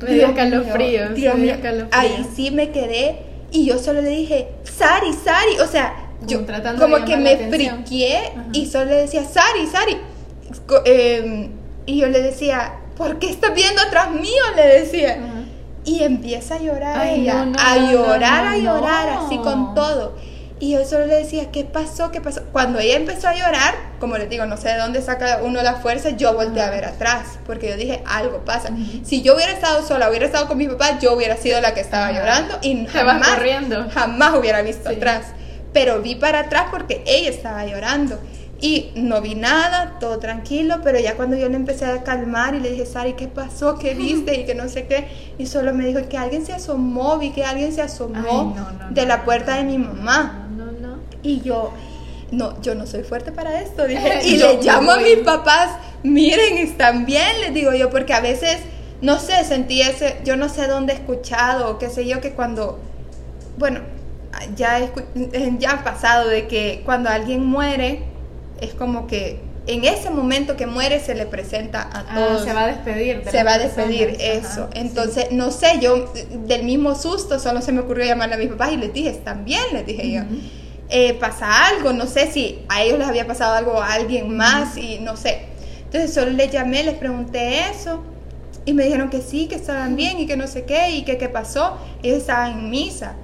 Me 0.00 0.14
dio 0.14 0.28
escalofríos, 0.28 1.14
Dios 1.14 1.34
mío. 1.34 1.56
Ahí 1.90 2.26
sí 2.34 2.50
me 2.50 2.70
quedé 2.70 3.18
y 3.50 3.66
yo 3.66 3.78
solo 3.78 4.00
le 4.00 4.08
dije, 4.08 4.48
Sari, 4.64 5.12
Sari, 5.12 5.58
o 5.62 5.66
sea, 5.66 6.08
yo 6.26 6.40
Como 6.78 7.04
que 7.04 7.18
me 7.18 7.36
friqué 7.36 8.16
Ajá. 8.16 8.46
y 8.54 8.64
solo 8.64 8.86
le 8.86 8.96
decía, 8.96 9.24
Sari, 9.24 9.66
Sari. 9.66 9.98
Em, 10.86 11.50
y 11.84 12.00
yo 12.00 12.06
le 12.06 12.22
decía, 12.22 12.76
¿por 12.96 13.18
qué 13.18 13.28
estás 13.28 13.54
viendo 13.54 13.82
atrás 13.82 14.10
mío? 14.10 14.42
Le 14.56 14.80
decía. 14.80 15.18
Ajá. 15.22 15.39
Y 15.84 16.02
empieza 16.02 16.56
a 16.56 16.58
llorar 16.58 16.98
Ay, 16.98 17.22
ella, 17.22 17.44
no, 17.44 17.52
no, 17.52 17.58
a 17.58 17.76
llorar, 17.90 18.44
no, 18.44 18.50
a 18.50 18.56
llorar, 18.56 19.08
así 19.24 19.38
con 19.38 19.74
todo. 19.74 20.14
Y 20.62 20.72
yo 20.72 20.84
solo 20.84 21.06
le 21.06 21.14
decía, 21.16 21.50
¿qué 21.50 21.64
pasó? 21.64 22.10
¿Qué 22.10 22.20
pasó? 22.20 22.42
Cuando 22.52 22.78
ella 22.80 22.96
empezó 22.96 23.28
a 23.28 23.34
llorar, 23.34 23.74
como 23.98 24.18
les 24.18 24.28
digo, 24.28 24.44
no 24.44 24.58
sé 24.58 24.68
de 24.68 24.76
dónde 24.76 25.00
saca 25.00 25.40
uno 25.42 25.62
la 25.62 25.76
fuerza, 25.76 26.10
yo 26.10 26.34
volteé 26.34 26.62
a 26.62 26.68
ver 26.68 26.84
atrás, 26.84 27.38
porque 27.46 27.70
yo 27.70 27.76
dije, 27.78 28.02
algo 28.06 28.44
pasa. 28.44 28.68
Si 29.02 29.22
yo 29.22 29.34
hubiera 29.36 29.52
estado 29.52 29.82
sola, 29.86 30.10
hubiera 30.10 30.26
estado 30.26 30.48
con 30.48 30.58
mi 30.58 30.68
papá, 30.68 30.98
yo 30.98 31.14
hubiera 31.14 31.38
sido 31.38 31.58
la 31.62 31.72
que 31.72 31.80
estaba 31.80 32.12
llorando 32.12 32.58
y 32.60 32.84
jamás, 32.86 33.28
corriendo. 33.28 33.86
jamás 33.94 34.34
hubiera 34.38 34.60
visto 34.60 34.90
Sí. 34.90 34.96
atrás. 34.96 35.28
Pero 35.72 36.02
vi 36.02 36.16
para 36.16 36.40
atrás 36.40 36.66
porque 36.70 37.02
ella 37.06 37.30
estaba 37.30 37.64
llorando. 37.64 38.18
Y 38.62 38.90
no 38.94 39.22
vi 39.22 39.34
nada, 39.34 39.96
todo 40.00 40.18
tranquilo, 40.18 40.80
pero 40.84 40.98
ya 40.98 41.16
cuando 41.16 41.36
yo 41.36 41.48
le 41.48 41.56
empecé 41.56 41.86
a 41.86 42.02
calmar 42.02 42.54
y 42.54 42.60
le 42.60 42.70
dije, 42.70 42.84
Sari, 42.84 43.14
¿qué 43.14 43.26
pasó? 43.26 43.78
¿Qué 43.78 43.94
viste? 43.98 44.38
Y 44.40 44.44
que 44.44 44.54
no 44.54 44.68
sé 44.68 44.86
qué. 44.86 45.08
Y 45.38 45.46
solo 45.46 45.72
me 45.72 45.86
dijo 45.86 46.00
que 46.08 46.18
alguien 46.18 46.44
se 46.44 46.52
asomó, 46.52 47.18
vi 47.18 47.30
que 47.30 47.44
alguien 47.44 47.72
se 47.72 47.80
asomó 47.80 48.54
de 48.90 49.06
la 49.06 49.24
puerta 49.24 49.56
de 49.56 49.64
mi 49.64 49.78
mamá. 49.78 50.48
No, 50.56 50.66
no. 50.66 50.98
Y 51.22 51.40
yo, 51.40 51.72
no, 52.32 52.60
yo 52.60 52.74
no 52.74 52.86
soy 52.86 53.02
fuerte 53.02 53.32
para 53.32 53.60
esto, 53.62 53.86
dije. 53.86 54.20
Y 54.24 54.36
le 54.36 54.62
llamo 54.62 54.92
a 54.92 54.98
mis 54.98 55.18
papás, 55.18 55.70
miren, 56.02 56.58
están 56.58 57.06
bien, 57.06 57.40
les 57.40 57.54
digo 57.54 57.72
yo, 57.72 57.88
porque 57.88 58.12
a 58.12 58.20
veces, 58.20 58.58
no 59.00 59.18
sé, 59.18 59.42
sentí 59.44 59.80
ese, 59.80 60.18
yo 60.24 60.36
no 60.36 60.50
sé 60.50 60.66
dónde 60.66 60.92
he 60.92 60.96
escuchado, 60.96 61.70
o 61.70 61.78
qué 61.78 61.88
sé 61.88 62.06
yo, 62.06 62.20
que 62.20 62.32
cuando, 62.32 62.78
bueno, 63.56 63.80
ya, 64.54 64.90
ya 65.58 65.70
ha 65.72 65.84
pasado 65.84 66.28
de 66.28 66.46
que 66.46 66.82
cuando 66.84 67.08
alguien 67.08 67.44
muere, 67.44 68.09
es 68.60 68.74
como 68.74 69.06
que 69.06 69.40
en 69.66 69.84
ese 69.84 70.10
momento 70.10 70.56
que 70.56 70.66
muere 70.66 71.00
se 71.00 71.14
le 71.14 71.26
presenta 71.26 71.82
a 71.82 72.04
ah, 72.08 72.14
todos. 72.14 72.44
se 72.44 72.52
va 72.52 72.64
a 72.64 72.66
despedir. 72.68 73.22
se 73.30 73.44
va 73.44 73.54
a 73.54 73.58
despedir, 73.58 74.16
eso. 74.20 74.68
Entonces, 74.74 75.30
no 75.32 75.50
sé, 75.50 75.78
yo 75.80 76.12
del 76.46 76.64
mismo 76.64 76.94
susto 76.94 77.38
solo 77.38 77.62
se 77.62 77.72
me 77.72 77.80
ocurrió 77.80 78.06
llamarle 78.06 78.34
a 78.34 78.38
mis 78.38 78.48
papás 78.48 78.72
y 78.72 78.76
les 78.76 78.92
dije, 78.92 79.10
están 79.10 79.44
bien, 79.44 79.62
les 79.72 79.86
dije 79.86 80.10
yo. 80.10 80.22
Eh, 80.88 81.14
pasa 81.14 81.68
algo, 81.68 81.92
no 81.92 82.06
sé 82.06 82.32
si 82.32 82.64
a 82.68 82.82
ellos 82.82 82.98
les 82.98 83.06
había 83.06 83.26
pasado 83.26 83.54
algo 83.54 83.80
a 83.80 83.92
alguien 83.92 84.36
más 84.36 84.76
y 84.76 84.98
no 84.98 85.16
sé. 85.16 85.42
Entonces 85.84 86.12
solo 86.12 86.32
les 86.32 86.50
llamé, 86.50 86.82
les 86.82 86.96
pregunté 86.96 87.68
eso 87.70 88.02
y 88.64 88.72
me 88.72 88.84
dijeron 88.84 89.08
que 89.08 89.20
sí, 89.20 89.46
que 89.46 89.54
estaban 89.54 89.94
bien 89.94 90.18
y 90.18 90.26
que 90.26 90.36
no 90.36 90.48
sé 90.48 90.64
qué 90.64 90.90
y 90.90 91.02
que 91.02 91.16
qué 91.16 91.28
pasó. 91.28 91.76
Ellos 92.02 92.18
estaban 92.18 92.58
en 92.58 92.70
misa. 92.70 93.14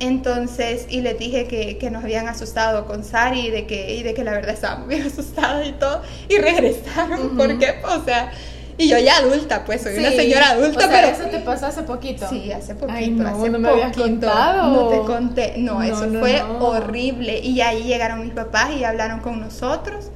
Entonces, 0.00 0.86
y 0.88 1.02
les 1.02 1.18
dije 1.18 1.46
que, 1.46 1.78
que, 1.78 1.90
nos 1.90 2.02
habían 2.02 2.26
asustado 2.26 2.86
con 2.86 3.04
Sari 3.04 3.46
y 3.46 3.50
de 3.50 3.66
que, 3.66 3.94
y 3.94 4.02
de 4.02 4.12
que 4.12 4.24
la 4.24 4.32
verdad 4.32 4.54
estábamos 4.54 4.88
bien 4.88 5.06
asustados 5.06 5.66
y 5.66 5.72
todo, 5.72 6.02
y 6.28 6.36
regresaron, 6.38 7.36
¿por 7.36 7.58
qué? 7.58 7.76
O 7.84 8.04
sea, 8.04 8.32
y 8.76 8.88
yo 8.88 8.98
ya 8.98 9.18
adulta, 9.18 9.64
pues 9.64 9.82
soy 9.82 9.98
una 9.98 10.10
señora 10.10 10.50
adulta, 10.50 10.78
o 10.78 10.80
sea, 10.80 10.90
pero... 10.90 11.06
¿Eso 11.16 11.24
te 11.30 11.38
pasó 11.38 11.66
hace 11.66 11.82
poquito? 11.84 12.28
Sí, 12.28 12.50
hace 12.50 12.74
poquito, 12.74 12.92
Ay, 12.96 13.10
no, 13.10 13.28
hace 13.28 13.50
no 13.50 13.58
me 13.60 13.68
habías 13.68 13.96
contado. 13.96 14.70
No 14.70 14.88
te 14.88 15.06
conté, 15.06 15.54
no, 15.58 15.82
eso 15.82 16.08
fue 16.18 16.42
horrible. 16.42 17.38
Y 17.38 17.60
ahí 17.60 17.84
llegaron 17.84 18.20
mis 18.22 18.32
papás 18.32 18.70
y 18.76 18.82
hablaron 18.82 19.20
con 19.20 19.40
nosotros 19.40 20.10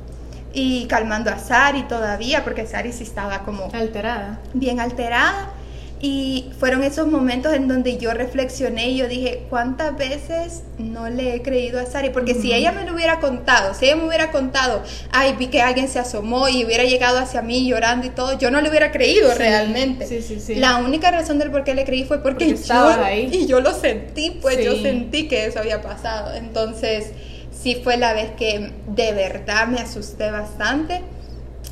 y 0.52 0.86
calmando 0.86 1.30
a 1.30 1.38
Sari 1.38 1.84
todavía, 1.84 2.42
porque 2.42 2.66
Sari 2.66 2.92
sí 2.92 3.04
estaba 3.04 3.40
como... 3.44 3.70
Alterada. 3.72 4.40
Bien 4.54 4.80
alterada. 4.80 5.52
Y 6.00 6.50
fueron 6.60 6.84
esos 6.84 7.08
momentos 7.08 7.52
en 7.54 7.66
donde 7.66 7.98
yo 7.98 8.14
reflexioné 8.14 8.90
y 8.90 8.98
yo 8.98 9.08
dije, 9.08 9.46
¿cuántas 9.50 9.96
veces 9.96 10.62
no 10.78 11.10
le 11.10 11.34
he 11.34 11.42
creído 11.42 11.80
a 11.80 11.86
Sari? 11.86 12.10
Porque 12.10 12.34
si 12.34 12.52
ella 12.52 12.70
me 12.70 12.84
lo 12.84 12.94
hubiera 12.94 13.18
contado, 13.18 13.74
si 13.74 13.86
ella 13.86 13.96
me 13.96 14.06
hubiera 14.06 14.30
contado, 14.30 14.84
ay, 15.10 15.34
vi 15.36 15.48
que 15.48 15.60
alguien 15.60 15.88
se 15.88 15.98
asomó 15.98 16.48
y 16.48 16.64
hubiera 16.64 16.84
llegado 16.84 17.18
hacia 17.18 17.42
mí 17.42 17.66
llorando 17.66 18.06
y 18.06 18.10
todo, 18.10 18.38
yo 18.38 18.52
no 18.52 18.60
le 18.60 18.68
hubiera 18.70 18.92
creído 18.92 19.34
realmente. 19.34 20.06
Sí, 20.06 20.22
sí, 20.22 20.38
sí. 20.38 20.54
La 20.54 20.76
única 20.76 21.10
razón 21.10 21.40
del 21.40 21.50
por 21.50 21.64
qué 21.64 21.74
le 21.74 21.84
creí 21.84 22.04
fue 22.04 22.22
porque, 22.22 22.48
estaba 22.48 23.04
ahí. 23.04 23.28
Y 23.32 23.46
yo 23.48 23.60
lo 23.60 23.74
sentí, 23.74 24.38
pues 24.40 24.64
yo 24.64 24.76
sentí 24.76 25.26
que 25.26 25.46
eso 25.46 25.58
había 25.58 25.82
pasado. 25.82 26.32
Entonces, 26.34 27.10
sí 27.50 27.80
fue 27.82 27.96
la 27.96 28.12
vez 28.12 28.30
que 28.38 28.70
de 28.86 29.12
verdad 29.12 29.66
me 29.66 29.80
asusté 29.80 30.30
bastante. 30.30 31.02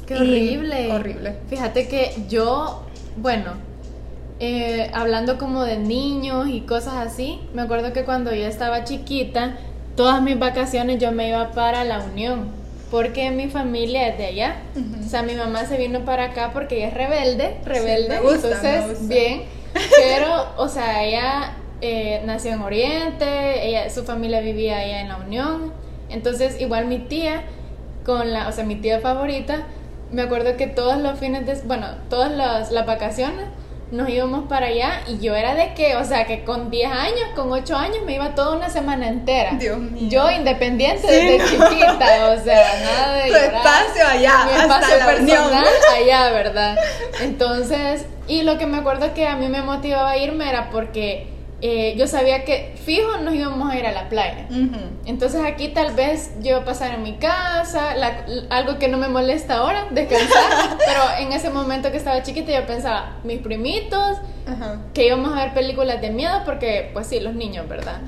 Qué 0.04 0.16
horrible. 0.16 0.90
Horrible. 0.90 1.36
Fíjate 1.48 1.86
que 1.86 2.12
yo, 2.28 2.86
bueno, 3.16 3.65
eh, 4.38 4.90
hablando 4.92 5.38
como 5.38 5.64
de 5.64 5.79
niños 5.79 6.49
y 6.49 6.61
cosas 6.62 6.94
así, 6.94 7.40
me 7.55 7.62
acuerdo 7.62 7.92
que 7.92 8.05
cuando 8.05 8.35
yo 8.35 8.46
estaba 8.46 8.85
chiquita, 8.85 9.57
todas 9.96 10.20
mis 10.20 10.38
vacaciones 10.38 10.99
yo 11.01 11.11
me 11.12 11.29
iba 11.29 11.51
para 11.53 11.85
la 11.85 12.01
Unión, 12.01 12.49
porque 12.90 13.31
mi 13.31 13.49
familia 13.49 14.09
es 14.09 14.18
de 14.18 14.27
allá. 14.27 14.57
O 15.01 15.09
sea, 15.09 15.22
mi 15.22 15.35
mamá 15.35 15.64
se 15.64 15.79
vino 15.79 16.05
para 16.05 16.27
acá 16.27 16.51
porque 16.53 16.77
ella 16.77 16.88
es 16.88 16.94
rebelde, 16.94 17.57
rebelde, 17.64 18.16
entonces 18.16 19.09
bien, 19.09 19.44
pero, 19.75 20.46
o 20.59 20.68
sea, 20.68 21.03
ella 21.03 21.53
eh, 21.81 22.22
nació 22.27 22.53
en 22.53 22.62
Oriente, 22.62 23.66
ella, 23.66 23.88
su 23.90 24.05
familia 24.05 24.40
vivía 24.40 24.79
allá 24.79 25.01
en 25.01 25.09
la 25.09 25.16
Unión, 25.16 25.72
entonces 26.11 26.61
igual 26.61 26.87
mi 26.87 26.99
tía, 26.99 27.42
con 28.05 28.33
la, 28.33 28.49
o 28.49 28.53
sea, 28.53 28.64
mi 28.64 28.77
tía 28.77 29.01
favorita, 29.01 29.66
me 30.12 30.22
acuerdo 30.22 30.57
que 30.57 30.66
todos 30.66 31.01
los 31.01 31.18
fines 31.18 31.46
de, 31.46 31.55
bueno, 31.66 31.88
todas 32.09 32.31
las, 32.31 32.70
las 32.70 32.87
vacaciones, 32.87 33.46
nos 33.90 34.09
íbamos 34.09 34.49
para 34.49 34.66
allá 34.66 35.03
y 35.07 35.18
yo 35.18 35.37
era 35.37 35.55
de 35.55 35.75
que, 35.75 35.96
o 35.96 36.05
sea, 36.05 36.27
que 36.27 36.44
con 36.44 36.70
10 36.70 36.90
años, 36.90 37.29
con 37.37 37.53
8 37.53 37.77
años 37.77 37.99
me 38.05 38.14
iba 38.14 38.35
toda 38.35 38.57
una 38.57 38.68
semana 38.68 39.09
entera. 39.09 39.53
Dios 39.53 39.79
mío. 39.79 40.09
Yo 40.11 40.31
independiente 40.31 41.07
desde 41.07 41.44
chiquita, 41.46 42.35
o 42.37 42.42
sea, 42.42 42.81
nada 42.83 43.14
de 43.14 43.29
tu 43.29 43.37
espacio 43.37 44.07
allá, 44.09 44.44
mi 44.46 44.61
espacio 44.61 45.07
personal 45.07 45.66
allá, 45.94 46.31
¿verdad? 46.31 46.77
Entonces, 47.20 48.07
y 48.27 48.42
lo 48.42 48.59
que 48.59 48.66
me 48.66 48.79
acuerdo 48.79 49.14
que 49.14 49.27
a 49.29 49.37
mí 49.37 49.49
me 49.49 49.62
motivaba 49.62 50.11
a 50.11 50.18
irme 50.18 50.49
era 50.49 50.70
porque 50.70 51.36
eh, 51.68 51.96
yo 51.96 52.07
sabía 52.07 52.44
que 52.44 52.74
fijo 52.76 53.16
nos 53.16 53.35
íbamos 53.35 53.68
a 53.68 53.76
ir 53.76 53.87
a 53.87 53.90
la 53.90 54.09
playa. 54.09 54.46
Entonces 55.05 55.42
aquí 55.44 55.70
tal 55.70 55.96
vez 55.96 56.31
yo 56.40 56.50
iba 56.50 56.59
a 56.59 56.64
pasar 56.64 56.94
en 56.94 57.02
mi 57.02 57.14
casa, 57.16 57.96
algo 58.50 58.79
que 58.79 58.87
no 58.87 58.98
me 58.98 59.09
molesta 59.09 59.57
ahora, 59.57 59.88
descansar, 59.90 60.79
pero 60.79 61.00
en 61.18 61.33
ese 61.33 61.50
momento 61.50 61.90
que 61.90 61.96
estaba 61.96 62.22
chiquita 62.22 62.52
yo 62.52 62.64
pensaba, 62.68 63.16
mis 63.24 63.40
primitos, 63.40 64.18
que 64.94 65.09
íbamos 65.09 65.33
a 65.33 65.42
ver 65.44 65.55
películas 65.55 66.00
de 66.00 66.11
miedo, 66.11 66.42
porque 66.44 66.90
pues 66.92 67.09
sí, 67.09 67.18
los 67.18 67.35
niños, 67.35 67.68
¿verdad? 67.68 68.00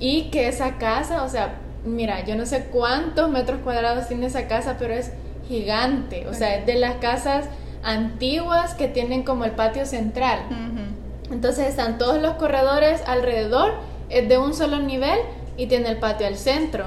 Y 0.00 0.30
que 0.30 0.48
esa 0.48 0.78
casa, 0.78 1.24
o 1.24 1.28
sea, 1.28 1.56
mira, 1.84 2.24
yo 2.24 2.36
no 2.36 2.46
sé 2.46 2.68
cuántos 2.72 3.28
metros 3.28 3.60
cuadrados 3.62 4.08
tiene 4.08 4.28
esa 4.28 4.48
casa, 4.48 4.76
pero 4.78 4.94
es 4.94 5.12
gigante, 5.46 6.26
o 6.26 6.32
sea, 6.32 6.56
es 6.56 6.64
de 6.64 6.76
las 6.76 6.94
casas 6.94 7.50
antiguas 7.82 8.72
que 8.72 8.88
tienen 8.88 9.24
como 9.24 9.44
el 9.44 9.50
patio 9.50 9.84
central. 9.84 10.38
Entonces 11.30 11.68
están 11.68 11.98
todos 11.98 12.20
los 12.20 12.34
corredores 12.34 13.02
alrededor, 13.06 13.72
es 14.10 14.28
de 14.28 14.38
un 14.38 14.54
solo 14.54 14.78
nivel 14.78 15.18
y 15.56 15.66
tiene 15.66 15.88
el 15.90 15.98
patio 15.98 16.26
al 16.26 16.36
centro. 16.36 16.86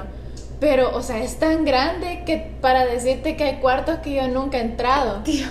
Pero, 0.60 0.96
o 0.96 1.02
sea, 1.02 1.22
es 1.22 1.38
tan 1.38 1.64
grande 1.64 2.22
que 2.26 2.52
para 2.60 2.84
decirte 2.84 3.36
que 3.36 3.44
hay 3.44 3.56
cuartos 3.56 3.98
que 3.98 4.14
yo 4.14 4.28
nunca 4.28 4.58
he 4.58 4.62
entrado. 4.62 5.20
Dios. 5.24 5.50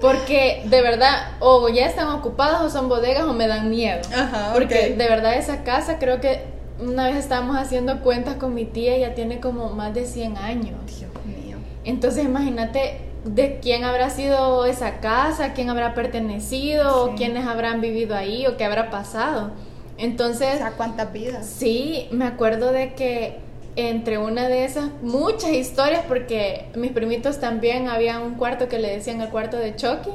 Porque 0.00 0.62
de 0.66 0.82
verdad, 0.82 1.32
o 1.40 1.68
ya 1.68 1.86
están 1.86 2.08
ocupados 2.08 2.60
o 2.60 2.70
son 2.70 2.88
bodegas 2.88 3.24
o 3.24 3.32
me 3.32 3.48
dan 3.48 3.70
miedo. 3.70 4.02
Ajá, 4.14 4.50
Porque 4.52 4.90
de 4.90 5.08
verdad 5.08 5.34
esa 5.34 5.64
casa 5.64 5.98
creo 5.98 6.20
que 6.20 6.42
una 6.78 7.06
vez 7.06 7.16
estábamos 7.16 7.56
haciendo 7.56 8.02
cuentas 8.02 8.36
con 8.36 8.54
mi 8.54 8.66
tía, 8.66 8.98
ya 8.98 9.14
tiene 9.14 9.40
como 9.40 9.70
más 9.70 9.94
de 9.94 10.04
100 10.04 10.36
años. 10.36 10.74
Dios 10.86 11.10
mío. 11.24 11.56
Entonces 11.84 12.26
imagínate 12.26 13.05
de 13.26 13.58
quién 13.60 13.84
habrá 13.84 14.10
sido 14.10 14.64
esa 14.66 15.00
casa, 15.00 15.52
quién 15.52 15.68
habrá 15.68 15.94
pertenecido, 15.94 17.04
o 17.04 17.14
quiénes 17.14 17.46
habrán 17.46 17.80
vivido 17.80 18.16
ahí, 18.16 18.46
o 18.46 18.56
qué 18.56 18.64
habrá 18.64 18.90
pasado. 18.90 19.50
Entonces... 19.98 20.60
O 20.62 20.76
¿cuántas 20.76 21.12
vidas? 21.12 21.46
Sí, 21.46 22.08
me 22.12 22.26
acuerdo 22.26 22.72
de 22.72 22.94
que 22.94 23.38
entre 23.74 24.18
una 24.18 24.48
de 24.48 24.64
esas 24.64 24.90
muchas 25.02 25.50
historias, 25.50 26.04
porque 26.08 26.66
mis 26.76 26.92
primitos 26.92 27.40
también 27.40 27.88
había 27.88 28.20
un 28.20 28.34
cuarto 28.34 28.68
que 28.68 28.78
le 28.78 28.90
decían 28.90 29.20
el 29.20 29.28
cuarto 29.28 29.56
de 29.56 29.76
Chucky, 29.76 30.10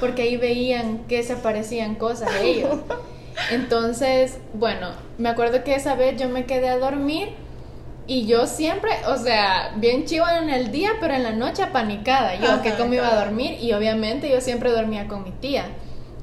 porque 0.00 0.22
ahí 0.22 0.36
veían 0.36 1.04
que 1.06 1.22
se 1.22 1.34
aparecían 1.34 1.94
cosas 1.94 2.32
de 2.32 2.48
ellos. 2.48 2.76
Entonces, 3.50 4.38
bueno, 4.54 4.88
me 5.18 5.28
acuerdo 5.28 5.64
que 5.64 5.74
esa 5.74 5.94
vez 5.94 6.20
yo 6.20 6.28
me 6.28 6.46
quedé 6.46 6.68
a 6.68 6.78
dormir 6.78 7.30
y 8.06 8.26
yo 8.26 8.46
siempre, 8.46 8.90
o 9.08 9.16
sea, 9.16 9.72
bien 9.76 10.04
chivo 10.04 10.26
en 10.28 10.50
el 10.50 10.70
día, 10.70 10.92
pero 11.00 11.14
en 11.14 11.22
la 11.22 11.32
noche 11.32 11.62
apanicada. 11.62 12.34
Yo 12.34 12.60
que 12.62 12.74
cómo 12.74 12.92
iba 12.92 13.08
a 13.08 13.24
dormir 13.24 13.58
y 13.60 13.72
obviamente 13.72 14.28
yo 14.28 14.40
siempre 14.40 14.70
dormía 14.70 15.08
con 15.08 15.24
mi 15.24 15.30
tía. 15.30 15.64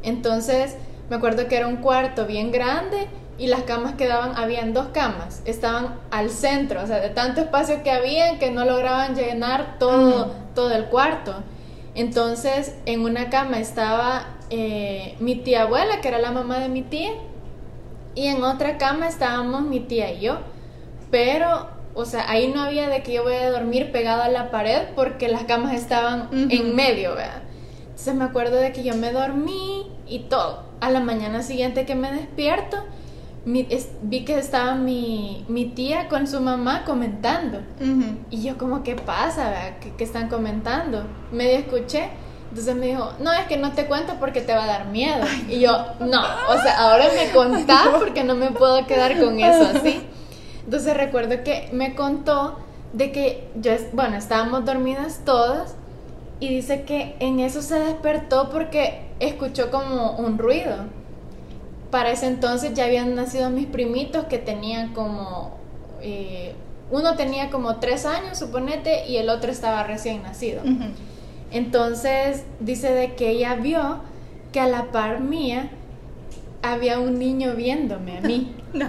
Entonces, 0.04 0.76
me 1.10 1.16
acuerdo 1.16 1.48
que 1.48 1.58
era 1.58 1.68
un 1.68 1.78
cuarto 1.78 2.28
bien 2.28 2.52
grande 2.52 3.08
y 3.40 3.48
las 3.48 3.64
camas 3.64 3.94
quedaban, 3.94 4.38
habían 4.38 4.74
dos 4.74 4.90
camas, 4.94 5.42
estaban 5.46 6.00
al 6.12 6.30
centro, 6.30 6.84
o 6.84 6.88
sea, 6.88 7.00
de 7.00 7.10
tanto 7.10 7.42
espacio 7.42 7.82
que 7.82 7.90
habían 7.90 8.38
que 8.38 8.52
no 8.52 8.64
lograban 8.66 9.16
llenar 9.16 9.78
todo, 9.80 10.36
todo 10.54 10.72
el 10.76 10.86
cuarto. 10.86 11.36
Entonces, 11.96 12.76
en 12.86 13.02
una 13.02 13.32
cama 13.32 13.60
estaba 13.60 14.28
eh, 14.52 15.16
mi 15.20 15.36
tía 15.36 15.64
abuela, 15.64 16.00
que 16.02 16.10
era 16.10 16.20
la 16.20 16.32
mamá 16.32 16.60
de 16.60 16.70
mi 16.70 16.84
tía, 16.84 17.12
y 18.14 18.28
en 18.28 18.44
otra 18.44 18.78
cama 18.78 19.08
estábamos 19.08 19.64
mi 19.64 19.80
tía 19.80 20.12
y 20.12 20.20
yo 20.20 20.51
pero, 21.12 21.68
o 21.94 22.06
sea, 22.06 22.30
ahí 22.30 22.48
no 22.48 22.62
había 22.62 22.90
de 22.90 23.04
que 23.04 23.14
yo 23.14 23.24
voy 23.24 23.36
a 23.36 23.52
dormir 23.52 23.92
pegada 23.92 24.26
a 24.26 24.30
la 24.30 24.50
pared 24.50 24.88
porque 24.96 25.28
las 25.28 25.44
camas 25.44 25.76
estaban 25.76 26.30
en 26.32 26.76
medio, 26.76 27.16
¿verdad? 27.16 27.44
Entonces 27.84 28.16
me 28.16 28.24
acuerdo 28.24 28.56
de 28.56 28.72
que 28.72 28.84
yo 28.84 28.96
me 28.96 29.12
dormí 29.12 29.86
y 30.08 30.20
todo. 30.20 30.64
A 30.80 30.90
la 30.90 31.02
mañana 31.02 31.44
siguiente 31.44 31.86
que 31.86 31.94
me 31.94 32.12
despierto, 32.12 32.78
vi 33.46 34.26
que 34.26 34.40
estaba 34.40 34.76
mi, 34.76 35.46
mi, 35.48 35.66
tía 35.66 36.08
con 36.08 36.28
su 36.28 36.40
mamá 36.42 36.84
comentando. 36.86 37.60
Y 38.30 38.42
yo 38.44 38.58
como, 38.58 38.82
¿qué 38.84 38.96
pasa? 38.96 39.50
¿verdad? 39.50 39.74
¿Qué, 39.98 40.04
están 40.04 40.30
comentando? 40.30 41.06
Medio 41.32 41.60
escuché. 41.60 42.10
Entonces 42.50 42.76
me 42.76 42.88
dijo, 42.88 43.14
no, 43.20 43.32
es 43.32 43.46
que 43.46 43.58
no 43.58 43.72
te 43.72 43.86
cuento 43.86 44.16
porque 44.20 44.42
te 44.42 44.54
va 44.54 44.64
a 44.64 44.68
dar 44.68 44.88
miedo. 44.88 45.24
Y 45.48 45.60
yo, 45.60 45.72
no, 46.00 46.22
o 46.50 46.62
sea, 46.62 46.80
ahora 46.80 47.06
me 47.16 47.32
contás 47.32 47.88
porque 48.00 48.24
no 48.24 48.36
me 48.36 48.52
puedo 48.52 48.86
quedar 48.88 49.20
con 49.20 49.40
eso 49.40 49.78
así. 49.78 50.06
Entonces 50.72 50.96
recuerdo 50.96 51.44
que 51.44 51.68
me 51.74 51.96
contó 51.96 52.56
de 52.94 53.12
que 53.12 53.50
yo, 53.60 53.74
bueno, 53.92 54.16
estábamos 54.16 54.64
dormidas 54.64 55.20
todas 55.26 55.76
y 56.40 56.48
dice 56.48 56.84
que 56.84 57.18
en 57.20 57.42
eso 57.42 57.62
se 57.62 57.78
despertó 57.78 58.50
porque 58.50 59.02
escuchó 59.20 59.70
como 59.70 60.12
un 60.12 60.38
ruido. 60.38 60.86
Para 61.90 62.12
ese 62.12 62.28
entonces 62.28 62.74
ya 62.74 62.86
habían 62.86 63.16
nacido 63.16 63.50
mis 63.50 63.66
primitos 63.66 64.28
que 64.28 64.38
tenían 64.38 64.94
como, 64.94 65.58
eh, 66.02 66.56
uno 66.90 67.18
tenía 67.18 67.50
como 67.50 67.76
tres 67.82 68.06
años, 68.06 68.40
suponete, 68.40 69.10
y 69.10 69.18
el 69.18 69.28
otro 69.28 69.52
estaba 69.52 69.84
recién 69.84 70.24
nacido. 70.24 70.62
Entonces 71.52 72.46
dice 72.62 72.94
de 72.94 73.16
que 73.16 73.32
ella 73.32 73.56
vio 73.56 74.00
que 74.54 74.62
a 74.62 74.68
la 74.68 74.90
par 74.94 75.20
mía 75.20 75.70
había 76.62 76.98
un 76.98 77.20
niño 77.20 77.56
viéndome 77.58 78.20
a 78.20 78.22
mí. 78.22 78.56
No. 78.74 78.88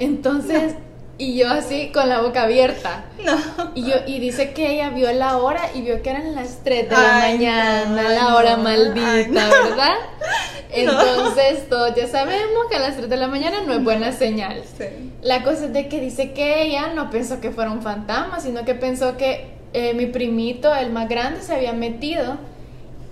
Entonces, 0.00 0.74
y 1.18 1.36
yo 1.36 1.50
así 1.50 1.90
con 1.92 2.08
la 2.08 2.20
boca 2.20 2.42
abierta. 2.42 3.04
No. 3.24 3.36
Y, 3.74 3.82
yo, 3.82 3.96
y 4.06 4.20
dice 4.20 4.52
que 4.52 4.70
ella 4.72 4.90
vio 4.90 5.12
la 5.12 5.38
hora 5.38 5.62
y 5.74 5.82
vio 5.82 6.00
que 6.00 6.10
eran 6.10 6.34
las 6.34 6.62
3 6.62 6.88
de 6.88 6.96
la 6.96 7.22
Ay, 7.22 7.32
mañana, 7.34 8.02
no, 8.02 8.08
la 8.08 8.36
hora 8.36 8.56
no, 8.56 8.62
maldita, 8.62 9.12
ay, 9.12 9.26
no. 9.26 9.40
¿verdad? 9.50 9.94
Entonces, 10.70 11.68
todos 11.68 11.94
ya 11.96 12.06
sabemos 12.06 12.66
que 12.70 12.76
a 12.76 12.78
las 12.78 12.96
3 12.96 13.08
de 13.08 13.16
la 13.16 13.26
mañana 13.26 13.62
no 13.66 13.74
es 13.74 13.82
buena 13.82 14.12
señal. 14.12 14.62
Sí. 14.76 14.84
La 15.22 15.42
cosa 15.42 15.66
es 15.66 15.72
de 15.72 15.88
que 15.88 16.00
dice 16.00 16.32
que 16.32 16.62
ella 16.62 16.92
no 16.94 17.10
pensó 17.10 17.40
que 17.40 17.50
fuera 17.50 17.72
un 17.72 17.82
fantasma, 17.82 18.38
sino 18.40 18.64
que 18.64 18.74
pensó 18.74 19.16
que 19.16 19.58
eh, 19.72 19.94
mi 19.94 20.06
primito, 20.06 20.74
el 20.74 20.92
más 20.92 21.08
grande, 21.08 21.42
se 21.42 21.54
había 21.54 21.72
metido. 21.72 22.38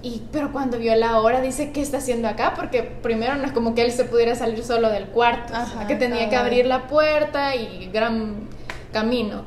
Y, 0.02 0.22
pero 0.30 0.52
cuando 0.52 0.78
vio 0.78 0.94
la 0.94 1.20
hora, 1.20 1.40
dice, 1.40 1.72
¿qué 1.72 1.80
está 1.80 1.98
haciendo 1.98 2.28
acá? 2.28 2.54
Porque 2.54 2.82
primero 2.82 3.34
no 3.34 3.44
es 3.44 3.52
como 3.52 3.74
que 3.74 3.82
él 3.82 3.92
se 3.92 4.04
pudiera 4.04 4.34
salir 4.34 4.62
solo 4.62 4.90
del 4.90 5.06
cuarto, 5.06 5.54
Ajá, 5.54 5.86
que 5.86 5.96
tenía 5.96 6.28
que 6.28 6.36
abrir 6.36 6.66
la 6.66 6.86
puerta 6.86 7.56
y 7.56 7.90
gran 7.92 8.48
camino. 8.92 9.44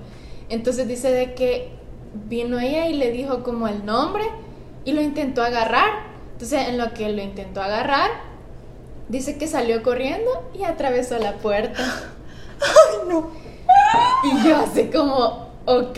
Entonces 0.50 0.88
dice 0.88 1.12
de 1.12 1.34
que 1.34 1.72
vino 2.28 2.60
ella 2.60 2.88
y 2.88 2.93
le 2.93 3.12
dijo 3.12 3.43
como 3.43 3.68
el 3.68 3.86
nombre 3.86 4.24
y 4.84 4.93
lo 4.93 5.02
intentó 5.02 5.43
agarrar. 5.43 6.10
Entonces 6.34 6.68
en 6.68 6.78
lo 6.78 6.93
que 6.93 7.10
lo 7.10 7.22
intentó 7.22 7.62
agarrar, 7.62 8.10
dice 9.08 9.38
que 9.38 9.47
salió 9.47 9.84
corriendo 9.84 10.50
y 10.58 10.64
atravesó 10.64 11.18
la 11.20 11.34
puerta. 11.34 11.80
Ay, 12.62 13.08
no. 13.08 13.32
Y 14.24 14.47
yo 14.47 14.58
así 14.58 14.86
como, 14.86 15.49
ok. 15.78 15.98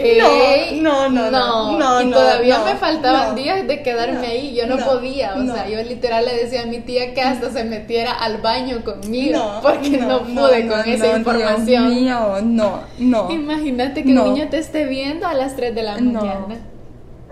No, 0.82 1.10
no, 1.10 1.32
no, 1.32 1.32
no, 1.32 1.78
no, 1.80 2.02
y 2.02 2.12
todavía 2.12 2.58
no, 2.60 2.66
me 2.66 2.76
faltaban 2.76 3.36
días 3.36 3.68
de 3.68 3.82
quedarme 3.84 4.28
ahí. 4.28 4.54
Yo 4.56 4.68
no, 4.68 4.78
podía. 4.86 5.36
O 5.36 5.46
sea, 5.46 5.68
yo 5.68 5.82
literal 5.84 6.26
le 6.26 6.36
decía 6.36 6.64
a 6.64 6.66
mi 6.66 6.80
tía 6.80 7.14
que 7.14 7.22
hasta 7.22 7.50
se 7.52 7.64
metiera 7.64 8.12
al 8.14 8.38
baño 8.38 8.84
conmigo. 8.84 9.38
No, 9.38 9.62
porque 9.62 9.98
no, 9.98 10.20
pude 10.24 10.68
con 10.68 10.80
esa 10.88 11.18
información. 11.18 11.66
Dios 11.66 11.84
mío, 12.02 12.20
no, 12.44 12.82
no. 13.00 13.32
Imagínate 13.32 14.04
que 14.04 14.10
un 14.10 14.34
niño 14.34 14.48
te 14.50 14.58
esté 14.60 14.86
viendo 14.86 15.28
a 15.28 15.34
las 15.34 15.56
3 15.56 15.74
de 15.76 15.84
la 15.84 15.98
mañana. 15.98 16.58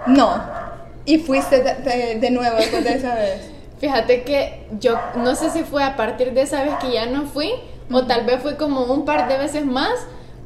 No. 0.07 0.41
Y 1.05 1.17
fuiste 1.19 1.61
de, 1.63 1.73
de- 1.75 2.15
de 2.19 2.31
nuevo 2.31 2.55
después 2.57 2.83
de 2.83 2.93
esa 2.93 3.15
vez. 3.15 3.51
Fíjate 3.79 4.23
que 4.23 4.65
yo 4.79 4.99
no 5.15 5.35
sé 5.35 5.49
si 5.51 5.63
fue 5.63 5.83
a 5.83 5.95
partir 5.95 6.33
de 6.33 6.41
esa 6.41 6.63
vez 6.63 6.73
que 6.81 6.91
ya 6.91 7.05
no 7.05 7.23
fui 7.25 7.51
o 7.91 8.03
tal 8.05 8.25
vez 8.25 8.41
fue 8.41 8.57
como 8.57 8.83
un 8.83 9.05
par 9.05 9.27
de 9.29 9.37
veces 9.37 9.65
más, 9.65 9.93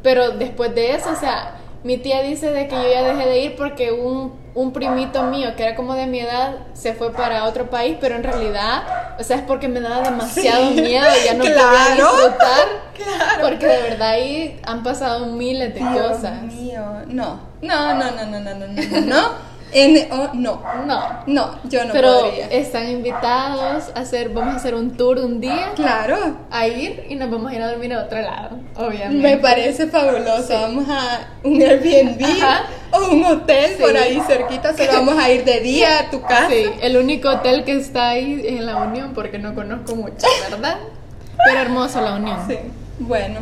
pero 0.03 0.31
después 0.31 0.73
de 0.75 0.93
eso, 0.95 1.09
o 1.11 1.19
sea, 1.19 1.55
mi 1.83 1.97
tía 1.97 2.21
dice 2.21 2.49
de 2.51 2.67
que 2.67 2.75
yo 2.75 2.89
ya 2.89 3.03
dejé 3.03 3.27
de 3.29 3.39
ir 3.39 3.55
porque 3.55 3.91
un, 3.91 4.33
un 4.55 4.71
primito 4.71 5.23
mío 5.23 5.49
que 5.57 5.63
era 5.63 5.75
como 5.75 5.95
de 5.95 6.07
mi 6.07 6.19
edad 6.19 6.55
se 6.73 6.93
fue 6.93 7.11
para 7.11 7.43
otro 7.45 7.69
país, 7.69 7.97
pero 7.99 8.15
en 8.15 8.23
realidad, 8.23 8.83
o 9.19 9.23
sea, 9.23 9.37
es 9.37 9.43
porque 9.43 9.67
me 9.67 9.81
daba 9.81 10.01
demasiado 10.01 10.69
Sí. 10.73 10.81
miedo, 10.81 11.05
ya 11.25 11.33
no 11.33 11.39
podía 11.43 11.55
Claro. 11.55 12.11
disfrutar, 12.15 12.67
Claro. 12.95 13.41
porque 13.49 13.65
de 13.67 13.81
verdad 13.81 14.09
ahí 14.09 14.59
han 14.65 14.81
pasado 14.83 15.25
miles 15.25 15.73
de 15.73 15.79
Dios 15.81 16.07
cosas. 16.17 16.41
mío, 16.43 16.81
no. 17.07 17.39
No, 17.61 17.93
no, 17.95 18.11
no, 18.11 18.25
no, 18.27 18.39
no, 18.39 18.53
no, 18.55 18.67
no, 18.67 19.01
no. 19.05 19.52
No. 20.33 20.61
No. 20.85 21.23
No, 21.25 21.55
yo 21.63 21.85
no 21.85 21.93
pero 21.93 22.19
podría. 22.19 22.47
están 22.47 22.89
invitados 22.89 23.91
a 23.95 23.99
hacer, 23.99 24.29
vamos 24.29 24.53
a 24.53 24.57
hacer 24.57 24.75
un 24.75 24.95
tour 24.95 25.17
un 25.19 25.39
día. 25.39 25.71
Claro. 25.75 26.17
a 26.51 26.67
ir 26.67 27.05
y 27.09 27.15
nos 27.15 27.29
vamos 27.31 27.51
a 27.51 27.55
ir 27.55 27.61
a 27.61 27.69
dormir 27.69 27.93
a 27.93 28.03
otro 28.03 28.21
lado, 28.21 28.57
obviamente. 28.75 29.21
Me 29.27 29.37
parece 29.37 29.87
fabuloso. 29.87 30.53
Vamos 30.53 30.85
a 30.89 31.27
un 31.43 31.61
Airbnb 31.61 32.23
Ajá. 32.41 32.63
o 32.91 33.11
un 33.11 33.23
hotel 33.25 33.71
Sí. 33.77 33.81
por 33.81 33.95
ahí 33.97 34.19
cerquita. 34.27 34.75
Solo 34.75 34.91
vamos 34.93 35.17
a 35.17 35.29
ir 35.31 35.43
de 35.45 35.59
día 35.61 35.99
a 35.99 36.09
tu 36.09 36.21
casa. 36.21 36.49
Sí, 36.49 36.65
el 36.81 36.97
único 36.97 37.29
hotel 37.29 37.63
que 37.63 37.73
está 37.77 38.09
ahí 38.09 38.43
en 38.47 38.65
la 38.65 38.77
Unión, 38.77 39.13
porque 39.13 39.39
no 39.39 39.55
conozco 39.55 39.95
mucho, 39.95 40.27
¿verdad? 40.49 40.77
Pero 41.45 41.59
hermoso 41.61 42.01
la 42.01 42.15
Unión. 42.15 42.37
Sí. 42.47 42.57
Bueno, 42.99 43.39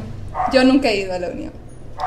yo 0.53 0.63
nunca 0.63 0.89
he 0.89 0.97
ido 0.97 1.13
a 1.13 1.19
la 1.19 1.27
Unión. 1.29 1.51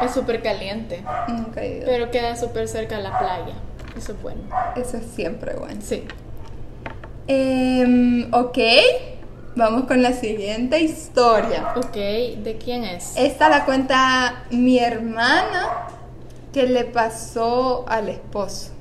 Es 0.02 0.12
súper 0.12 0.42
caliente, 0.42 1.04
Nunca 1.28 1.62
he 1.62 1.76
ido. 1.76 1.86
pero 1.86 2.10
queda 2.10 2.34
súper 2.36 2.66
cerca 2.66 2.96
de 2.96 3.02
la 3.04 3.16
playa. 3.16 3.54
Eso 3.96 4.12
es 4.12 4.22
bueno. 4.22 4.40
Eso 4.76 4.96
es 4.96 5.04
siempre 5.14 5.54
bueno. 5.56 5.80
Sí. 5.82 6.04
Em, 7.26 8.28
ok, 8.34 8.58
vamos 9.56 9.84
con 9.84 10.02
la 10.02 10.12
siguiente 10.12 10.80
historia. 10.80 11.72
Ok, 11.76 11.94
¿de 11.94 12.58
quién 12.62 12.84
es? 12.84 13.14
Esta 13.16 13.48
la 13.48 13.64
cuenta 13.64 14.44
mi 14.50 14.78
hermana 14.78 15.68
que 16.52 16.64
le 16.64 16.84
pasó 16.84 17.84
al 17.88 18.08
esposo. 18.08 18.72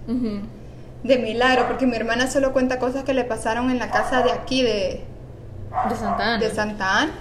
De 1.04 1.18
milagro, 1.18 1.68
porque 1.68 1.86
mi 1.86 1.96
hermana 1.96 2.30
solo 2.30 2.54
cuenta 2.54 2.80
cosas 2.80 3.04
que 3.04 3.14
le 3.14 3.24
pasaron 3.24 3.70
en 3.70 3.80
la 3.80 3.90
casa 3.90 4.22
de 4.24 4.32
aquí 4.32 4.62
de, 4.62 5.04
De 5.90 5.96
Santa 5.96 6.24
Ana. 6.34 6.38
de 6.40 6.50
Santa 6.52 7.00
Ana. 7.02 7.12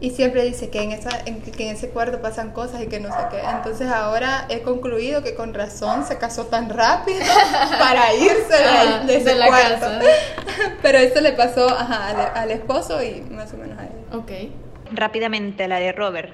Y 0.00 0.10
siempre 0.10 0.44
dice 0.44 0.70
que 0.70 0.80
en, 0.82 0.92
esa, 0.92 1.10
en, 1.26 1.42
que 1.42 1.68
en 1.68 1.74
ese 1.74 1.90
cuarto 1.90 2.20
pasan 2.22 2.52
cosas 2.52 2.80
y 2.82 2.86
que 2.86 3.00
no 3.00 3.08
sé 3.08 3.18
qué. 3.30 3.40
Entonces 3.40 3.88
ahora 3.90 4.46
he 4.48 4.62
concluido 4.62 5.24
que 5.24 5.34
con 5.34 5.54
razón 5.54 6.04
se 6.06 6.18
casó 6.18 6.46
tan 6.46 6.68
rápido 6.70 7.18
para 7.80 8.14
irse 8.14 8.56
de, 8.56 8.64
Ajá, 8.64 9.00
de 9.00 9.16
ese 9.16 9.30
de 9.30 9.34
la 9.34 9.46
cuarto. 9.48 9.80
casa. 9.80 10.00
Pero 10.82 10.98
esto 10.98 11.20
le 11.20 11.32
pasó 11.32 11.68
ajá, 11.68 12.08
al, 12.08 12.30
al 12.42 12.50
esposo 12.52 13.02
y 13.02 13.22
más 13.22 13.52
o 13.54 13.56
menos 13.56 13.76
a 13.78 13.86
él. 13.86 13.92
Ok. 14.12 14.30
rápidamente 14.92 15.66
la 15.68 15.80
de 15.80 15.92
Robert. 15.92 16.32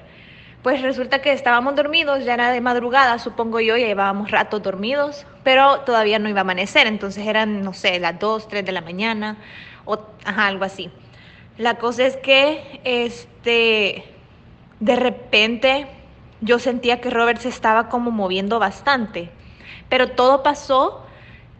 Pues 0.61 0.81
resulta 0.81 1.21
que 1.21 1.31
estábamos 1.31 1.75
dormidos, 1.75 2.23
ya 2.25 2.33
era 2.35 2.51
de 2.51 2.59
madrugada, 2.61 3.19
supongo 3.19 3.59
yo, 3.59 3.77
ya 3.77 3.85
llevábamos 3.87 4.31
rato 4.31 4.59
dormidos, 4.59 5.27
pero 5.43 5.81
todavía 5.81 6.17
no 6.17 6.27
iba 6.29 6.39
a 6.39 6.41
amanecer, 6.41 6.87
entonces 6.87 7.27
eran, 7.27 7.61
no 7.61 7.73
sé, 7.73 7.99
las 7.99 8.17
2, 8.19 8.47
3 8.47 8.65
de 8.65 8.71
la 8.71 8.81
mañana, 8.81 9.37
o 9.85 9.99
ajá, 10.23 10.47
algo 10.47 10.65
así. 10.65 10.91
La 11.57 11.77
cosa 11.77 12.05
es 12.05 12.17
que, 12.17 12.81
este, 12.83 14.03
de 14.81 14.95
repente 14.97 15.87
yo 16.41 16.59
sentía 16.59 16.99
que 16.99 17.09
Robert 17.09 17.39
se 17.39 17.47
estaba 17.47 17.87
como 17.87 18.11
moviendo 18.11 18.59
bastante, 18.59 19.29
pero 19.87 20.11
todo 20.11 20.43
pasó 20.43 21.05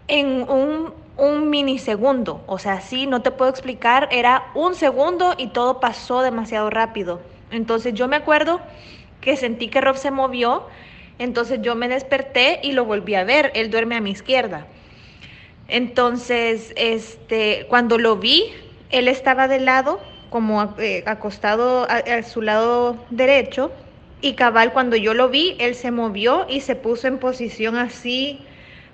en 0.10 0.50
un, 0.50 0.94
un 1.16 1.50
minisegundo. 1.50 2.44
O 2.46 2.60
sea, 2.60 2.82
sí, 2.82 3.08
no 3.08 3.22
te 3.22 3.32
puedo 3.32 3.50
explicar, 3.50 4.10
era 4.12 4.52
un 4.54 4.76
segundo 4.76 5.34
y 5.38 5.48
todo 5.48 5.80
pasó 5.80 6.22
demasiado 6.22 6.70
rápido. 6.70 7.22
Entonces 7.52 7.94
yo 7.94 8.10
me 8.10 8.18
acuerdo 8.18 8.60
que 9.22 9.38
sentí 9.38 9.70
que 9.70 9.80
Rob 9.80 9.96
se 9.96 10.12
movió, 10.12 10.64
entonces 11.20 11.62
yo 11.62 11.76
me 11.76 11.88
desperté 11.88 12.60
y 12.64 12.74
lo 12.74 12.84
volví 12.84 13.16
a 13.16 13.24
ver, 13.24 13.52
él 13.56 13.72
duerme 13.72 13.96
a 13.96 14.02
mi 14.02 14.12
izquierda. 14.12 14.68
Entonces, 15.68 16.74
este, 16.76 17.66
cuando 17.70 17.98
lo 17.98 18.18
vi, 18.18 18.54
él 18.90 19.08
estaba 19.08 19.48
de 19.48 19.60
lado, 19.60 20.00
como 20.30 20.76
eh, 20.80 21.04
acostado 21.06 21.88
a, 21.90 22.24
su 22.24 22.42
lado 22.42 22.98
derecho, 23.10 23.72
y 24.22 24.34
cabal, 24.34 24.74
cuando 24.74 24.96
yo 24.96 25.14
lo 25.14 25.30
vi, 25.30 25.56
él 25.60 25.76
se 25.76 25.92
movió 25.92 26.46
y 26.50 26.62
se 26.62 26.76
puso 26.76 27.08
en 27.08 27.20
posición 27.20 27.76
así, 27.76 28.40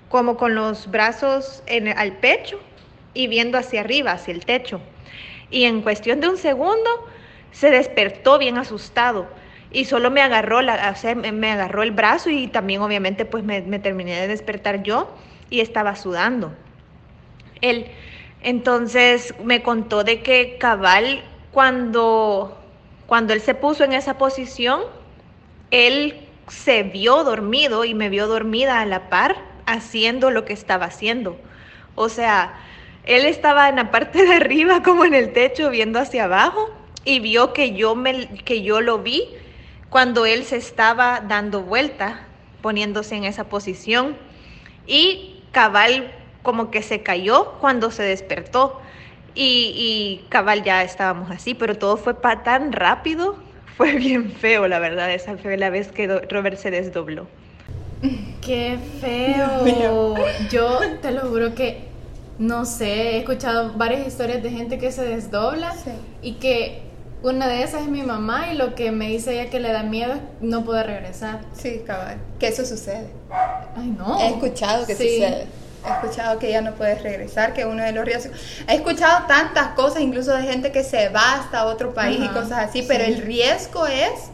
como 0.10 0.36
con 0.36 0.56
los 0.56 0.90
brazos 0.92 1.64
en, 1.68 1.88
al 1.88 2.14
pecho 2.18 2.60
y 3.14 3.28
viendo 3.28 3.58
hacia 3.58 3.82
arriba, 3.82 4.12
hacia 4.12 4.34
el 4.34 4.46
techo. 4.46 4.82
Y 5.50 5.64
en 5.64 5.82
cuestión 5.82 6.20
de 6.20 6.30
un 6.30 6.38
segundo, 6.38 6.90
se 7.52 7.70
despertó 7.70 8.38
bien 8.40 8.58
asustado 8.58 9.28
y 9.72 9.86
solo 9.86 10.12
me 10.12 10.22
agarró, 10.22 10.62
la, 10.62 10.94
o 10.94 11.32
me 11.32 11.52
agarró 11.52 11.84
el 11.84 11.92
brazo 11.92 12.30
y 12.30 12.48
también 12.48 12.82
obviamente 12.82 13.26
pues 13.26 13.44
me, 13.44 13.62
me 13.62 13.80
terminé 13.80 14.20
de 14.20 14.28
despertar 14.28 14.84
yo 14.84 15.16
y 15.50 15.62
estaba 15.62 15.96
sudando. 15.96 16.54
Él, 17.62 17.88
entonces 18.44 19.34
me 19.44 19.62
contó 19.62 20.04
de 20.04 20.22
que 20.22 20.58
cabal 20.58 21.24
cuando, 21.52 22.58
cuando 23.08 23.34
él 23.34 23.42
se 23.42 23.54
puso 23.54 23.84
en 23.84 23.94
esa 23.94 24.18
posición, 24.18 24.82
él 25.70 26.28
se 26.48 26.84
vio 26.84 27.24
dormido 27.24 27.86
y 27.86 27.94
me 27.94 28.10
vio 28.10 28.28
dormida 28.28 28.82
a 28.82 28.86
la 28.86 29.10
par 29.10 29.38
haciendo 29.66 30.32
lo 30.32 30.44
que 30.46 30.54
estaba 30.54 30.86
haciendo. 30.86 31.38
O 31.96 32.10
sea, 32.10 32.54
él 33.06 33.26
estaba 33.26 33.70
en 33.70 33.78
la 33.78 33.92
parte 33.92 34.24
de 34.26 34.36
arriba 34.36 34.84
como 34.84 35.06
en 35.06 35.14
el 35.14 35.34
techo 35.34 35.70
viendo 35.70 36.00
hacia 36.00 36.26
abajo 36.26 36.70
y 37.04 37.20
vio 37.20 37.54
que 37.54 37.74
yo 37.74 37.96
me 37.96 38.28
que 38.44 38.62
yo 38.62 38.82
lo 38.82 39.00
vi 39.00 39.28
cuando 39.90 40.26
él 40.26 40.46
se 40.46 40.56
estaba 40.56 41.22
dando 41.22 41.64
vuelta, 41.64 42.26
poniéndose 42.62 43.16
en 43.16 43.26
esa 43.26 43.46
posición 43.46 44.16
y 44.88 45.44
cabal 45.52 46.12
como 46.44 46.72
que 46.72 46.82
se 46.82 47.02
cayó 47.02 47.54
cuando 47.62 47.92
se 47.92 48.04
despertó 48.04 48.80
y, 49.36 50.22
y 50.24 50.26
cabal 50.30 50.64
ya 50.64 50.84
estábamos 50.84 51.32
así, 51.32 51.54
pero 51.54 51.78
todo 51.78 51.98
fue 51.98 52.14
pa 52.16 52.44
tan 52.44 52.72
rápido, 52.72 53.36
fue 53.78 53.94
bien 53.94 54.32
feo 54.32 54.68
la 54.68 54.80
verdad, 54.80 55.12
esa 55.12 55.38
fue 55.38 55.58
la 55.58 55.70
vez 55.70 55.92
que 55.92 56.08
Robert 56.30 56.58
se 56.58 56.72
desdobló. 56.72 57.28
Qué 58.42 58.78
feo. 59.00 60.16
Yo 60.52 60.80
te 61.02 61.12
lo 61.12 61.22
juro 61.30 61.54
que 61.56 61.90
no 62.40 62.66
sé, 62.66 63.12
he 63.12 63.18
escuchado 63.20 63.74
varias 63.74 64.08
historias 64.08 64.42
de 64.42 64.50
gente 64.50 64.80
que 64.80 64.92
se 64.92 65.04
desdobla 65.06 65.74
Sí. 65.76 65.92
y 66.24 66.34
que 66.34 66.82
una 67.22 67.48
de 67.48 67.62
esas 67.62 67.84
es 67.84 67.88
mi 67.88 68.02
mamá 68.02 68.52
y 68.52 68.58
lo 68.58 68.74
que 68.74 68.92
me 68.92 69.08
dice 69.10 69.34
ella 69.40 69.52
que 69.52 69.60
le 69.60 69.72
da 69.72 69.84
miedo 69.84 70.14
es 70.14 70.20
no 70.42 70.66
poder 70.66 70.88
regresar. 70.88 71.42
Sí, 71.54 71.84
cabal. 71.86 72.18
Que 72.40 72.48
eso 72.48 72.66
sucede. 72.66 73.10
Ay, 73.76 73.94
no. 73.96 74.20
He 74.20 74.30
escuchado 74.30 74.88
que 74.88 74.96
Sí. 74.96 75.04
sucede. 75.20 75.46
He 75.86 75.90
escuchado 75.90 76.40
que 76.40 76.52
ya 76.52 76.62
no 76.62 76.74
puedes 76.76 77.02
regresar, 77.02 77.54
que 77.54 77.66
uno 77.66 77.84
de 77.84 77.92
los 77.92 78.06
riesgos. 78.06 78.38
He 78.68 78.76
escuchado 78.76 79.26
tantas 79.28 79.70
cosas, 79.70 80.02
incluso 80.02 80.34
de 80.36 80.44
gente 80.44 80.72
que 80.72 80.84
se 80.84 81.10
va 81.10 81.40
hasta 81.40 81.66
otro 81.66 81.94
país 81.94 82.20
y 82.20 82.26
Ajá, 82.26 82.34
cosas 82.34 82.70
así, 82.70 82.84
pero 82.88 83.04
el 83.04 83.18
riesgo 83.18 83.88
es, 83.88 84.30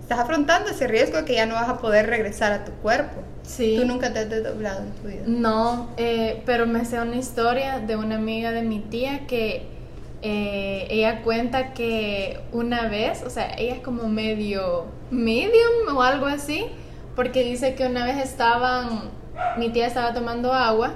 estás 0.00 0.18
afrontando 0.18 0.70
ese 0.70 0.88
riesgo 0.88 1.18
de 1.18 1.24
que 1.24 1.34
ya 1.34 1.46
no 1.46 1.54
vas 1.54 1.68
a 1.68 1.78
poder 1.78 2.06
regresar 2.06 2.52
a 2.52 2.64
tu 2.64 2.72
cuerpo. 2.72 3.22
Sí. 3.42 3.76
Tú 3.78 3.86
nunca 3.86 4.12
te 4.12 4.20
has 4.20 4.28
desdoblado 4.28 4.82
en 4.82 4.90
tu 4.92 5.08
vida. 5.08 5.22
No, 5.26 5.90
eh, 5.96 6.42
pero 6.44 6.66
me 6.66 6.84
sé 6.84 7.00
una 7.00 7.16
historia 7.16 7.78
de 7.78 7.96
una 7.96 8.16
amiga 8.16 8.50
de 8.50 8.62
mi 8.62 8.80
tía 8.80 9.26
que 9.26 9.78
eh, 10.20 10.88
ella 10.90 11.22
cuenta 11.22 11.74
que 11.74 12.40
una 12.52 12.88
vez, 12.88 13.22
o 13.22 13.30
sea, 13.30 13.54
ella 13.56 13.74
es 13.74 13.80
como 13.80 14.08
medio 14.08 14.86
medium 15.10 15.96
o 15.96 16.02
algo 16.02 16.26
así, 16.26 16.66
porque 17.14 17.44
dice 17.44 17.74
que 17.74 17.86
una 17.86 18.04
vez 18.04 18.16
estaban, 18.18 19.10
mi 19.58 19.70
tía 19.70 19.86
estaba 19.86 20.12
tomando 20.14 20.52
agua 20.52 20.92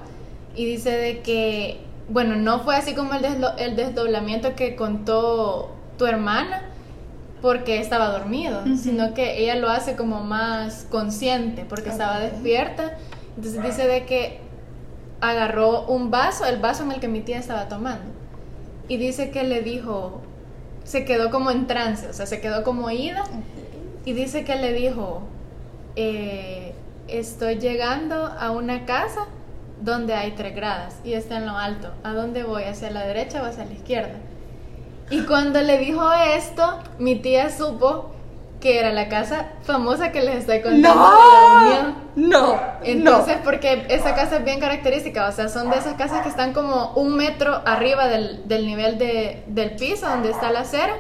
y 0.55 0.65
dice 0.65 0.91
de 0.91 1.21
que, 1.21 1.81
bueno, 2.09 2.37
no 2.37 2.61
fue 2.61 2.77
así 2.77 2.95
como 2.95 3.15
el, 3.15 3.23
deslo- 3.23 3.55
el 3.59 3.77
desdoblamiento 3.77 4.55
que 4.55 4.77
contó 4.77 5.71
tu 5.99 6.07
hermana, 6.07 6.63
porque 7.41 7.81
estaba 7.81 8.09
dormido, 8.11 8.63
sino 8.77 9.15
que 9.15 9.43
ella 9.43 9.57
lo 9.57 9.69
hace 9.69 9.97
como 9.97 10.23
más 10.23 10.87
consciente, 10.91 11.65
porque 11.69 11.89
estaba 11.91 12.21
despierta. 12.21 12.97
Entonces 13.37 13.63
dice 13.63 13.87
de 13.89 14.05
que 14.05 14.39
agarró 15.21 15.83
un 15.87 16.11
vaso, 16.11 16.45
el 16.45 16.59
vaso 16.61 16.83
en 16.85 16.93
el 16.93 17.01
que 17.01 17.09
mi 17.09 17.21
tía 17.21 17.39
estaba 17.39 17.69
tomando, 17.69 18.11
y 18.89 18.97
dice 18.97 19.31
que 19.31 19.43
le 19.45 19.63
dijo, 19.63 20.21
se 20.85 21.05
quedó 21.05 21.31
como 21.31 21.51
en 21.51 21.67
trance, 21.67 22.09
o 22.09 22.13
sea, 22.13 22.27
se 22.27 22.41
quedó 22.41 22.63
como 22.65 22.91
ida, 22.91 23.25
y 24.05 24.13
dice 24.13 24.45
que 24.45 24.57
le 24.57 24.73
dijo, 24.73 25.23
eh, 25.97 26.75
estoy 27.13 27.59
llegando 27.59 28.27
a 28.39 28.51
una 28.51 28.85
casa 28.87 29.27
donde 29.81 30.15
hay 30.15 30.33
tres 30.33 30.55
gradas 30.55 30.95
y 31.05 31.15
está 31.15 31.37
en 31.39 31.47
lo 31.47 31.57
alto. 31.57 31.93
¿A 32.05 32.13
dónde 32.13 32.45
voy? 32.45 32.65
¿Hacia 32.65 32.91
la 32.91 33.05
derecha 33.05 33.43
o 33.43 33.47
hacia 33.47 33.65
la 33.65 33.73
izquierda? 33.73 34.15
Y 35.11 35.23
cuando 35.23 35.61
le 35.61 35.79
dijo 35.79 36.11
esto, 36.13 36.79
mi 36.99 37.17
tía 37.17 37.51
supo 37.51 38.11
que 38.61 38.79
era 38.79 38.93
la 38.93 39.09
casa 39.09 39.49
famosa 39.65 40.13
que 40.13 40.21
les 40.23 40.37
estoy 40.37 40.63
contando 40.63 40.89
de 40.89 40.95
la 40.95 41.79
Unión. 41.81 41.95
No, 42.15 42.61
Entonces, 42.85 43.39
porque 43.43 43.87
esa 43.89 44.15
casa 44.15 44.37
es 44.37 44.45
bien 44.45 44.61
característica, 44.61 45.27
o 45.29 45.33
sea, 45.33 45.49
son 45.49 45.69
de 45.71 45.79
esas 45.79 45.95
casas 45.95 46.23
que 46.23 46.29
están 46.29 46.53
como 46.53 46.93
un 46.95 47.17
metro 47.17 47.61
arriba 47.67 48.07
del, 48.07 48.47
del 48.47 48.65
nivel 48.67 48.99
de- 48.99 49.43
del 49.49 49.73
piso 49.75 50.09
donde 50.09 50.31
está 50.31 50.53
la 50.53 50.61
acera 50.61 50.95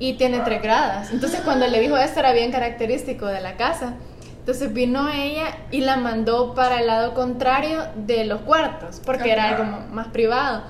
y 0.00 0.14
tiene 0.14 0.40
tres 0.40 0.60
gradas. 0.60 1.12
Entonces, 1.12 1.40
cuando 1.42 1.68
le 1.68 1.78
dijo 1.78 1.96
esto 1.96 2.18
era 2.18 2.32
bien 2.32 2.50
característico 2.50 3.26
de 3.26 3.40
la 3.40 3.56
casa. 3.56 3.94
Entonces 4.42 4.72
vino 4.72 5.08
ella 5.08 5.56
y 5.70 5.82
la 5.82 5.96
mandó 5.96 6.54
para 6.54 6.80
el 6.80 6.88
lado 6.88 7.14
contrario 7.14 7.84
de 7.94 8.24
los 8.24 8.40
cuartos, 8.40 9.00
porque 9.04 9.30
era 9.30 9.50
algo 9.50 9.64
más 9.92 10.08
privado. 10.08 10.62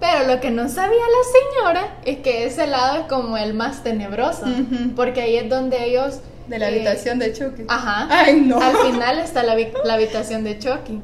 Pero 0.00 0.26
lo 0.26 0.40
que 0.40 0.50
no 0.50 0.68
sabía 0.68 0.90
la 0.98 1.62
señora 1.70 1.94
es 2.04 2.18
que 2.18 2.44
ese 2.44 2.66
lado 2.66 2.98
es 3.02 3.06
como 3.06 3.36
el 3.36 3.54
más 3.54 3.84
tenebroso, 3.84 4.46
porque 4.96 5.22
ahí 5.22 5.36
es 5.36 5.48
donde 5.48 5.84
ellos... 5.84 6.18
de 6.48 6.58
la 6.58 6.68
eh, 6.68 6.74
habitación 6.74 7.20
de 7.20 7.32
Chucky. 7.32 7.62
Ajá. 7.68 8.08
Ay, 8.10 8.40
no. 8.40 8.60
Al 8.60 8.76
final 8.78 9.20
está 9.20 9.44
la, 9.44 9.54
habi- 9.54 9.72
la 9.84 9.94
habitación 9.94 10.42
de 10.42 10.58
Chucky. 10.58 11.00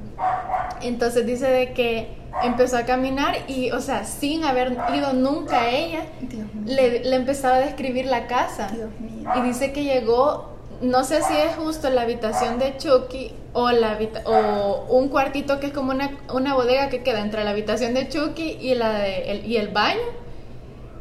Entonces 0.83 1.25
dice 1.25 1.47
de 1.47 1.73
que 1.73 2.17
empezó 2.43 2.77
a 2.79 2.83
caminar 2.83 3.37
y, 3.47 3.71
o 3.71 3.81
sea, 3.81 4.03
sin 4.05 4.43
haber 4.45 4.77
ido 4.93 5.13
nunca 5.13 5.61
a 5.61 5.71
ella, 5.71 6.01
Dios 6.21 6.53
mío. 6.53 6.65
le, 6.67 7.05
le 7.05 7.15
empezaba 7.15 7.57
a 7.57 7.61
describir 7.61 8.07
la 8.07 8.27
casa. 8.27 8.67
Dios 8.75 8.91
mío. 8.99 9.31
Y 9.37 9.41
dice 9.43 9.73
que 9.73 9.85
llegó, 9.85 10.58
no 10.81 11.05
sé 11.05 11.23
si 11.23 11.37
es 11.37 11.57
justo 11.57 11.91
la 11.91 12.03
habitación 12.03 12.59
de 12.59 12.77
Chucky 12.77 13.33
o, 13.53 13.71
la 13.71 13.99
o 14.25 14.87
un 14.91 15.09
cuartito 15.09 15.59
que 15.61 15.67
es 15.67 15.73
como 15.73 15.93
una, 15.93 16.19
una 16.33 16.55
bodega 16.55 16.89
que 16.89 17.03
queda 17.03 17.21
entre 17.21 17.45
la 17.45 17.51
habitación 17.51 17.95
de 17.95 18.09
Chucky 18.09 18.59
y, 18.61 18.75
la 18.75 18.99
de, 18.99 19.31
el, 19.31 19.47
y 19.47 19.57
el 19.57 19.69
baño 19.69 20.01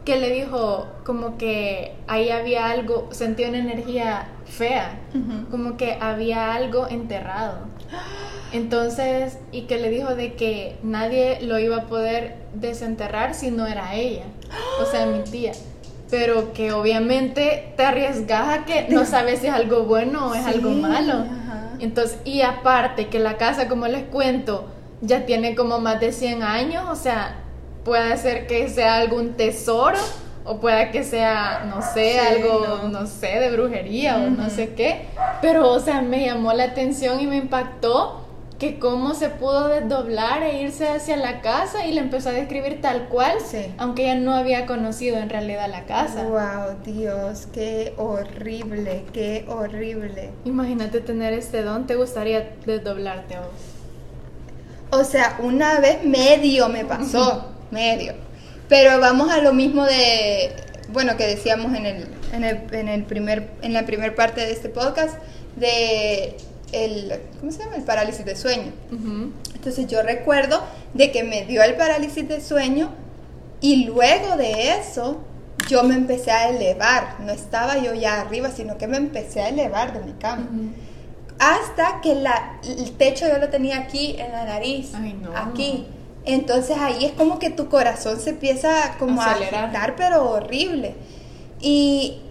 que 0.07 0.17
le 0.17 0.29
dijo 0.29 0.87
como 1.03 1.37
que 1.37 1.91
ahí 2.07 2.29
había 2.29 2.69
algo, 2.69 3.09
sentía 3.11 3.49
una 3.49 3.57
energía 3.57 4.29
fea, 4.45 5.01
como 5.51 5.75
que 5.75 5.97
había 5.99 6.53
algo 6.53 6.87
enterrado. 6.87 7.57
Entonces, 8.53 9.37
y 9.51 9.63
que 9.63 9.77
le 9.77 9.89
dijo 9.89 10.15
de 10.15 10.35
que 10.35 10.77
nadie 10.81 11.41
lo 11.41 11.59
iba 11.59 11.75
a 11.75 11.87
poder 11.87 12.37
desenterrar 12.53 13.33
si 13.33 13.51
no 13.51 13.67
era 13.67 13.95
ella, 13.95 14.23
o 14.81 14.85
sea, 14.85 15.07
mi 15.07 15.25
tía. 15.25 15.51
Pero 16.09 16.53
que 16.53 16.71
obviamente 16.71 17.73
te 17.75 17.83
arriesgas 17.83 18.59
a 18.59 18.65
que 18.65 18.87
no 18.89 19.05
sabes 19.13 19.39
si 19.39 19.47
es 19.47 19.53
algo 19.53 19.83
bueno 19.83 20.27
o 20.27 20.35
es 20.35 20.43
Sí, 20.43 20.49
algo 20.53 20.69
malo. 20.71 21.13
ajá. 21.13 21.71
Entonces, 21.79 22.17
y 22.25 22.41
aparte 22.41 23.07
que 23.07 23.19
la 23.19 23.37
casa, 23.37 23.67
como 23.67 23.87
les 23.87 24.03
cuento, 24.03 24.67
ya 25.01 25.25
tiene 25.25 25.53
como 25.55 25.79
más 25.79 25.99
de 25.99 26.11
100 26.11 26.41
años, 26.43 26.85
o 26.89 26.95
sea, 26.95 27.35
puede 27.83 28.17
ser 28.17 28.47
que 28.47 28.67
sea 28.69 28.95
algún 28.97 29.33
tesoro 29.33 29.97
o 30.43 30.59
pueda 30.59 30.91
que 30.91 31.03
sea, 31.03 31.65
no 31.69 31.81
sé, 31.81 32.13
Sí, 32.13 32.17
algo, 32.17 32.79
no. 32.83 33.01
no. 33.01 33.05
sé, 33.07 33.27
de 33.39 33.51
brujería 33.51 34.15
o 34.17 34.29
no 34.29 34.49
sé 34.49 34.73
qué. 34.75 35.07
Pero, 35.41 35.69
o 35.71 35.79
sea, 35.79 36.01
me 36.01 36.25
llamó 36.25 36.53
la 36.53 36.63
atención 36.63 37.19
y 37.19 37.27
me 37.27 37.35
impactó 37.37 38.26
que 38.59 38.79
cómo 38.79 39.13
se 39.13 39.29
pudo 39.29 39.67
desdoblar 39.67 40.41
e 40.41 40.61
irse 40.63 40.87
hacia 40.87 41.15
la 41.15 41.41
casa 41.41 41.85
y 41.85 41.93
le 41.93 42.01
empezó 42.01 42.29
a 42.29 42.31
describir 42.31 42.81
tal 42.81 43.07
cual, 43.07 43.33
Sí. 43.45 43.71
aunque 43.77 44.03
ella 44.05 44.15
no 44.15 44.33
había 44.33 44.65
conocido 44.65 45.17
en 45.17 45.29
realidad 45.29 45.67
la 45.69 45.85
casa. 45.85 46.23
Wow, 46.23 46.77
Dios, 46.83 47.47
qué 47.53 47.93
horrible, 47.97 49.03
qué 49.13 49.45
horrible. 49.47 50.31
Imagínate 50.45 51.01
tener 51.01 51.33
este 51.33 51.61
don, 51.61 51.85
¿te 51.85 51.95
gustaría 51.95 52.55
desdoblarte 52.65 53.35
a 53.35 53.41
vos? 53.41 53.49
O 54.89 55.03
sea, 55.03 55.37
una 55.39 55.79
vez 55.79 56.03
medio 56.03 56.67
me 56.69 56.83
pasó, 56.83 57.51
medio. 57.71 58.13
Pero 58.69 58.99
vamos 58.99 59.29
a 59.31 59.37
lo 59.39 59.53
mismo 59.53 59.85
de, 59.85 60.51
bueno, 60.89 61.15
que 61.15 61.27
decíamos 61.27 61.73
en 61.75 61.85
el, 61.85 62.07
en 62.33 62.43
el, 62.43 62.73
en 62.73 62.87
el 62.89 63.03
primer, 63.03 63.49
en 63.61 63.73
la 63.73 63.85
primera 63.85 64.15
parte 64.15 64.41
de 64.41 64.51
este 64.51 64.69
podcast, 64.69 65.15
de 65.57 66.35
el, 66.71 67.21
¿cómo 67.39 67.51
se 67.51 67.59
llama? 67.59 67.75
El 67.75 67.83
parálisis 67.83 68.25
de 68.25 68.35
sueño. 68.35 68.71
Ujú. 68.91 69.31
Entonces 69.55 69.87
yo 69.87 70.01
recuerdo 70.03 70.61
de 70.93 71.11
que 71.11 71.23
me 71.23 71.45
dio 71.45 71.63
el 71.63 71.75
parálisis 71.75 72.27
de 72.27 72.41
sueño 72.41 72.91
y 73.61 73.85
luego 73.85 74.37
de 74.37 74.77
eso 74.79 75.21
yo 75.69 75.83
me 75.83 75.95
empecé 75.95 76.31
a 76.31 76.49
elevar. 76.49 77.15
No 77.19 77.31
estaba 77.31 77.77
yo 77.77 77.93
ya 77.93 78.21
arriba, 78.21 78.51
sino 78.51 78.77
que 78.77 78.87
me 78.87 78.97
empecé 78.97 79.41
a 79.41 79.49
elevar 79.49 79.93
de 79.93 80.05
mi 80.05 80.13
cama. 80.13 80.47
Hasta 81.39 82.01
que 82.01 82.15
la, 82.15 82.59
el 82.63 82.91
techo 82.93 83.27
yo 83.27 83.37
lo 83.37 83.49
tenía 83.49 83.77
aquí 83.79 84.15
en 84.17 84.31
la 84.31 84.45
nariz. 84.45 84.91
Ay, 84.95 85.17
no. 85.21 85.35
Aquí. 85.35 85.85
Entonces 86.25 86.77
ahí 86.77 87.05
es 87.05 87.13
como 87.13 87.39
que 87.39 87.49
tu 87.49 87.69
corazón 87.69 88.19
se 88.19 88.31
empieza 88.31 88.95
como 88.99 89.21
a 89.21 89.31
agitar, 89.31 89.95
pero 89.95 90.29
horrible. 90.29 90.95
Y 91.61 92.21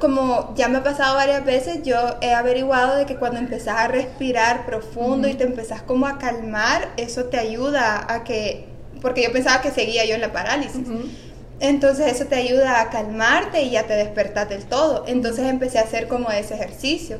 como 0.00 0.54
ya 0.56 0.68
me 0.68 0.78
ha 0.78 0.82
pasado 0.82 1.16
varias 1.16 1.44
veces, 1.44 1.82
yo 1.82 1.96
he 2.20 2.32
averiguado 2.32 2.96
de 2.96 3.06
que 3.06 3.16
cuando 3.16 3.38
empezás 3.38 3.76
a 3.78 3.88
respirar 3.88 4.64
profundo 4.66 5.28
y 5.28 5.34
te 5.34 5.44
empezás 5.44 5.82
como 5.82 6.06
a 6.06 6.18
calmar, 6.18 6.88
eso 6.96 7.24
te 7.24 7.38
ayuda 7.38 8.12
a 8.12 8.24
que, 8.24 8.66
porque 9.02 9.22
yo 9.22 9.32
pensaba 9.32 9.60
que 9.60 9.70
seguía 9.70 10.04
yo 10.04 10.14
en 10.14 10.22
la 10.22 10.32
parálisis. 10.32 10.86
Entonces 11.60 12.12
eso 12.12 12.26
te 12.26 12.36
ayuda 12.36 12.80
a 12.80 12.88
calmarte 12.88 13.62
y 13.62 13.70
ya 13.70 13.84
te 13.84 13.94
despertas 13.94 14.48
del 14.48 14.64
todo. 14.64 15.04
Entonces 15.06 15.46
empecé 15.46 15.78
a 15.78 15.82
hacer 15.82 16.08
como 16.08 16.30
ese 16.30 16.54
ejercicio. 16.54 17.18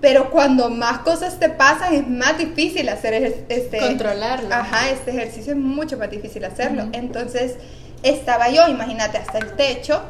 Pero 0.00 0.30
cuando 0.30 0.70
más 0.70 1.00
cosas 1.00 1.38
te 1.38 1.50
pasan 1.50 1.94
es 1.94 2.08
más 2.08 2.38
difícil 2.38 2.88
hacer 2.88 3.14
este 3.48 3.78
Controlarlo. 3.78 4.54
Ajá, 4.54 4.90
este 4.90 5.10
ejercicio 5.10 5.52
es 5.52 5.58
mucho 5.58 5.98
más 5.98 6.10
difícil 6.10 6.44
hacerlo. 6.44 6.88
Entonces 6.92 7.56
estaba 8.02 8.48
yo, 8.48 8.66
imagínate, 8.68 9.18
hasta 9.18 9.38
el 9.38 9.56
techo 9.56 10.02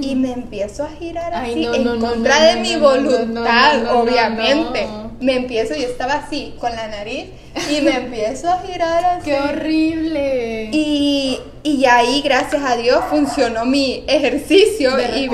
y 0.00 0.14
me 0.14 0.32
empiezo 0.32 0.84
a 0.84 0.88
girar 0.88 1.34
Ay, 1.34 1.52
así 1.52 1.66
no, 1.66 1.74
en 1.74 1.84
no, 1.84 1.98
contra 1.98 2.38
no, 2.38 2.44
de 2.46 2.56
mi 2.56 2.76
voluntad, 2.76 3.96
obviamente. 3.96 4.86
Me 5.20 5.36
empiezo, 5.36 5.74
yo 5.74 5.88
estaba 5.88 6.14
así 6.14 6.54
con 6.58 6.74
la 6.74 6.88
nariz 6.88 7.26
y 7.70 7.80
me 7.80 7.96
empiezo 7.96 8.50
a 8.50 8.58
girar 8.60 9.04
así. 9.04 9.30
¡Qué 9.30 9.38
horrible! 9.38 10.68
Y, 10.72 11.40
y 11.62 11.86
ahí, 11.86 12.20
gracias 12.22 12.62
a 12.62 12.76
Dios, 12.76 13.02
funcionó 13.08 13.64
mi 13.64 14.04
ejercicio 14.06 14.94
De 14.94 15.18
y, 15.20 15.30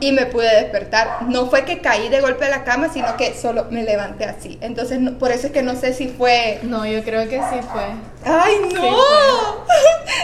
y 0.00 0.12
me 0.12 0.26
pude 0.26 0.48
despertar. 0.62 1.22
No 1.28 1.46
fue 1.46 1.64
que 1.64 1.80
caí 1.80 2.08
de 2.08 2.20
golpe 2.20 2.46
de 2.46 2.50
la 2.50 2.64
cama, 2.64 2.88
sino 2.92 3.16
que 3.16 3.34
solo 3.34 3.66
me 3.70 3.82
levanté 3.82 4.24
así. 4.24 4.58
Entonces, 4.62 4.98
no- 5.00 5.18
por 5.18 5.30
eso 5.30 5.48
es 5.48 5.52
que 5.52 5.62
no 5.62 5.76
sé 5.76 5.92
si 5.92 6.08
fue... 6.08 6.58
No, 6.62 6.86
yo 6.86 7.02
creo 7.04 7.28
que 7.28 7.38
sí 7.38 7.60
fue. 7.70 7.84
¡Ay, 8.24 8.54
no! 8.72 8.96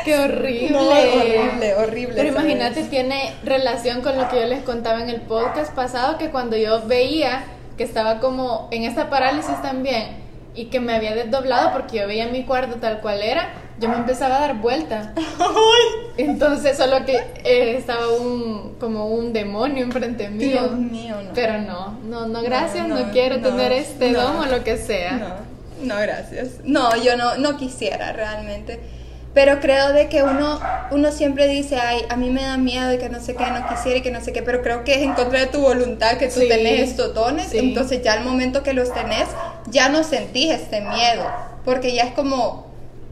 ¡Qué 0.05 0.19
horrible! 0.19 0.71
No, 0.75 0.89
horrible, 0.89 1.75
horrible. 1.75 2.15
Pero 2.17 2.29
imagínate, 2.29 2.81
vez. 2.81 2.91
tiene 2.91 3.33
relación 3.45 4.01
con 4.01 4.17
lo 4.17 4.29
que 4.29 4.41
yo 4.41 4.47
les 4.47 4.63
contaba 4.63 5.03
en 5.03 5.11
el 5.11 5.21
podcast 5.21 5.73
pasado, 5.75 6.17
que 6.19 6.31
cuando 6.31 6.57
yo 6.57 6.87
veía 6.87 7.45
que 7.77 7.85
estaba 7.85 8.19
como 8.21 8.69
en 8.71 8.85
esta 8.85 9.11
parálisis 9.11 9.61
también 9.63 10.24
y 10.55 10.67
que 10.67 10.81
me 10.81 10.95
había 10.95 11.15
desdoblado 11.15 11.73
porque 11.73 11.99
yo 11.99 12.07
veía 12.07 12.29
mi 12.29 12.45
cuarto 12.45 12.77
tal 12.77 13.01
cual 13.01 13.23
era, 13.23 13.53
yo 13.81 13.89
me 13.89 13.97
empezaba 13.97 14.37
a 14.37 14.41
dar 14.41 14.61
vuelta. 14.61 15.13
Entonces 16.17 16.77
solo 16.77 17.05
que 17.05 17.17
eh, 17.45 17.77
estaba 17.77 18.09
un 18.09 18.77
como 18.79 19.09
un 19.09 19.33
demonio 19.33 19.83
enfrente 19.83 20.29
mío. 20.29 20.49
Dios 20.49 20.73
mío, 20.73 21.17
no. 21.23 21.31
Pero 21.35 21.59
no, 21.59 21.99
no, 22.05 22.27
no, 22.27 22.43
gracias, 22.43 22.87
no, 22.87 22.99
no, 22.99 23.13
quiero 23.13 23.41
tener 23.41 23.73
este 23.73 24.13
don 24.13 24.37
o 24.37 24.47
lo 24.47 24.63
que 24.63 24.77
sea. 24.77 25.13
No, 25.81 25.95
no, 25.95 26.01
gracias. 26.01 26.61
No, 26.63 26.95
yo 27.03 27.17
no, 27.17 27.37
no 27.37 27.57
quisiera 27.57 28.13
realmente. 28.13 28.81
Pero 29.35 29.59
creo 29.61 29.93
de 29.93 30.09
que 30.09 30.23
uno, 30.23 30.61
uno 30.93 31.11
siempre 31.11 31.49
dice, 31.49 31.77
ay, 31.77 32.03
a 32.09 32.17
mí 32.17 32.31
me 32.31 32.43
da 32.43 32.57
miedo 32.57 32.93
y 32.95 32.99
que 32.99 33.09
no 33.09 33.21
sé 33.21 33.35
qué, 33.35 33.45
no 33.51 33.67
quisiera 33.69 33.99
y 33.99 34.03
que 34.03 34.13
no 34.13 34.21
sé 34.23 34.33
qué, 34.33 34.43
pero 34.43 34.63
creo 34.63 34.85
que 34.85 34.95
es 34.95 35.03
en 35.03 35.15
contra 35.15 35.41
de 35.41 35.47
tu 35.47 35.61
voluntad 35.61 36.19
que 36.19 36.29
tú 36.29 36.39
Sí, 36.41 36.49
tenés 36.49 36.91
estos 36.91 37.15
dones, 37.15 37.49
sí. 37.49 37.59
entonces 37.59 38.01
ya 38.03 38.13
al 38.13 38.25
momento 38.25 38.63
que 38.63 38.73
los 38.75 38.95
tenés, 38.95 39.27
ya 39.67 39.89
no 39.89 40.05
sentís 40.05 40.53
este 40.53 40.81
miedo, 40.83 41.25
porque 41.65 41.93
ya 41.95 42.05
es 42.05 42.13
como, 42.15 42.67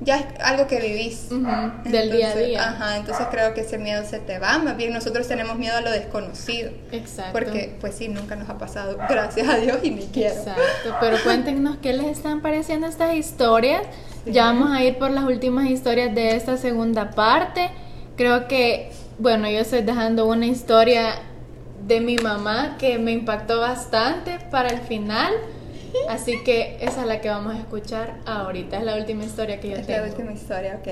ya 0.05 0.19
es 0.19 0.27
algo 0.41 0.67
que 0.67 0.81
vivís. 0.81 1.27
Ujú, 1.31 1.43
del 1.85 2.11
día 2.11 2.27
a 2.27 2.31
Entonces, 2.31 2.47
día. 2.49 2.69
Ajá, 2.69 2.97
entonces 2.97 3.27
creo 3.31 3.55
que 3.55 3.63
ese 3.63 3.79
miedo 3.79 4.05
se 4.05 4.19
te 4.19 4.39
va, 4.39 4.59
más 4.59 4.77
bien 4.77 4.93
nosotros 4.93 5.27
tenemos 5.29 5.57
miedo 5.59 5.77
a 5.77 5.81
lo 5.81 5.91
desconocido. 5.91 6.71
Exacto. 6.91 7.33
Porque, 7.33 7.77
pues 7.81 7.95
sí, 7.95 8.09
nunca 8.09 8.37
nos 8.37 8.49
ha 8.49 8.59
pasado, 8.59 8.97
gracias 9.09 9.49
a 9.49 9.57
Dios, 9.57 9.79
y 9.83 9.91
ni 9.91 10.07
quiero. 10.07 10.35
Exacto, 10.35 10.97
pero 11.01 11.17
cuéntenos 11.23 11.77
qué 11.83 11.93
les 11.93 12.07
están 12.07 12.41
pareciendo 12.41 12.87
estas 12.87 13.15
historias. 13.15 13.83
Ya 14.27 14.45
vamos 14.45 14.71
a 14.71 14.83
ir 14.85 14.99
por 14.99 15.11
las 15.11 15.25
últimas 15.25 15.69
historias 15.69 16.15
de 16.15 16.37
esta 16.37 16.57
segunda 16.57 17.11
parte. 17.11 17.71
Creo 18.17 18.47
que, 18.47 18.93
bueno, 19.19 19.51
yo 19.51 19.59
estoy 19.59 19.83
dejando 19.83 20.27
una 20.27 20.47
historia 20.47 21.15
de 21.87 22.01
mi 22.01 22.17
mamá 22.17 22.77
que 22.79 22.99
me 22.99 23.11
impactó 23.13 23.61
bastante 23.61 24.39
para 24.51 24.69
el 24.69 24.81
final. 24.81 25.33
Así 26.09 26.43
que 26.45 26.77
esa 26.81 27.03
es 27.03 27.07
la 27.07 27.21
que 27.21 27.29
vamos 27.29 27.55
a 27.55 27.59
escuchar 27.59 28.19
ahorita. 28.27 28.79
Es 28.79 28.85
la 28.85 28.97
última 28.97 29.25
historia 29.25 29.61
que 29.61 29.69
yo 29.71 29.77
Es 29.77 29.89
la 29.89 29.97
tengo. 29.97 30.07
última 30.11 30.33
historia, 30.33 30.81
ok. 30.81 30.89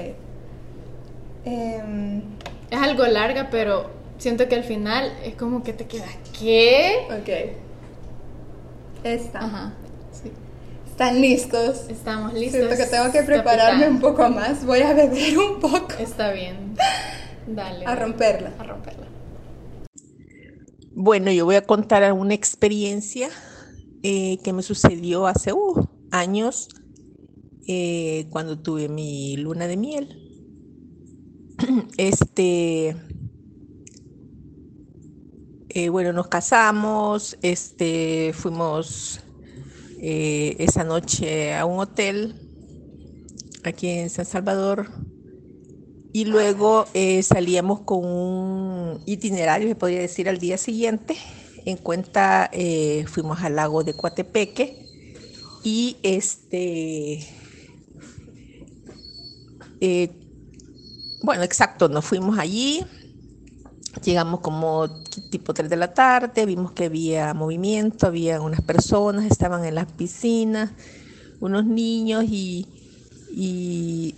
Em, 1.44 2.22
Es 2.70 2.78
algo 2.80 3.04
larga, 3.06 3.48
pero 3.50 3.90
siento 4.18 4.48
que 4.48 4.54
al 4.56 4.64
final 4.64 5.12
es 5.24 5.34
como 5.34 5.62
que 5.62 5.72
te 5.72 5.86
queda, 5.86 6.06
¿qué? 6.38 7.06
ok. 7.08 7.56
Esta. 9.04 9.38
Ajá. 9.40 9.72
Sí. 10.12 10.30
¿Están 10.88 11.20
listos? 11.20 11.86
Estamos 11.88 12.34
listos. 12.34 12.60
Siento 12.60 12.76
que 12.76 12.86
tengo 12.86 13.10
que 13.10 13.22
prepararme 13.22 13.84
capitán. 13.86 13.94
un 13.94 14.00
poco 14.00 14.28
más. 14.28 14.64
Voy 14.66 14.82
a 14.82 14.92
beber 14.92 15.38
un 15.38 15.58
poco. 15.60 15.94
Está 15.98 16.30
bien. 16.32 16.74
Dale. 17.46 17.86
A 17.86 17.96
romperla. 17.96 18.52
A 18.58 18.62
romperla. 18.64 19.06
Bueno, 20.92 21.30
yo 21.32 21.46
voy 21.46 21.54
a 21.56 21.62
contar 21.62 22.12
una 22.12 22.34
experiencia 22.34 23.30
eh, 24.02 24.38
que 24.42 24.54
me 24.54 24.62
sucedió 24.62 25.26
hace 25.26 25.52
uh, 25.52 25.86
años 26.10 26.68
eh, 27.66 28.26
cuando 28.30 28.58
tuve 28.58 28.88
mi 28.88 29.36
luna 29.36 29.66
de 29.66 29.76
miel. 29.76 30.16
Este, 31.98 32.96
eh, 35.68 35.88
bueno, 35.90 36.14
nos 36.14 36.28
casamos, 36.28 37.36
este, 37.42 38.32
fuimos 38.32 39.20
esa 40.02 40.82
noche 40.82 41.54
a 41.54 41.66
un 41.66 41.78
hotel 41.78 42.34
aquí 43.64 43.88
en 43.90 44.08
San 44.08 44.24
Salvador 44.24 44.88
y 46.14 46.24
luego 46.24 46.86
salíamos 47.22 47.80
con 47.80 48.06
un 48.06 49.02
itinerario, 49.04 49.68
se 49.68 49.74
podría 49.74 50.00
decir, 50.00 50.30
al 50.30 50.38
día 50.38 50.56
siguiente. 50.56 51.18
En 51.64 51.76
cuenta 51.76 52.48
eh, 52.52 53.04
fuimos 53.06 53.40
al 53.42 53.56
lago 53.56 53.84
de 53.84 53.94
Coatepeque 53.94 54.86
y 55.62 55.96
este, 56.02 57.26
eh, 59.80 60.10
bueno, 61.22 61.42
exacto, 61.42 61.88
nos 61.88 62.04
fuimos 62.04 62.38
allí, 62.38 62.84
llegamos 64.02 64.40
como 64.40 64.88
tipo 65.30 65.52
3 65.52 65.68
de 65.68 65.76
la 65.76 65.92
tarde, 65.92 66.46
vimos 66.46 66.72
que 66.72 66.86
había 66.86 67.34
movimiento, 67.34 68.06
había 68.06 68.40
unas 68.40 68.62
personas, 68.62 69.26
estaban 69.26 69.64
en 69.64 69.74
las 69.74 69.86
piscinas, 69.92 70.70
unos 71.40 71.66
niños 71.66 72.24
y, 72.26 72.66
y 73.30 74.14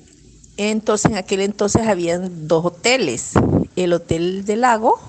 entonces 0.57 1.11
en 1.11 1.17
aquel 1.17 1.41
entonces 1.41 1.87
habían 1.87 2.47
dos 2.47 2.65
hoteles, 2.67 3.33
el 3.77 3.93
hotel 3.93 4.45
del 4.45 4.61
lago 4.61 5.01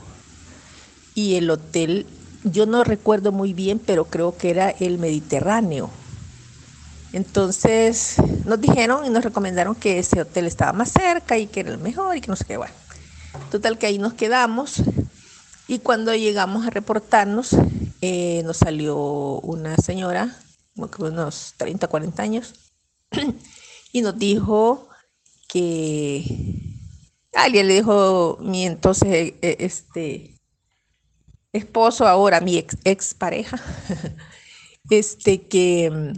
y 1.16 1.36
el 1.36 1.50
hotel, 1.50 2.06
yo 2.44 2.66
no 2.66 2.84
recuerdo 2.84 3.32
muy 3.32 3.54
bien, 3.54 3.80
pero 3.80 4.06
creo 4.06 4.38
que 4.38 4.50
era 4.50 4.70
el 4.70 4.98
Mediterráneo. 4.98 5.90
Entonces 7.14 8.16
nos 8.46 8.60
dijeron 8.60 9.06
y 9.06 9.10
nos 9.10 9.24
recomendaron 9.24 9.76
que 9.76 10.00
ese 10.00 10.22
hotel 10.22 10.48
estaba 10.48 10.74
más 10.74 10.92
cerca 10.92 11.38
y 11.38 11.48
que 11.48 11.62
era 11.62 11.72
el 11.72 11.78
mejor 11.78 12.18
y 12.18 12.22
que 12.22 12.28
no 12.28 12.36
sé 12.36 12.46
qué, 12.46 12.58
bueno. 12.58 12.74
Total 13.52 13.78
que 13.78 13.86
ahí 13.86 13.98
nos 14.00 14.14
quedamos 14.14 14.82
y 15.68 15.80
cuando 15.80 16.14
llegamos 16.14 16.66
a 16.66 16.70
reportarnos 16.70 17.56
eh, 18.02 18.42
nos 18.44 18.58
salió 18.58 18.98
una 18.98 19.78
señora, 19.78 20.38
como 20.76 20.90
que 20.90 21.04
unos 21.04 21.54
30, 21.58 21.88
40 21.88 22.24
años, 22.24 22.54
y 23.94 24.02
nos 24.02 24.18
dijo 24.18 24.90
que 25.48 26.26
alguien 27.34 27.68
le 27.68 27.76
dijo 27.76 28.38
mi 28.42 28.66
entonces 28.66 29.34
eh, 29.42 29.56
este 29.60 30.33
esposo 31.54 32.08
ahora 32.08 32.42
mi 32.42 32.58
ex, 32.58 33.14
pareja 33.14 33.62
este 34.90 35.48
que 35.48 36.14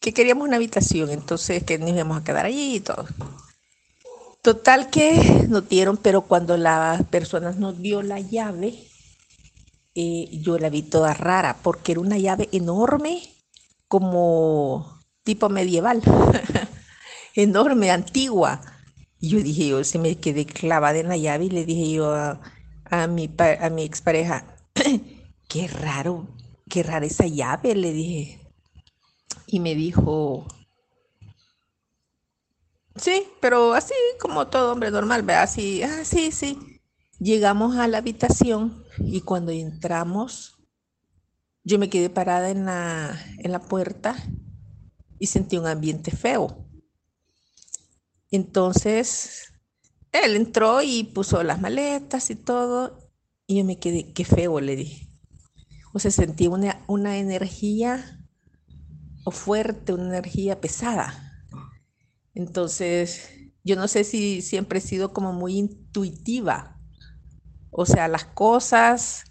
que 0.00 0.12
queríamos 0.12 0.46
una 0.46 0.56
habitación 0.56 1.10
entonces 1.10 1.64
que 1.64 1.78
nos 1.78 1.90
íbamos 1.90 2.18
a 2.18 2.24
quedar 2.24 2.46
allí 2.46 2.76
y 2.76 2.80
todo 2.80 3.06
total 4.42 4.90
que 4.90 5.46
nos 5.48 5.68
dieron 5.68 5.96
pero 5.96 6.22
cuando 6.22 6.56
las 6.56 7.02
personas 7.06 7.56
nos 7.56 7.80
dio 7.80 8.02
la 8.02 8.20
llave 8.20 8.74
eh, 9.94 10.28
yo 10.30 10.58
la 10.58 10.68
vi 10.68 10.82
toda 10.82 11.14
rara 11.14 11.56
porque 11.62 11.92
era 11.92 12.02
una 12.02 12.18
llave 12.18 12.48
enorme 12.52 13.22
como 13.88 15.00
tipo 15.24 15.48
medieval 15.48 16.02
enorme, 17.36 17.90
antigua. 17.90 18.60
Y 19.20 19.30
yo 19.30 19.38
dije, 19.40 19.68
yo 19.68 19.84
se 19.84 19.98
me 19.98 20.16
quedé 20.16 20.46
clavada 20.46 20.98
en 20.98 21.08
la 21.08 21.16
llave 21.16 21.44
y 21.46 21.50
le 21.50 21.64
dije 21.64 21.92
yo 21.92 22.12
a, 22.12 22.40
a 22.90 23.06
mi, 23.06 23.30
a 23.38 23.70
mi 23.70 23.82
expareja, 23.84 24.56
qué 25.48 25.68
raro, 25.68 26.28
qué 26.68 26.82
rara 26.82 27.06
esa 27.06 27.26
llave, 27.26 27.74
le 27.74 27.92
dije. 27.92 28.40
Y 29.46 29.60
me 29.60 29.74
dijo, 29.74 30.46
sí, 32.96 33.24
pero 33.40 33.74
así 33.74 33.94
como 34.20 34.48
todo 34.48 34.72
hombre 34.72 34.90
normal, 34.90 35.22
¿verdad? 35.22 35.44
Así, 35.44 35.82
ah, 35.82 36.04
sí, 36.04 36.32
sí. 36.32 36.80
Llegamos 37.18 37.76
a 37.76 37.88
la 37.88 37.98
habitación 37.98 38.84
y 38.98 39.22
cuando 39.22 39.52
entramos, 39.52 40.58
yo 41.64 41.78
me 41.78 41.88
quedé 41.88 42.10
parada 42.10 42.50
en 42.50 42.66
la, 42.66 43.18
en 43.38 43.52
la 43.52 43.60
puerta 43.60 44.16
y 45.18 45.26
sentí 45.26 45.56
un 45.56 45.66
ambiente 45.66 46.10
feo. 46.10 46.66
Entonces, 48.30 49.52
él 50.12 50.36
entró 50.36 50.82
y 50.82 51.04
puso 51.04 51.42
las 51.42 51.60
maletas 51.60 52.30
y 52.30 52.36
todo, 52.36 53.10
y 53.46 53.58
yo 53.58 53.64
me 53.64 53.78
quedé, 53.78 54.12
qué 54.12 54.24
feo, 54.24 54.60
le 54.60 54.76
dije. 54.76 55.08
O 55.92 55.98
sea, 55.98 56.10
sentí 56.10 56.46
una, 56.46 56.84
una 56.86 57.18
energía 57.18 58.26
o 59.24 59.30
fuerte, 59.30 59.92
una 59.92 60.08
energía 60.08 60.60
pesada. 60.60 61.44
Entonces, 62.34 63.30
yo 63.64 63.76
no 63.76 63.88
sé 63.88 64.04
si 64.04 64.42
siempre 64.42 64.78
he 64.78 64.82
sido 64.82 65.12
como 65.12 65.32
muy 65.32 65.56
intuitiva. 65.56 66.78
O 67.70 67.86
sea, 67.86 68.08
las 68.08 68.24
cosas 68.24 69.24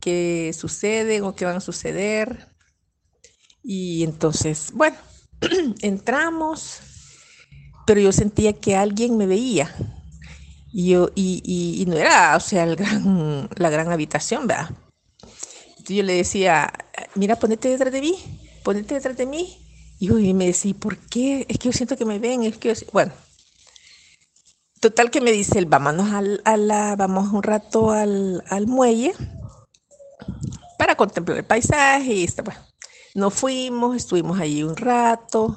que 0.00 0.52
suceden 0.52 1.24
o 1.24 1.34
que 1.34 1.44
van 1.44 1.56
a 1.56 1.60
suceder. 1.60 2.54
Y 3.62 4.04
entonces, 4.04 4.70
bueno, 4.74 4.96
entramos, 5.80 6.80
pero 7.86 8.00
yo 8.00 8.12
sentía 8.12 8.52
que 8.52 8.76
alguien 8.76 9.16
me 9.16 9.26
veía. 9.26 9.74
Y, 10.76 10.90
yo, 10.90 11.08
y, 11.14 11.40
y- 11.44 11.82
y 11.82 11.86
no 11.86 11.96
era, 11.96 12.36
o 12.36 12.40
sea, 12.40 12.64
el 12.64 12.74
gran, 12.74 13.48
la 13.56 13.70
gran 13.70 13.92
habitación, 13.92 14.48
¿verdad? 14.48 14.70
Entonces 15.68 15.96
yo 15.96 16.02
le 16.02 16.14
decía, 16.14 16.72
mira, 17.14 17.36
ponete 17.36 17.68
detrás 17.68 17.92
de 17.92 18.00
mí, 18.00 18.16
ponete 18.64 18.94
detrás 18.94 19.16
de 19.16 19.24
mí. 19.26 19.56
Y 20.00 20.08
yo- 20.08 20.34
me 20.34 20.46
decía, 20.46 20.74
¿por 20.74 20.98
qué? 20.98 21.46
Es 21.48 21.58
que 21.58 21.68
yo 21.68 21.72
siento 21.72 21.96
que 21.96 22.04
me 22.04 22.18
ven, 22.18 22.42
es 22.42 22.58
que 22.58 22.68
yo 22.70 22.74
si-". 22.74 22.86
Bueno, 22.92 23.12
total 24.80 25.12
que 25.12 25.20
me 25.20 25.30
dice, 25.30 25.60
él, 25.60 25.66
vámonos 25.66 26.10
al, 26.12 26.42
a 26.44 26.56
la, 26.56 26.96
vamos 26.96 27.32
un 27.32 27.44
rato 27.44 27.92
al, 27.92 28.42
al 28.48 28.66
muelle 28.66 29.12
para 30.76 30.96
contemplar 30.96 31.38
el 31.38 31.44
paisaje 31.44 32.12
y 32.14 32.24
está, 32.24 32.42
bueno. 32.42 32.60
Nos 33.14 33.32
fuimos, 33.32 33.94
estuvimos 33.96 34.40
allí 34.40 34.64
un 34.64 34.76
rato, 34.76 35.56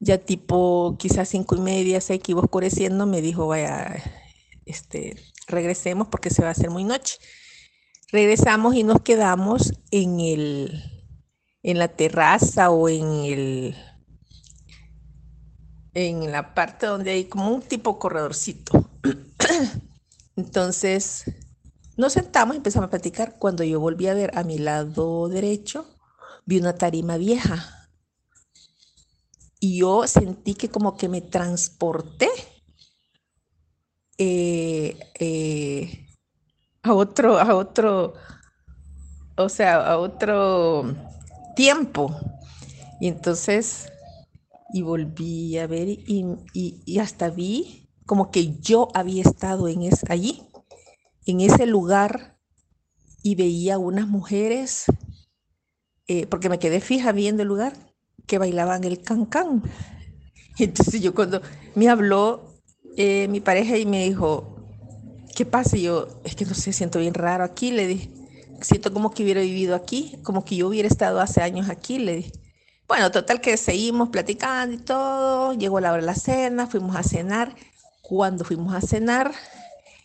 ya 0.00 0.18
tipo 0.18 0.96
quizás 0.98 1.30
cinco 1.30 1.56
y 1.56 1.60
media, 1.60 1.98
seis 2.02 2.20
que 2.22 2.32
iba 2.32 2.42
oscureciendo, 2.42 3.06
me 3.06 3.22
dijo, 3.22 3.46
vaya, 3.46 4.19
este, 4.70 5.16
regresemos 5.46 6.08
porque 6.08 6.30
se 6.30 6.42
va 6.42 6.48
a 6.48 6.52
hacer 6.52 6.70
muy 6.70 6.84
noche. 6.84 7.18
regresamos 8.12 8.74
y 8.74 8.82
nos 8.82 9.02
quedamos 9.02 9.72
en 9.90 10.20
el 10.20 10.82
en 11.62 11.78
la 11.78 11.88
terraza 11.88 12.70
o 12.70 12.88
en 12.88 13.24
el 13.24 13.76
en 15.92 16.30
la 16.32 16.54
parte 16.54 16.86
donde 16.86 17.10
hay 17.10 17.24
como 17.24 17.50
un 17.50 17.62
tipo 17.62 17.98
corredorcito. 17.98 18.90
Entonces 20.36 21.24
nos 21.96 22.14
sentamos 22.14 22.54
y 22.54 22.58
empezamos 22.58 22.86
a 22.86 22.90
platicar. 22.90 23.36
Cuando 23.38 23.64
yo 23.64 23.80
volví 23.80 24.06
a 24.06 24.14
ver 24.14 24.36
a 24.38 24.44
mi 24.44 24.58
lado 24.58 25.28
derecho, 25.28 25.86
vi 26.46 26.58
una 26.58 26.74
tarima 26.74 27.16
vieja. 27.16 27.90
Y 29.58 29.80
yo 29.80 30.06
sentí 30.06 30.54
que 30.54 30.70
como 30.70 30.96
que 30.96 31.08
me 31.08 31.20
transporté 31.20 32.30
eh, 34.22 34.98
eh, 35.18 36.06
a 36.82 36.92
otro, 36.92 37.38
a 37.38 37.54
otro, 37.54 38.12
o 39.34 39.48
sea, 39.48 39.76
a 39.76 39.96
otro 39.96 40.94
tiempo. 41.56 42.14
Y 43.00 43.08
entonces, 43.08 43.90
y 44.74 44.82
volví 44.82 45.56
a 45.56 45.66
ver 45.66 45.88
y, 45.88 46.98
hasta 46.98 47.30
vi 47.30 47.88
como 48.04 48.30
que 48.30 48.58
yo 48.58 48.88
había 48.92 49.22
estado 49.22 49.68
en 49.68 49.84
es, 49.84 50.04
allí, 50.10 50.42
en 51.24 51.40
ese 51.40 51.64
lugar, 51.64 52.36
y 53.22 53.36
veía 53.36 53.78
unas 53.78 54.06
mujeres, 54.06 54.84
eh, 56.08 56.26
porque 56.26 56.50
me 56.50 56.58
quedé 56.58 56.82
fija 56.82 57.12
viendo 57.12 57.40
el 57.40 57.48
lugar, 57.48 57.72
que 58.26 58.36
bailaban 58.36 58.84
el 58.84 59.00
cancán. 59.00 59.62
Entonces 60.58 61.00
yo 61.00 61.14
cuando 61.14 61.40
me 61.74 61.88
habló 61.88 62.49
eh, 62.96 63.28
mi 63.28 63.40
pareja 63.40 63.76
y 63.76 63.86
me 63.86 64.04
dijo, 64.04 64.56
¿qué 65.34 65.44
pasa? 65.44 65.76
Y 65.76 65.82
yo, 65.82 66.08
es 66.24 66.34
que 66.34 66.44
no 66.44 66.54
sé, 66.54 66.72
siento 66.72 66.98
bien 66.98 67.14
raro 67.14 67.44
aquí, 67.44 67.70
le 67.70 67.86
dije 67.86 68.10
siento 68.64 68.92
como 68.92 69.10
que 69.12 69.22
hubiera 69.22 69.40
vivido 69.40 69.74
aquí, 69.74 70.16
como 70.22 70.44
que 70.44 70.56
yo 70.56 70.68
hubiera 70.68 70.88
estado 70.88 71.20
hace 71.20 71.42
años 71.42 71.68
aquí, 71.68 71.98
le 71.98 72.16
dije. 72.16 72.32
Bueno, 72.88 73.10
total 73.10 73.40
que 73.40 73.56
seguimos 73.56 74.08
platicando 74.08 74.74
y 74.74 74.78
todo, 74.78 75.54
llegó 75.54 75.80
la 75.80 75.92
hora 75.92 76.00
de 76.00 76.06
la 76.06 76.14
cena, 76.14 76.66
fuimos 76.66 76.96
a 76.96 77.02
cenar. 77.02 77.54
Cuando 78.02 78.44
fuimos 78.44 78.74
a 78.74 78.80
cenar, 78.80 79.30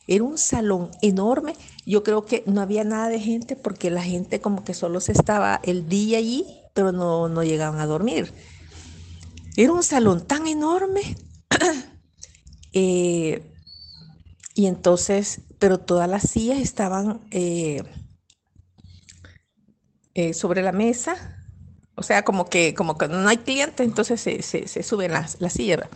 era 0.07 0.23
un 0.23 0.37
salón 0.37 0.91
enorme. 1.01 1.55
Yo 1.87 2.03
creo 2.03 2.25
que 2.25 2.43
no 2.45 2.61
había 2.61 2.83
nada 2.83 3.09
de 3.09 3.19
gente 3.19 3.55
porque 3.55 3.89
la 3.89 4.03
gente 4.03 4.39
como 4.39 4.63
que 4.63 4.75
solo 4.75 4.99
se 4.99 5.13
estaba 5.13 5.59
el 5.63 5.89
día 5.89 6.19
allí, 6.19 6.45
pero 6.75 6.91
no, 6.91 7.27
no 7.27 7.43
llegaban 7.43 7.79
a 7.79 7.87
dormir. 7.87 8.31
Era 9.57 9.73
un 9.73 9.81
salón 9.81 10.25
tan 10.27 10.45
enorme. 10.45 11.17
Eh, 12.75 13.41
y 14.53 14.67
entonces, 14.67 15.41
pero 15.59 15.79
todas 15.79 16.09
las 16.09 16.29
sillas 16.29 16.59
estaban 16.59 17.21
eh, 17.31 17.81
eh, 20.13 20.33
sobre 20.33 20.61
la 20.61 20.73
mesa, 20.73 21.41
o 21.95 22.03
sea, 22.03 22.25
como 22.25 22.49
que, 22.49 22.73
como 22.73 22.97
que 22.97 23.07
no 23.07 23.29
hay 23.29 23.37
cliente, 23.37 23.83
entonces 23.83 24.19
se, 24.19 24.41
se, 24.41 24.83
suben 24.83 25.13
las, 25.13 25.39
las 25.39 25.53
sillas, 25.53 25.87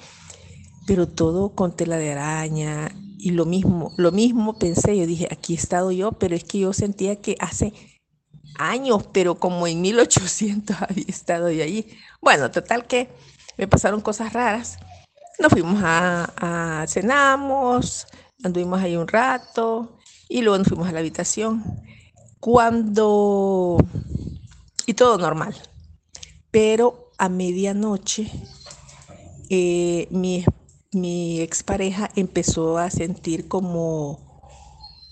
pero 0.87 1.05
todo 1.05 1.49
con 1.49 1.75
tela 1.75 1.97
de 1.97 2.13
araña 2.13 2.89
y 3.17 3.31
lo 3.31 3.45
mismo, 3.45 3.93
lo 3.97 4.13
mismo 4.13 4.57
pensé, 4.57 4.97
yo 4.97 5.05
dije, 5.05 5.27
aquí 5.29 5.55
he 5.55 5.57
estado 5.57 5.91
yo, 5.91 6.13
pero 6.13 6.33
es 6.33 6.45
que 6.45 6.59
yo 6.59 6.71
sentía 6.71 7.17
que 7.17 7.35
hace 7.39 7.73
años, 8.57 9.05
pero 9.11 9.35
como 9.35 9.67
en 9.67 9.81
1800 9.81 10.77
había 10.89 11.05
estado 11.07 11.51
yo 11.51 11.61
allí. 11.61 11.87
Bueno, 12.21 12.51
total 12.51 12.87
que 12.87 13.09
me 13.57 13.67
pasaron 13.67 13.99
cosas 13.99 14.31
raras. 14.31 14.77
Nos 15.39 15.51
fuimos 15.53 15.81
a, 15.83 16.85
cenamos, 16.87 18.07
anduvimos 18.43 18.81
ahí 18.81 18.97
un 18.97 19.07
rato 19.07 19.97
y 20.27 20.41
luego 20.41 20.57
nos 20.57 20.67
fuimos 20.67 20.87
a 20.87 20.91
la 20.91 20.99
habitación. 20.99 21.63
Cuando... 22.39 23.77
Y 24.85 24.93
todo 24.95 25.17
normal. 25.17 25.55
Pero 26.51 27.11
a 27.17 27.29
medianoche 27.29 28.29
eh, 29.49 30.07
mi, 30.11 30.43
mi 30.91 31.41
expareja 31.41 32.09
empezó 32.15 32.77
a 32.77 32.89
sentir 32.89 33.47
como, 33.47 34.41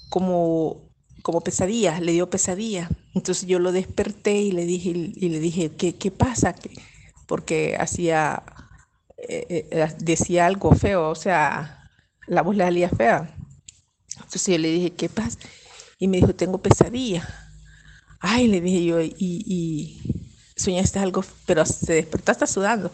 como, 0.10 0.90
como 1.22 1.42
pesadilla, 1.42 2.00
le 2.00 2.12
dio 2.12 2.30
pesadilla. 2.30 2.90
Entonces 3.14 3.48
yo 3.48 3.60
lo 3.60 3.72
desperté 3.72 4.42
y 4.42 4.52
le 4.52 4.66
dije, 4.66 4.90
y 4.90 5.30
le 5.30 5.40
dije 5.40 5.72
¿qué, 5.72 5.96
qué 5.96 6.12
pasa? 6.12 6.56
Porque 7.28 7.78
hacía, 7.80 8.44
eh, 9.18 9.68
eh, 9.72 9.96
decía 10.00 10.46
algo 10.46 10.72
feo, 10.74 11.10
o 11.10 11.16
sea, 11.16 11.90
la 12.28 12.42
voz 12.42 12.56
le 12.56 12.64
salía 12.64 12.90
fea. 12.90 13.36
Entonces 14.16 14.48
yo 14.48 14.58
le 14.58 14.70
dije, 14.70 14.94
¿qué 14.94 15.10
pasa? 15.10 15.38
Y 16.00 16.08
me 16.08 16.18
dijo, 16.18 16.36
tengo 16.36 16.60
pesadilla. 16.60 17.28
Ay, 18.20 18.48
le 18.48 18.62
dije 18.62 18.86
yo, 18.86 19.02
y, 19.02 19.16
y 19.20 20.34
soñaste 20.56 21.00
algo, 21.00 21.24
pero 21.46 21.66
se 21.66 21.94
despertó 21.94 22.32
hasta 22.32 22.48
sudando. 22.48 22.92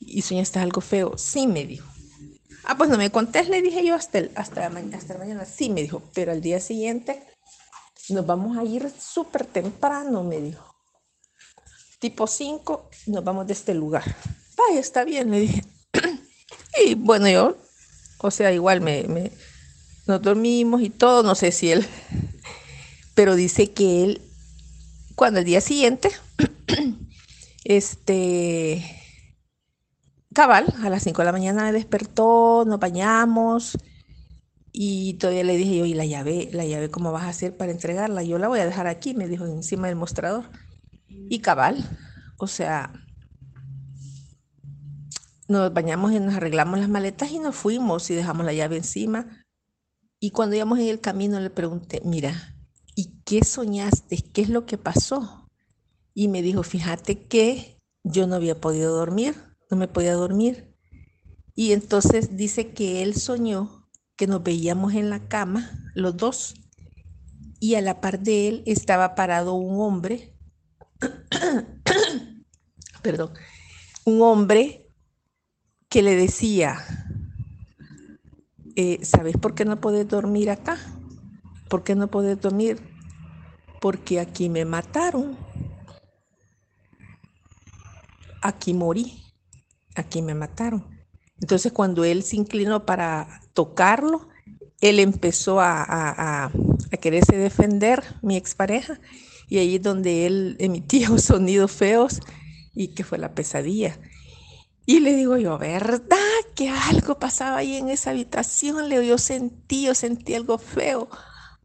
Y 0.00 0.22
soñaste 0.22 0.58
algo 0.58 0.80
feo. 0.80 1.16
Sí, 1.16 1.46
me 1.46 1.64
dijo. 1.64 1.88
Ah, 2.64 2.76
pues 2.76 2.90
no 2.90 2.98
me 2.98 3.10
contés, 3.10 3.48
le 3.48 3.62
dije 3.62 3.86
yo 3.86 3.94
hasta, 3.94 4.18
el, 4.18 4.32
hasta, 4.34 4.66
hasta 4.66 5.18
mañana. 5.18 5.44
Sí, 5.44 5.70
me 5.70 5.82
dijo, 5.82 6.02
pero 6.14 6.32
al 6.32 6.40
día 6.40 6.58
siguiente 6.58 7.22
nos 8.08 8.26
vamos 8.26 8.56
a 8.58 8.64
ir 8.64 8.90
súper 8.90 9.46
temprano, 9.46 10.24
me 10.24 10.40
dijo. 10.40 10.74
Tipo 12.00 12.26
5, 12.26 12.90
nos 13.06 13.24
vamos 13.24 13.46
de 13.46 13.52
este 13.52 13.72
lugar. 13.72 14.04
Ay, 14.68 14.78
está 14.78 15.04
bien, 15.04 15.30
le 15.30 15.40
dije. 15.40 15.64
y 16.86 16.94
bueno, 16.94 17.28
yo, 17.28 17.56
o 18.18 18.30
sea, 18.30 18.52
igual 18.52 18.80
me, 18.80 19.04
me, 19.04 19.32
nos 20.06 20.22
dormimos 20.22 20.82
y 20.82 20.90
todo, 20.90 21.22
no 21.22 21.34
sé 21.34 21.52
si 21.52 21.70
él 21.72 21.86
pero 23.16 23.34
dice 23.34 23.72
que 23.72 24.04
él, 24.04 24.20
cuando 25.14 25.40
el 25.40 25.46
día 25.46 25.62
siguiente, 25.62 26.10
este, 27.64 28.84
cabal, 30.34 30.66
a 30.82 30.90
las 30.90 31.02
5 31.02 31.22
de 31.22 31.24
la 31.26 31.32
mañana 31.32 31.72
despertó, 31.72 32.64
nos 32.66 32.78
bañamos 32.78 33.78
y 34.70 35.14
todavía 35.14 35.44
le 35.44 35.56
dije 35.56 35.78
yo, 35.78 35.86
¿y 35.86 35.94
la 35.94 36.04
llave, 36.04 36.50
la 36.52 36.66
llave 36.66 36.90
cómo 36.90 37.10
vas 37.10 37.24
a 37.24 37.30
hacer 37.30 37.56
para 37.56 37.72
entregarla? 37.72 38.22
Yo 38.22 38.36
la 38.36 38.48
voy 38.48 38.60
a 38.60 38.66
dejar 38.66 38.86
aquí, 38.86 39.14
me 39.14 39.26
dijo, 39.26 39.46
encima 39.46 39.86
del 39.86 39.96
mostrador. 39.96 40.44
Y 41.08 41.38
cabal, 41.38 41.82
o 42.36 42.46
sea, 42.46 42.92
nos 45.48 45.72
bañamos 45.72 46.12
y 46.12 46.20
nos 46.20 46.34
arreglamos 46.34 46.78
las 46.78 46.88
maletas 46.88 47.30
y 47.30 47.38
nos 47.38 47.54
fuimos 47.54 48.10
y 48.10 48.14
dejamos 48.14 48.46
la 48.46 48.52
llave 48.52 48.76
encima. 48.76 49.44
Y 50.18 50.30
cuando 50.30 50.56
íbamos 50.56 50.78
en 50.78 50.88
el 50.88 51.00
camino 51.00 51.38
le 51.40 51.50
pregunté, 51.50 52.00
mira, 52.04 52.56
¿y 52.94 53.20
qué 53.24 53.44
soñaste? 53.44 54.16
¿Qué 54.32 54.42
es 54.42 54.48
lo 54.48 54.66
que 54.66 54.78
pasó? 54.78 55.48
Y 56.14 56.28
me 56.28 56.42
dijo, 56.42 56.62
fíjate 56.62 57.26
que 57.26 57.78
yo 58.02 58.26
no 58.26 58.36
había 58.36 58.60
podido 58.60 58.96
dormir, 58.96 59.34
no 59.70 59.76
me 59.76 59.88
podía 59.88 60.14
dormir. 60.14 60.74
Y 61.54 61.72
entonces 61.72 62.36
dice 62.36 62.72
que 62.72 63.02
él 63.02 63.14
soñó 63.14 63.88
que 64.16 64.26
nos 64.26 64.42
veíamos 64.42 64.94
en 64.94 65.10
la 65.10 65.28
cama, 65.28 65.70
los 65.94 66.16
dos, 66.16 66.54
y 67.60 67.74
a 67.74 67.80
la 67.80 68.00
par 68.00 68.20
de 68.20 68.48
él 68.48 68.62
estaba 68.66 69.14
parado 69.14 69.54
un 69.54 69.80
hombre, 69.80 70.34
perdón, 73.02 73.32
un 74.04 74.22
hombre 74.22 74.85
que 75.96 76.02
le 76.02 76.14
decía, 76.14 76.84
eh, 78.74 78.98
¿sabes 79.02 79.38
por 79.38 79.54
qué 79.54 79.64
no 79.64 79.80
puedes 79.80 80.06
dormir 80.06 80.50
acá? 80.50 80.76
¿Por 81.70 81.84
qué 81.84 81.94
no 81.94 82.08
puedes 82.08 82.38
dormir? 82.38 82.82
Porque 83.80 84.20
aquí 84.20 84.50
me 84.50 84.66
mataron. 84.66 85.38
Aquí 88.42 88.74
morí. 88.74 89.22
Aquí 89.94 90.20
me 90.20 90.34
mataron. 90.34 90.84
Entonces 91.40 91.72
cuando 91.72 92.04
él 92.04 92.24
se 92.24 92.36
inclinó 92.36 92.84
para 92.84 93.40
tocarlo, 93.54 94.28
él 94.82 94.98
empezó 94.98 95.60
a, 95.60 95.82
a, 95.88 96.52
quererse 97.00 97.38
defender, 97.38 98.04
mi 98.20 98.36
expareja, 98.36 99.00
y 99.48 99.56
ahí 99.56 99.76
es 99.76 99.82
donde 99.82 100.26
él 100.26 100.56
emitía 100.58 101.08
sonidos 101.16 101.72
feos 101.72 102.20
y 102.74 102.88
que 102.88 103.02
fue 103.02 103.16
la 103.16 103.34
pesadilla. 103.34 103.98
Y 104.86 105.00
le 105.00 105.16
digo 105.16 105.36
yo, 105.36 105.58
¿verdad 105.58 106.16
que 106.54 106.70
algo 106.70 107.18
pasaba 107.18 107.58
ahí 107.58 107.76
en 107.76 107.88
esa 107.88 108.10
habitación? 108.10 108.88
Le 108.88 109.04
yo 109.04 109.18
sentí, 109.18 109.86
yo 109.86 109.94
sentí 109.96 110.34
algo 110.34 110.58
feo. 110.58 111.08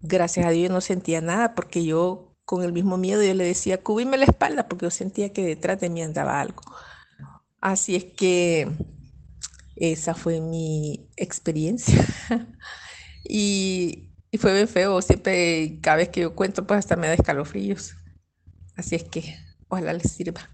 Gracias 0.01 0.47
a 0.47 0.49
Dios 0.49 0.71
no 0.71 0.81
sentía 0.81 1.21
nada 1.21 1.53
porque 1.53 1.85
yo 1.85 2.35
con 2.45 2.63
el 2.63 2.73
mismo 2.73 2.97
miedo 2.97 3.21
yo 3.23 3.35
le 3.35 3.43
decía, 3.43 3.83
cubíme 3.83 4.17
la 4.17 4.25
espalda 4.25 4.67
porque 4.67 4.87
yo 4.87 4.89
sentía 4.89 5.31
que 5.31 5.45
detrás 5.45 5.79
de 5.79 5.89
mí 5.89 6.01
andaba 6.01 6.41
algo. 6.41 6.63
Así 7.61 7.95
es 7.95 8.05
que 8.05 8.67
esa 9.75 10.15
fue 10.15 10.41
mi 10.41 11.07
experiencia. 11.15 12.03
y, 13.23 14.09
fue 14.39 14.53
bien 14.53 14.67
feo, 14.67 14.99
siempre, 15.03 15.77
cada 15.81 15.97
vez 15.97 16.09
que 16.09 16.21
yo 16.21 16.35
cuento, 16.35 16.65
pues 16.65 16.79
hasta 16.79 16.95
me 16.95 17.05
da 17.05 17.13
escalofríos. 17.13 17.93
Así 18.75 18.95
es 18.95 19.03
que 19.03 19.37
ojalá 19.67 19.93
les 19.93 20.11
sirva. 20.11 20.49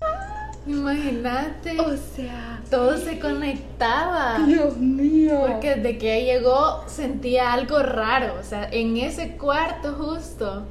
Imagínate. 0.68 1.80
O 1.80 1.96
sea, 1.96 2.60
Todo 2.70 2.96
se 2.98 3.18
conectaba. 3.18 4.38
Dios 4.46 4.76
mío. 4.76 5.40
Porque 5.48 5.76
desde 5.76 5.98
que 5.98 6.16
ella 6.16 6.34
llegó 6.38 6.84
sentía 6.86 7.52
algo 7.52 7.82
raro, 7.82 8.34
o 8.38 8.44
sea, 8.44 8.68
en 8.70 8.96
ese 8.98 9.36
cuarto 9.36 9.94
justo. 9.94 10.64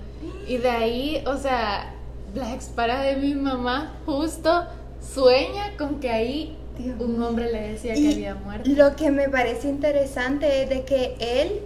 Y 0.47 0.57
de 0.57 0.69
ahí, 0.69 1.23
o 1.25 1.37
sea, 1.37 1.93
la 2.35 2.53
expareja 2.53 3.01
de 3.01 3.15
mi 3.17 3.33
mamá 3.33 3.93
justo 4.05 4.65
sueña 5.01 5.75
con 5.77 5.99
que 5.99 6.09
ahí 6.11 6.57
Dios 6.77 6.95
un 6.99 7.21
hombre 7.23 7.51
le 7.51 7.71
decía 7.71 7.93
que 7.93 7.99
Y 7.99 8.13
había 8.13 8.35
muerto. 8.35 8.69
Lo 8.69 8.95
que 8.95 9.09
me 9.11 9.29
parece 9.29 9.67
interesante 9.67 10.63
es 10.63 10.69
de 10.69 10.83
que 10.83 11.15
él 11.19 11.61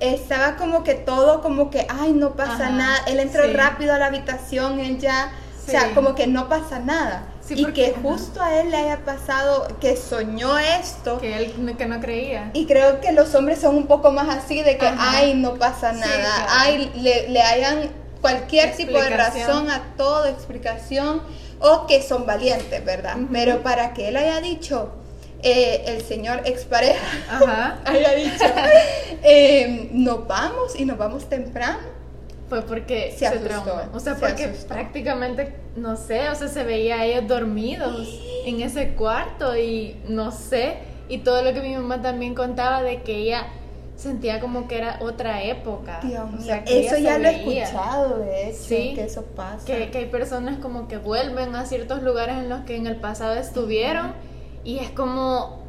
estaba 0.00 0.56
como 0.56 0.82
que 0.82 0.94
todo 0.94 1.42
como 1.42 1.70
que, 1.70 1.86
ay, 1.88 2.12
no 2.12 2.32
pasa 2.32 2.66
Ajá, 2.66 2.70
nada. 2.70 2.96
Él 3.06 3.20
entró 3.20 3.44
sí. 3.44 3.52
rápido 3.52 3.94
a 3.94 3.98
la 3.98 4.06
habitación, 4.06 4.80
él 4.80 4.98
ya, 4.98 5.32
o 5.66 5.70
sea, 5.70 5.94
como 5.94 6.14
que 6.14 6.26
no 6.26 6.48
pasa 6.48 6.78
nada. 6.80 7.28
Sí, 7.40 7.54
y 7.56 7.62
porque- 7.64 7.92
que 7.92 8.00
justo 8.00 8.40
a 8.42 8.60
él 8.60 8.70
le 8.70 8.76
haya 8.76 9.04
pasado, 9.04 9.66
que 9.80 9.96
soñó 9.96 10.58
esto. 10.58 11.18
Que 11.18 11.36
él 11.36 11.54
no- 11.58 11.76
que 11.76 11.86
no 11.86 12.00
creía. 12.00 12.50
Y 12.52 12.66
creo 12.66 13.00
que 13.00 13.12
los 13.12 13.34
hombres 13.34 13.60
son 13.60 13.76
un 13.76 13.86
poco 13.86 14.10
más 14.12 14.28
así 14.28 14.62
de 14.62 14.76
que, 14.78 14.86
Ajá. 14.86 15.18
ay, 15.18 15.34
no 15.34 15.54
pasa 15.54 15.92
Sí, 15.94 16.00
nada, 16.00 16.18
claro. 16.44 16.50
ay, 16.50 16.92
le, 16.96 17.28
le 17.28 17.42
hayan 17.42 17.90
cualquier 18.20 18.74
tipo 18.76 19.00
de 19.00 19.10
razón 19.10 19.70
a 19.70 19.94
todo, 19.96 20.26
explicación, 20.26 21.22
o 21.60 21.86
que 21.86 22.02
son 22.02 22.26
valientes, 22.26 22.84
¿verdad? 22.84 23.16
Pero 23.32 23.62
para 23.62 23.92
que 23.94 24.08
él 24.08 24.16
haya 24.16 24.40
dicho, 24.40 24.90
eh, 25.44 25.82
el 25.86 26.02
señor 26.04 26.42
expareja, 26.44 27.04
Ajá. 27.30 27.78
haya 27.84 28.12
dicho, 28.14 28.44
eh, 29.22 29.88
nos 29.92 30.26
vamos 30.26 30.78
y 30.78 30.84
nos 30.84 30.98
vamos 30.98 31.28
temprano. 31.28 31.91
Fue 32.52 32.60
porque 32.62 33.14
Se 33.16 33.30
traumó. 33.38 33.72
O 33.94 33.98
sea, 34.00 34.14
se 34.14 34.20
porque 34.26 34.44
asustó. 34.44 34.74
prácticamente, 34.74 35.54
no 35.74 35.96
sé, 35.96 36.28
o 36.28 36.34
sea, 36.34 36.48
se 36.48 36.64
veía 36.64 36.96
a 37.00 37.04
ellos 37.06 37.26
dormidos 37.26 38.20
en 38.44 38.60
ese 38.60 38.90
cuarto 38.90 39.56
y 39.56 39.96
no 40.06 40.30
sé. 40.32 40.74
Y 41.08 41.18
todo 41.18 41.42
lo 41.42 41.54
que 41.54 41.62
mi 41.62 41.74
mamá 41.74 42.02
también 42.02 42.34
contaba 42.34 42.82
de 42.82 43.00
que 43.00 43.14
ella 43.16 43.46
sentía 43.96 44.38
como 44.38 44.68
que 44.68 44.76
era 44.76 44.98
otra 45.00 45.42
época. 45.44 46.00
Dios 46.02 46.24
O 46.38 46.42
sea, 46.42 46.62
eso 46.66 46.98
ya 46.98 47.18
lo 47.18 47.28
he 47.28 47.36
escuchado, 47.36 48.18
de 48.18 48.48
hecho, 48.50 48.58
Sí. 48.58 48.92
que 48.94 49.04
eso 49.04 49.22
pasa. 49.34 49.64
Que, 49.64 49.90
que 49.90 49.98
hay 49.98 50.06
personas 50.06 50.58
como 50.58 50.88
que 50.88 50.98
vuelven 50.98 51.54
a 51.54 51.64
ciertos 51.64 52.02
lugares 52.02 52.36
en 52.36 52.50
los 52.50 52.60
que 52.64 52.76
en 52.76 52.86
el 52.86 52.96
pasado 52.96 53.34
estuvieron 53.34 54.12
y 54.62 54.78
es 54.78 54.90
como 54.90 55.62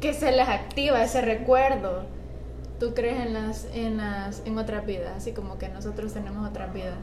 que 0.00 0.14
se 0.14 0.30
les 0.30 0.48
activa 0.48 1.02
ese 1.02 1.20
recuerdo. 1.20 2.02
¿Tú 2.78 2.94
crees 2.94 3.26
en 3.26 3.34
las, 3.34 3.66
en 3.72 3.96
las, 3.96 4.42
en 4.44 4.56
otras 4.56 4.86
vidas? 4.86 5.12
Así 5.16 5.32
como 5.32 5.58
que 5.58 5.68
nosotros 5.68 6.12
tenemos 6.12 6.48
otras 6.48 6.72
vidas. 6.72 6.94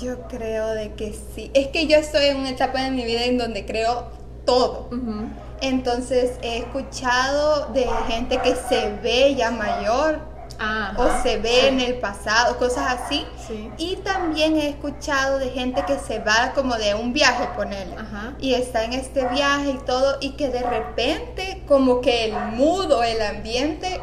Yo 0.00 0.22
creo 0.28 0.68
de 0.68 0.94
que 0.94 1.12
sí. 1.34 1.50
Es 1.54 1.68
que 1.68 1.86
yo 1.86 1.98
estoy 1.98 2.26
en 2.26 2.38
una 2.38 2.50
etapa 2.50 2.82
de 2.82 2.90
mi 2.90 3.04
vida 3.04 3.24
en 3.24 3.36
donde 3.36 3.66
creo 3.66 4.08
todo. 4.46 4.88
Ujú. 4.90 5.28
Entonces 5.60 6.38
he 6.42 6.58
escuchado 6.58 7.72
de 7.72 7.86
gente 8.08 8.38
que 8.38 8.54
se 8.54 8.92
ve 9.02 9.34
ya 9.34 9.50
mayor 9.50 10.34
Ah, 10.58 10.94
o 10.96 11.22
se 11.22 11.38
ve 11.38 11.68
en 11.68 11.80
el 11.80 11.94
pasado, 11.94 12.56
cosas 12.58 13.00
así. 13.00 13.26
Sí. 13.46 13.70
Y 13.76 13.96
también 13.96 14.56
he 14.56 14.68
escuchado 14.68 15.38
de 15.38 15.50
gente 15.50 15.84
que 15.86 15.98
se 15.98 16.20
va 16.20 16.52
como 16.54 16.76
de 16.76 16.94
un 16.94 17.12
viaje, 17.12 17.48
ponele. 17.56 17.96
Ajá. 17.96 18.34
Y 18.38 18.54
está 18.54 18.84
en 18.84 18.92
este 18.92 19.26
viaje 19.28 19.70
y 19.70 19.78
todo, 19.84 20.18
y 20.20 20.32
que 20.32 20.48
de 20.48 20.62
repente 20.62 21.62
como 21.66 22.00
que 22.00 22.26
el 22.26 22.34
mudo, 22.52 23.02
el 23.02 23.20
ambiente 23.22 24.00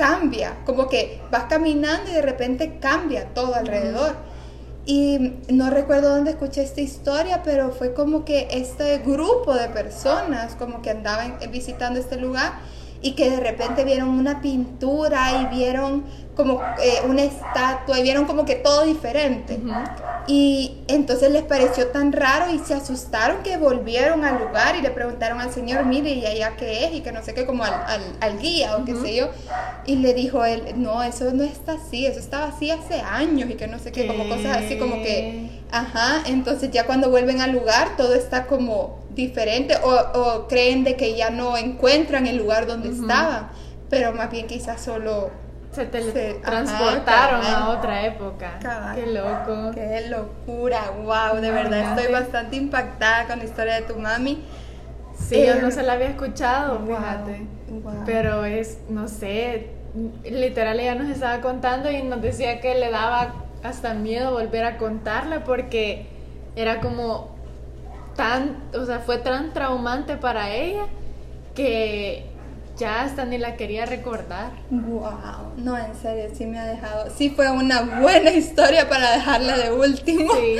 cambia, 0.00 0.56
como 0.64 0.88
que 0.88 1.20
vas 1.30 1.44
caminando 1.44 2.10
y 2.10 2.14
de 2.14 2.22
repente 2.22 2.78
cambia 2.80 3.26
todo 3.34 3.54
alrededor. 3.54 4.16
Y 4.86 5.34
no 5.50 5.68
recuerdo 5.68 6.16
dónde 6.16 6.30
escuché 6.30 6.62
esta 6.62 6.80
historia, 6.80 7.42
pero 7.44 7.70
fue 7.70 7.92
como 7.92 8.24
que 8.24 8.48
este 8.50 8.96
grupo 9.04 9.54
de 9.54 9.68
personas 9.68 10.54
como 10.54 10.80
que 10.80 10.88
andaban 10.88 11.36
visitando 11.52 12.00
este 12.00 12.16
lugar 12.16 12.52
y 13.02 13.12
que 13.12 13.30
de 13.30 13.40
repente 13.40 13.84
vieron 13.84 14.08
una 14.08 14.40
pintura 14.40 15.42
y 15.42 15.54
vieron 15.54 16.04
como 16.36 16.62
eh, 16.82 17.00
una 17.06 17.22
estatua 17.22 17.98
y 17.98 18.02
vieron 18.02 18.24
como 18.24 18.44
que 18.44 18.54
todo 18.54 18.84
diferente. 18.84 19.58
Y 20.26 20.78
entonces 20.88 21.30
les 21.30 21.42
pareció 21.42 21.88
tan 21.88 22.12
raro 22.12 22.52
y 22.52 22.58
se 22.58 22.74
asustaron 22.74 23.42
que 23.42 23.56
volvieron 23.56 24.24
al 24.24 24.38
lugar 24.38 24.76
y 24.76 24.82
le 24.82 24.90
preguntaron 24.90 25.40
al 25.40 25.52
señor, 25.52 25.84
mire, 25.86 26.10
¿y 26.10 26.24
allá 26.24 26.56
qué 26.56 26.86
es? 26.86 26.94
Y 26.94 27.00
que 27.00 27.12
no 27.12 27.22
sé 27.22 27.34
qué, 27.34 27.46
como 27.46 27.64
al, 27.64 27.74
al, 27.74 28.02
al 28.20 28.38
guía 28.38 28.76
o 28.76 28.84
qué 28.84 28.94
sé 28.94 29.16
yo. 29.16 29.30
Y 29.86 29.96
le 29.96 30.14
dijo 30.14 30.44
él, 30.44 30.62
no, 30.76 31.02
eso 31.02 31.30
no 31.32 31.42
está 31.42 31.72
así, 31.72 32.06
eso 32.06 32.20
estaba 32.20 32.46
así 32.46 32.70
hace 32.70 33.00
años 33.00 33.50
y 33.50 33.54
que 33.54 33.66
no 33.66 33.78
sé 33.78 33.92
qué, 33.92 34.06
como 34.06 34.28
cosas 34.28 34.58
así 34.58 34.78
como 34.78 34.96
que, 34.96 35.50
ajá, 35.70 36.22
entonces 36.26 36.70
ya 36.70 36.86
cuando 36.86 37.10
vuelven 37.10 37.40
al 37.40 37.52
lugar 37.52 37.96
todo 37.96 38.14
está 38.14 38.46
como 38.46 39.00
diferente 39.10 39.76
o, 39.82 39.90
o 39.90 40.48
creen 40.48 40.84
de 40.84 40.96
que 40.96 41.16
ya 41.16 41.30
no 41.30 41.56
encuentran 41.56 42.26
el 42.26 42.36
lugar 42.36 42.66
donde 42.66 42.90
estaban, 42.90 43.48
pero 43.88 44.12
más 44.12 44.30
bien 44.30 44.46
quizás 44.46 44.80
solo 44.80 45.30
Se 45.72 45.86
teletransportaron 45.86 47.40
ajá, 47.40 47.58
a 47.58 47.68
otra 47.70 48.04
época. 48.04 48.58
Cabal. 48.60 48.96
Qué 48.96 49.06
loco. 49.06 49.70
Qué 49.72 50.08
locura, 50.08 50.90
wow, 51.04 51.40
de 51.40 51.50
verdad 51.50 51.96
estoy 51.96 52.12
bastante 52.12 52.56
impactada 52.56 53.26
con 53.26 53.38
la 53.38 53.44
historia 53.44 53.74
de 53.74 53.82
tu 53.82 53.96
mami. 53.96 54.42
Sí, 55.14 55.36
yo 55.46 55.54
Eh, 55.54 55.58
no 55.62 55.70
se 55.70 55.82
la 55.82 55.92
había 55.92 56.08
escuchado, 56.08 56.78
wow, 56.80 56.96
fíjate. 56.96 57.46
wow. 57.68 57.94
Pero 58.04 58.44
es, 58.44 58.78
no 58.88 59.06
sé, 59.06 59.68
literal 60.24 60.80
ella 60.80 60.94
nos 60.96 61.08
estaba 61.08 61.40
contando 61.40 61.90
y 61.90 62.02
nos 62.02 62.20
decía 62.20 62.60
que 62.60 62.74
le 62.74 62.90
daba 62.90 63.34
hasta 63.62 63.94
miedo 63.94 64.32
volver 64.32 64.64
a 64.64 64.76
contarla 64.78 65.44
porque 65.44 66.06
era 66.56 66.80
como 66.80 67.36
tan, 68.16 68.56
o 68.74 68.84
sea, 68.86 68.98
fue 69.00 69.18
tan 69.18 69.52
traumante 69.52 70.16
para 70.16 70.50
ella 70.52 70.86
que 71.54 72.26
ya 72.80 73.02
hasta 73.02 73.26
ni 73.26 73.36
la 73.38 73.56
quería 73.56 73.84
recordar. 73.84 74.50
Wow, 74.70 75.52
no, 75.58 75.76
en 75.76 75.94
serio, 75.94 76.30
sí 76.34 76.46
me 76.46 76.58
ha 76.58 76.64
dejado, 76.64 77.08
sí 77.14 77.30
fue 77.30 77.50
una 77.50 77.82
buena 78.00 78.30
historia 78.30 78.88
para 78.88 79.12
dejarla 79.12 79.58
de 79.58 79.70
último. 79.70 80.32
Sí. 80.34 80.56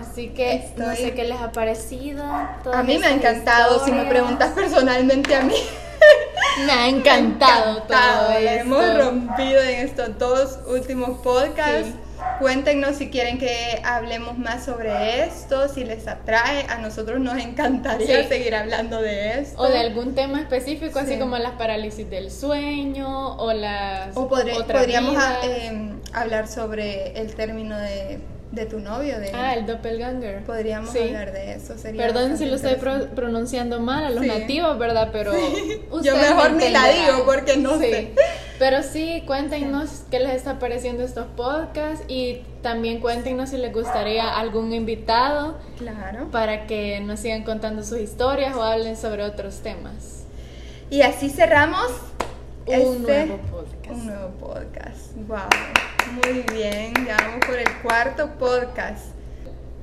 Así 0.00 0.28
que 0.28 0.72
no 0.76 0.94
sé 0.94 1.12
qué 1.14 1.24
les 1.24 1.40
ha 1.40 1.50
parecido. 1.50 2.24
A 2.24 2.82
mí 2.84 2.98
me 2.98 3.06
ha 3.06 3.10
encantado, 3.10 3.84
si 3.84 3.90
me 3.90 4.04
preguntas 4.04 4.52
personalmente 4.52 5.34
a 5.34 5.42
mí. 5.42 5.56
Me 6.64 6.72
ha 6.72 6.88
encantado 6.88 7.82
todo 7.88 8.30
esto. 8.30 8.60
hemos 8.60 8.98
rompido 8.98 9.60
en 9.62 9.80
estos 9.80 10.16
dos 10.18 10.60
últimos 10.68 11.18
podcasts. 11.18 11.88
Sí. 11.88 12.03
Cuéntenos 12.40 12.96
si 12.96 13.10
quieren 13.10 13.38
que 13.38 13.80
hablemos 13.84 14.36
más 14.38 14.64
sobre 14.64 15.24
esto, 15.24 15.68
si 15.68 15.84
les 15.84 16.06
atrae. 16.08 16.66
A 16.68 16.78
nosotros 16.78 17.20
nos 17.20 17.38
encantaría 17.42 18.22
Sí. 18.22 18.28
seguir 18.28 18.54
hablando 18.54 19.00
de 19.00 19.40
esto. 19.40 19.60
O 19.62 19.68
de 19.68 19.78
algún 19.78 20.14
tema 20.14 20.40
específico, 20.40 20.98
así 20.98 21.14
Sí. 21.14 21.18
como 21.18 21.38
las 21.38 21.52
parálisis 21.52 22.08
del 22.10 22.30
sueño 22.30 23.36
o 23.36 23.52
las. 23.52 24.16
O 24.16 24.28
podré- 24.28 24.64
podríamos 24.66 25.16
ah, 25.18 25.38
em, 25.44 26.00
hablar 26.12 26.48
sobre 26.48 27.18
el 27.20 27.34
término 27.34 27.78
de, 27.78 28.18
de 28.52 28.66
tu 28.66 28.78
novio. 28.80 29.18
De, 29.20 29.30
Ah, 29.32 29.54
el 29.54 29.66
doppelganger. 29.66 30.42
Podríamos 30.44 30.90
Sí. 30.90 30.98
hablar 30.98 31.32
de 31.32 31.54
eso. 31.54 31.78
Sería 31.78 32.02
Perdón 32.02 32.36
si 32.36 32.46
lo 32.46 32.56
estoy 32.56 32.74
pro- 32.74 33.06
pronunciando 33.14 33.80
mal 33.80 34.04
a 34.04 34.10
los 34.10 34.22
Sí. 34.22 34.28
nativos, 34.28 34.78
¿verdad? 34.78 35.10
Pero. 35.12 35.32
Yo 36.02 36.16
mejor 36.16 36.52
me 36.52 36.66
ni 36.66 36.72
la 36.72 36.88
digo 36.88 37.24
porque 37.24 37.56
no 37.56 37.78
Sí. 37.78 37.90
sé. 37.90 38.12
Pero 38.64 38.82
sí, 38.82 39.22
cuéntenos 39.26 40.04
qué 40.10 40.20
les 40.20 40.32
está 40.36 40.58
pareciendo 40.58 41.02
estos 41.02 41.26
podcasts 41.36 42.02
y 42.08 42.36
también 42.62 42.98
cuéntenos 42.98 43.50
si 43.50 43.58
les 43.58 43.70
gustaría 43.74 44.38
algún 44.38 44.72
invitado 44.72 45.58
Claro. 45.76 46.30
para 46.30 46.66
que 46.66 46.98
nos 47.00 47.20
sigan 47.20 47.44
contando 47.44 47.82
sus 47.82 47.98
historias 47.98 48.56
o 48.56 48.62
hablen 48.62 48.96
sobre 48.96 49.22
otros 49.22 49.58
temas. 49.60 50.24
Y 50.88 51.02
así 51.02 51.28
cerramos 51.28 51.90
Un 52.64 52.72
este- 52.74 53.26
nuevo 53.26 53.36
podcast. 53.50 53.90
Un 54.00 54.06
nuevo 54.06 54.28
podcast. 54.40 55.12
Wow. 55.28 55.38
Muy 56.24 56.42
bien. 56.54 56.94
Ya 57.06 57.18
vamos 57.18 57.44
por 57.46 57.58
el 57.58 57.70
cuarto 57.82 58.30
podcast. 58.38 59.08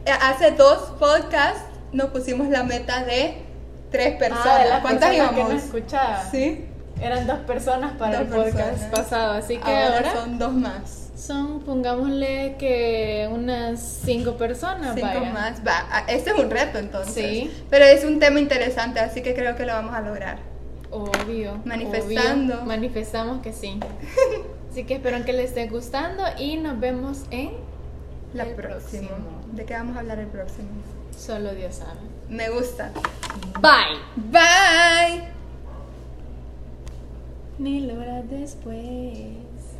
Eh, 0.07 0.11
Hace 0.23 0.49
dos 0.53 0.89
podcasts 0.97 1.61
nos 1.91 2.09
pusimos 2.09 2.47
la 2.47 2.63
meta 2.63 3.05
de 3.05 3.43
tres 3.91 4.15
personas. 4.17 4.47
Ah, 4.47 4.63
de 4.63 4.69
las 4.69 4.81
¿Cuántas 4.81 5.09
personas 5.09 5.33
que 5.33 5.39
íbamos? 5.39 5.53
nos 5.53 5.63
escuchaban. 5.65 6.31
Sí. 6.31 6.65
Eran 7.01 7.25
dos 7.27 7.39
personas 7.39 7.93
para 7.93 8.23
Dos 8.23 8.27
el 8.27 8.43
podcast 8.43 8.69
personas. 8.69 8.91
pasado, 8.99 9.31
así 9.33 9.57
que 9.57 9.71
ahora, 9.71 9.97
ahora, 9.97 10.13
son 10.13 10.37
dos 10.39 10.53
más. 10.53 11.09
son, 11.15 11.59
pongámosle 11.61 12.55
que 12.59 13.27
unas 13.31 13.79
cinco 13.79 14.37
personas, 14.37 14.93
Cinco 14.95 15.07
vaya. 15.07 15.31
más. 15.33 15.59
Va, 15.67 15.85
ah, 15.91 16.03
este 16.07 16.29
es 16.31 16.37
un 16.37 16.49
reto 16.49 16.77
entonces. 16.79 17.13
Sí. 17.25 17.51
Pero 17.69 17.85
es 17.85 18.03
un 18.05 18.19
tema 18.19 18.39
interesante, 18.39 18.99
así 18.99 19.21
que 19.21 19.33
creo 19.33 19.55
que 19.55 19.65
lo 19.65 19.73
vamos 19.73 19.93
a 19.95 20.01
lograr. 20.01 20.37
Obvio. 20.91 21.59
Manifestando. 21.65 22.55
obvio. 22.55 22.65
Manifestamos 22.65 23.41
que 23.41 23.53
sí. 23.53 23.79
Así 24.71 24.85
que 24.85 24.93
espero 24.95 25.25
que 25.25 25.33
les 25.33 25.49
esté 25.49 25.67
gustando 25.67 26.23
y 26.39 26.55
nos 26.55 26.79
vemos 26.79 27.23
en 27.29 27.51
La 28.33 28.43
El 28.43 28.55
próxima. 28.55 29.07
próximo. 29.09 29.41
¿De 29.51 29.65
qué 29.65 29.73
vamos 29.73 29.97
a 29.97 29.99
hablar 29.99 30.19
el 30.19 30.27
próximo? 30.27 30.69
Solo 31.17 31.53
Dios 31.53 31.75
sabe. 31.75 31.99
Me 32.29 32.49
gusta. 32.49 32.89
Bye. 33.59 33.97
Bye. 34.31 35.40
Mil 37.61 37.91
horas 37.91 38.27
después. 38.27 39.50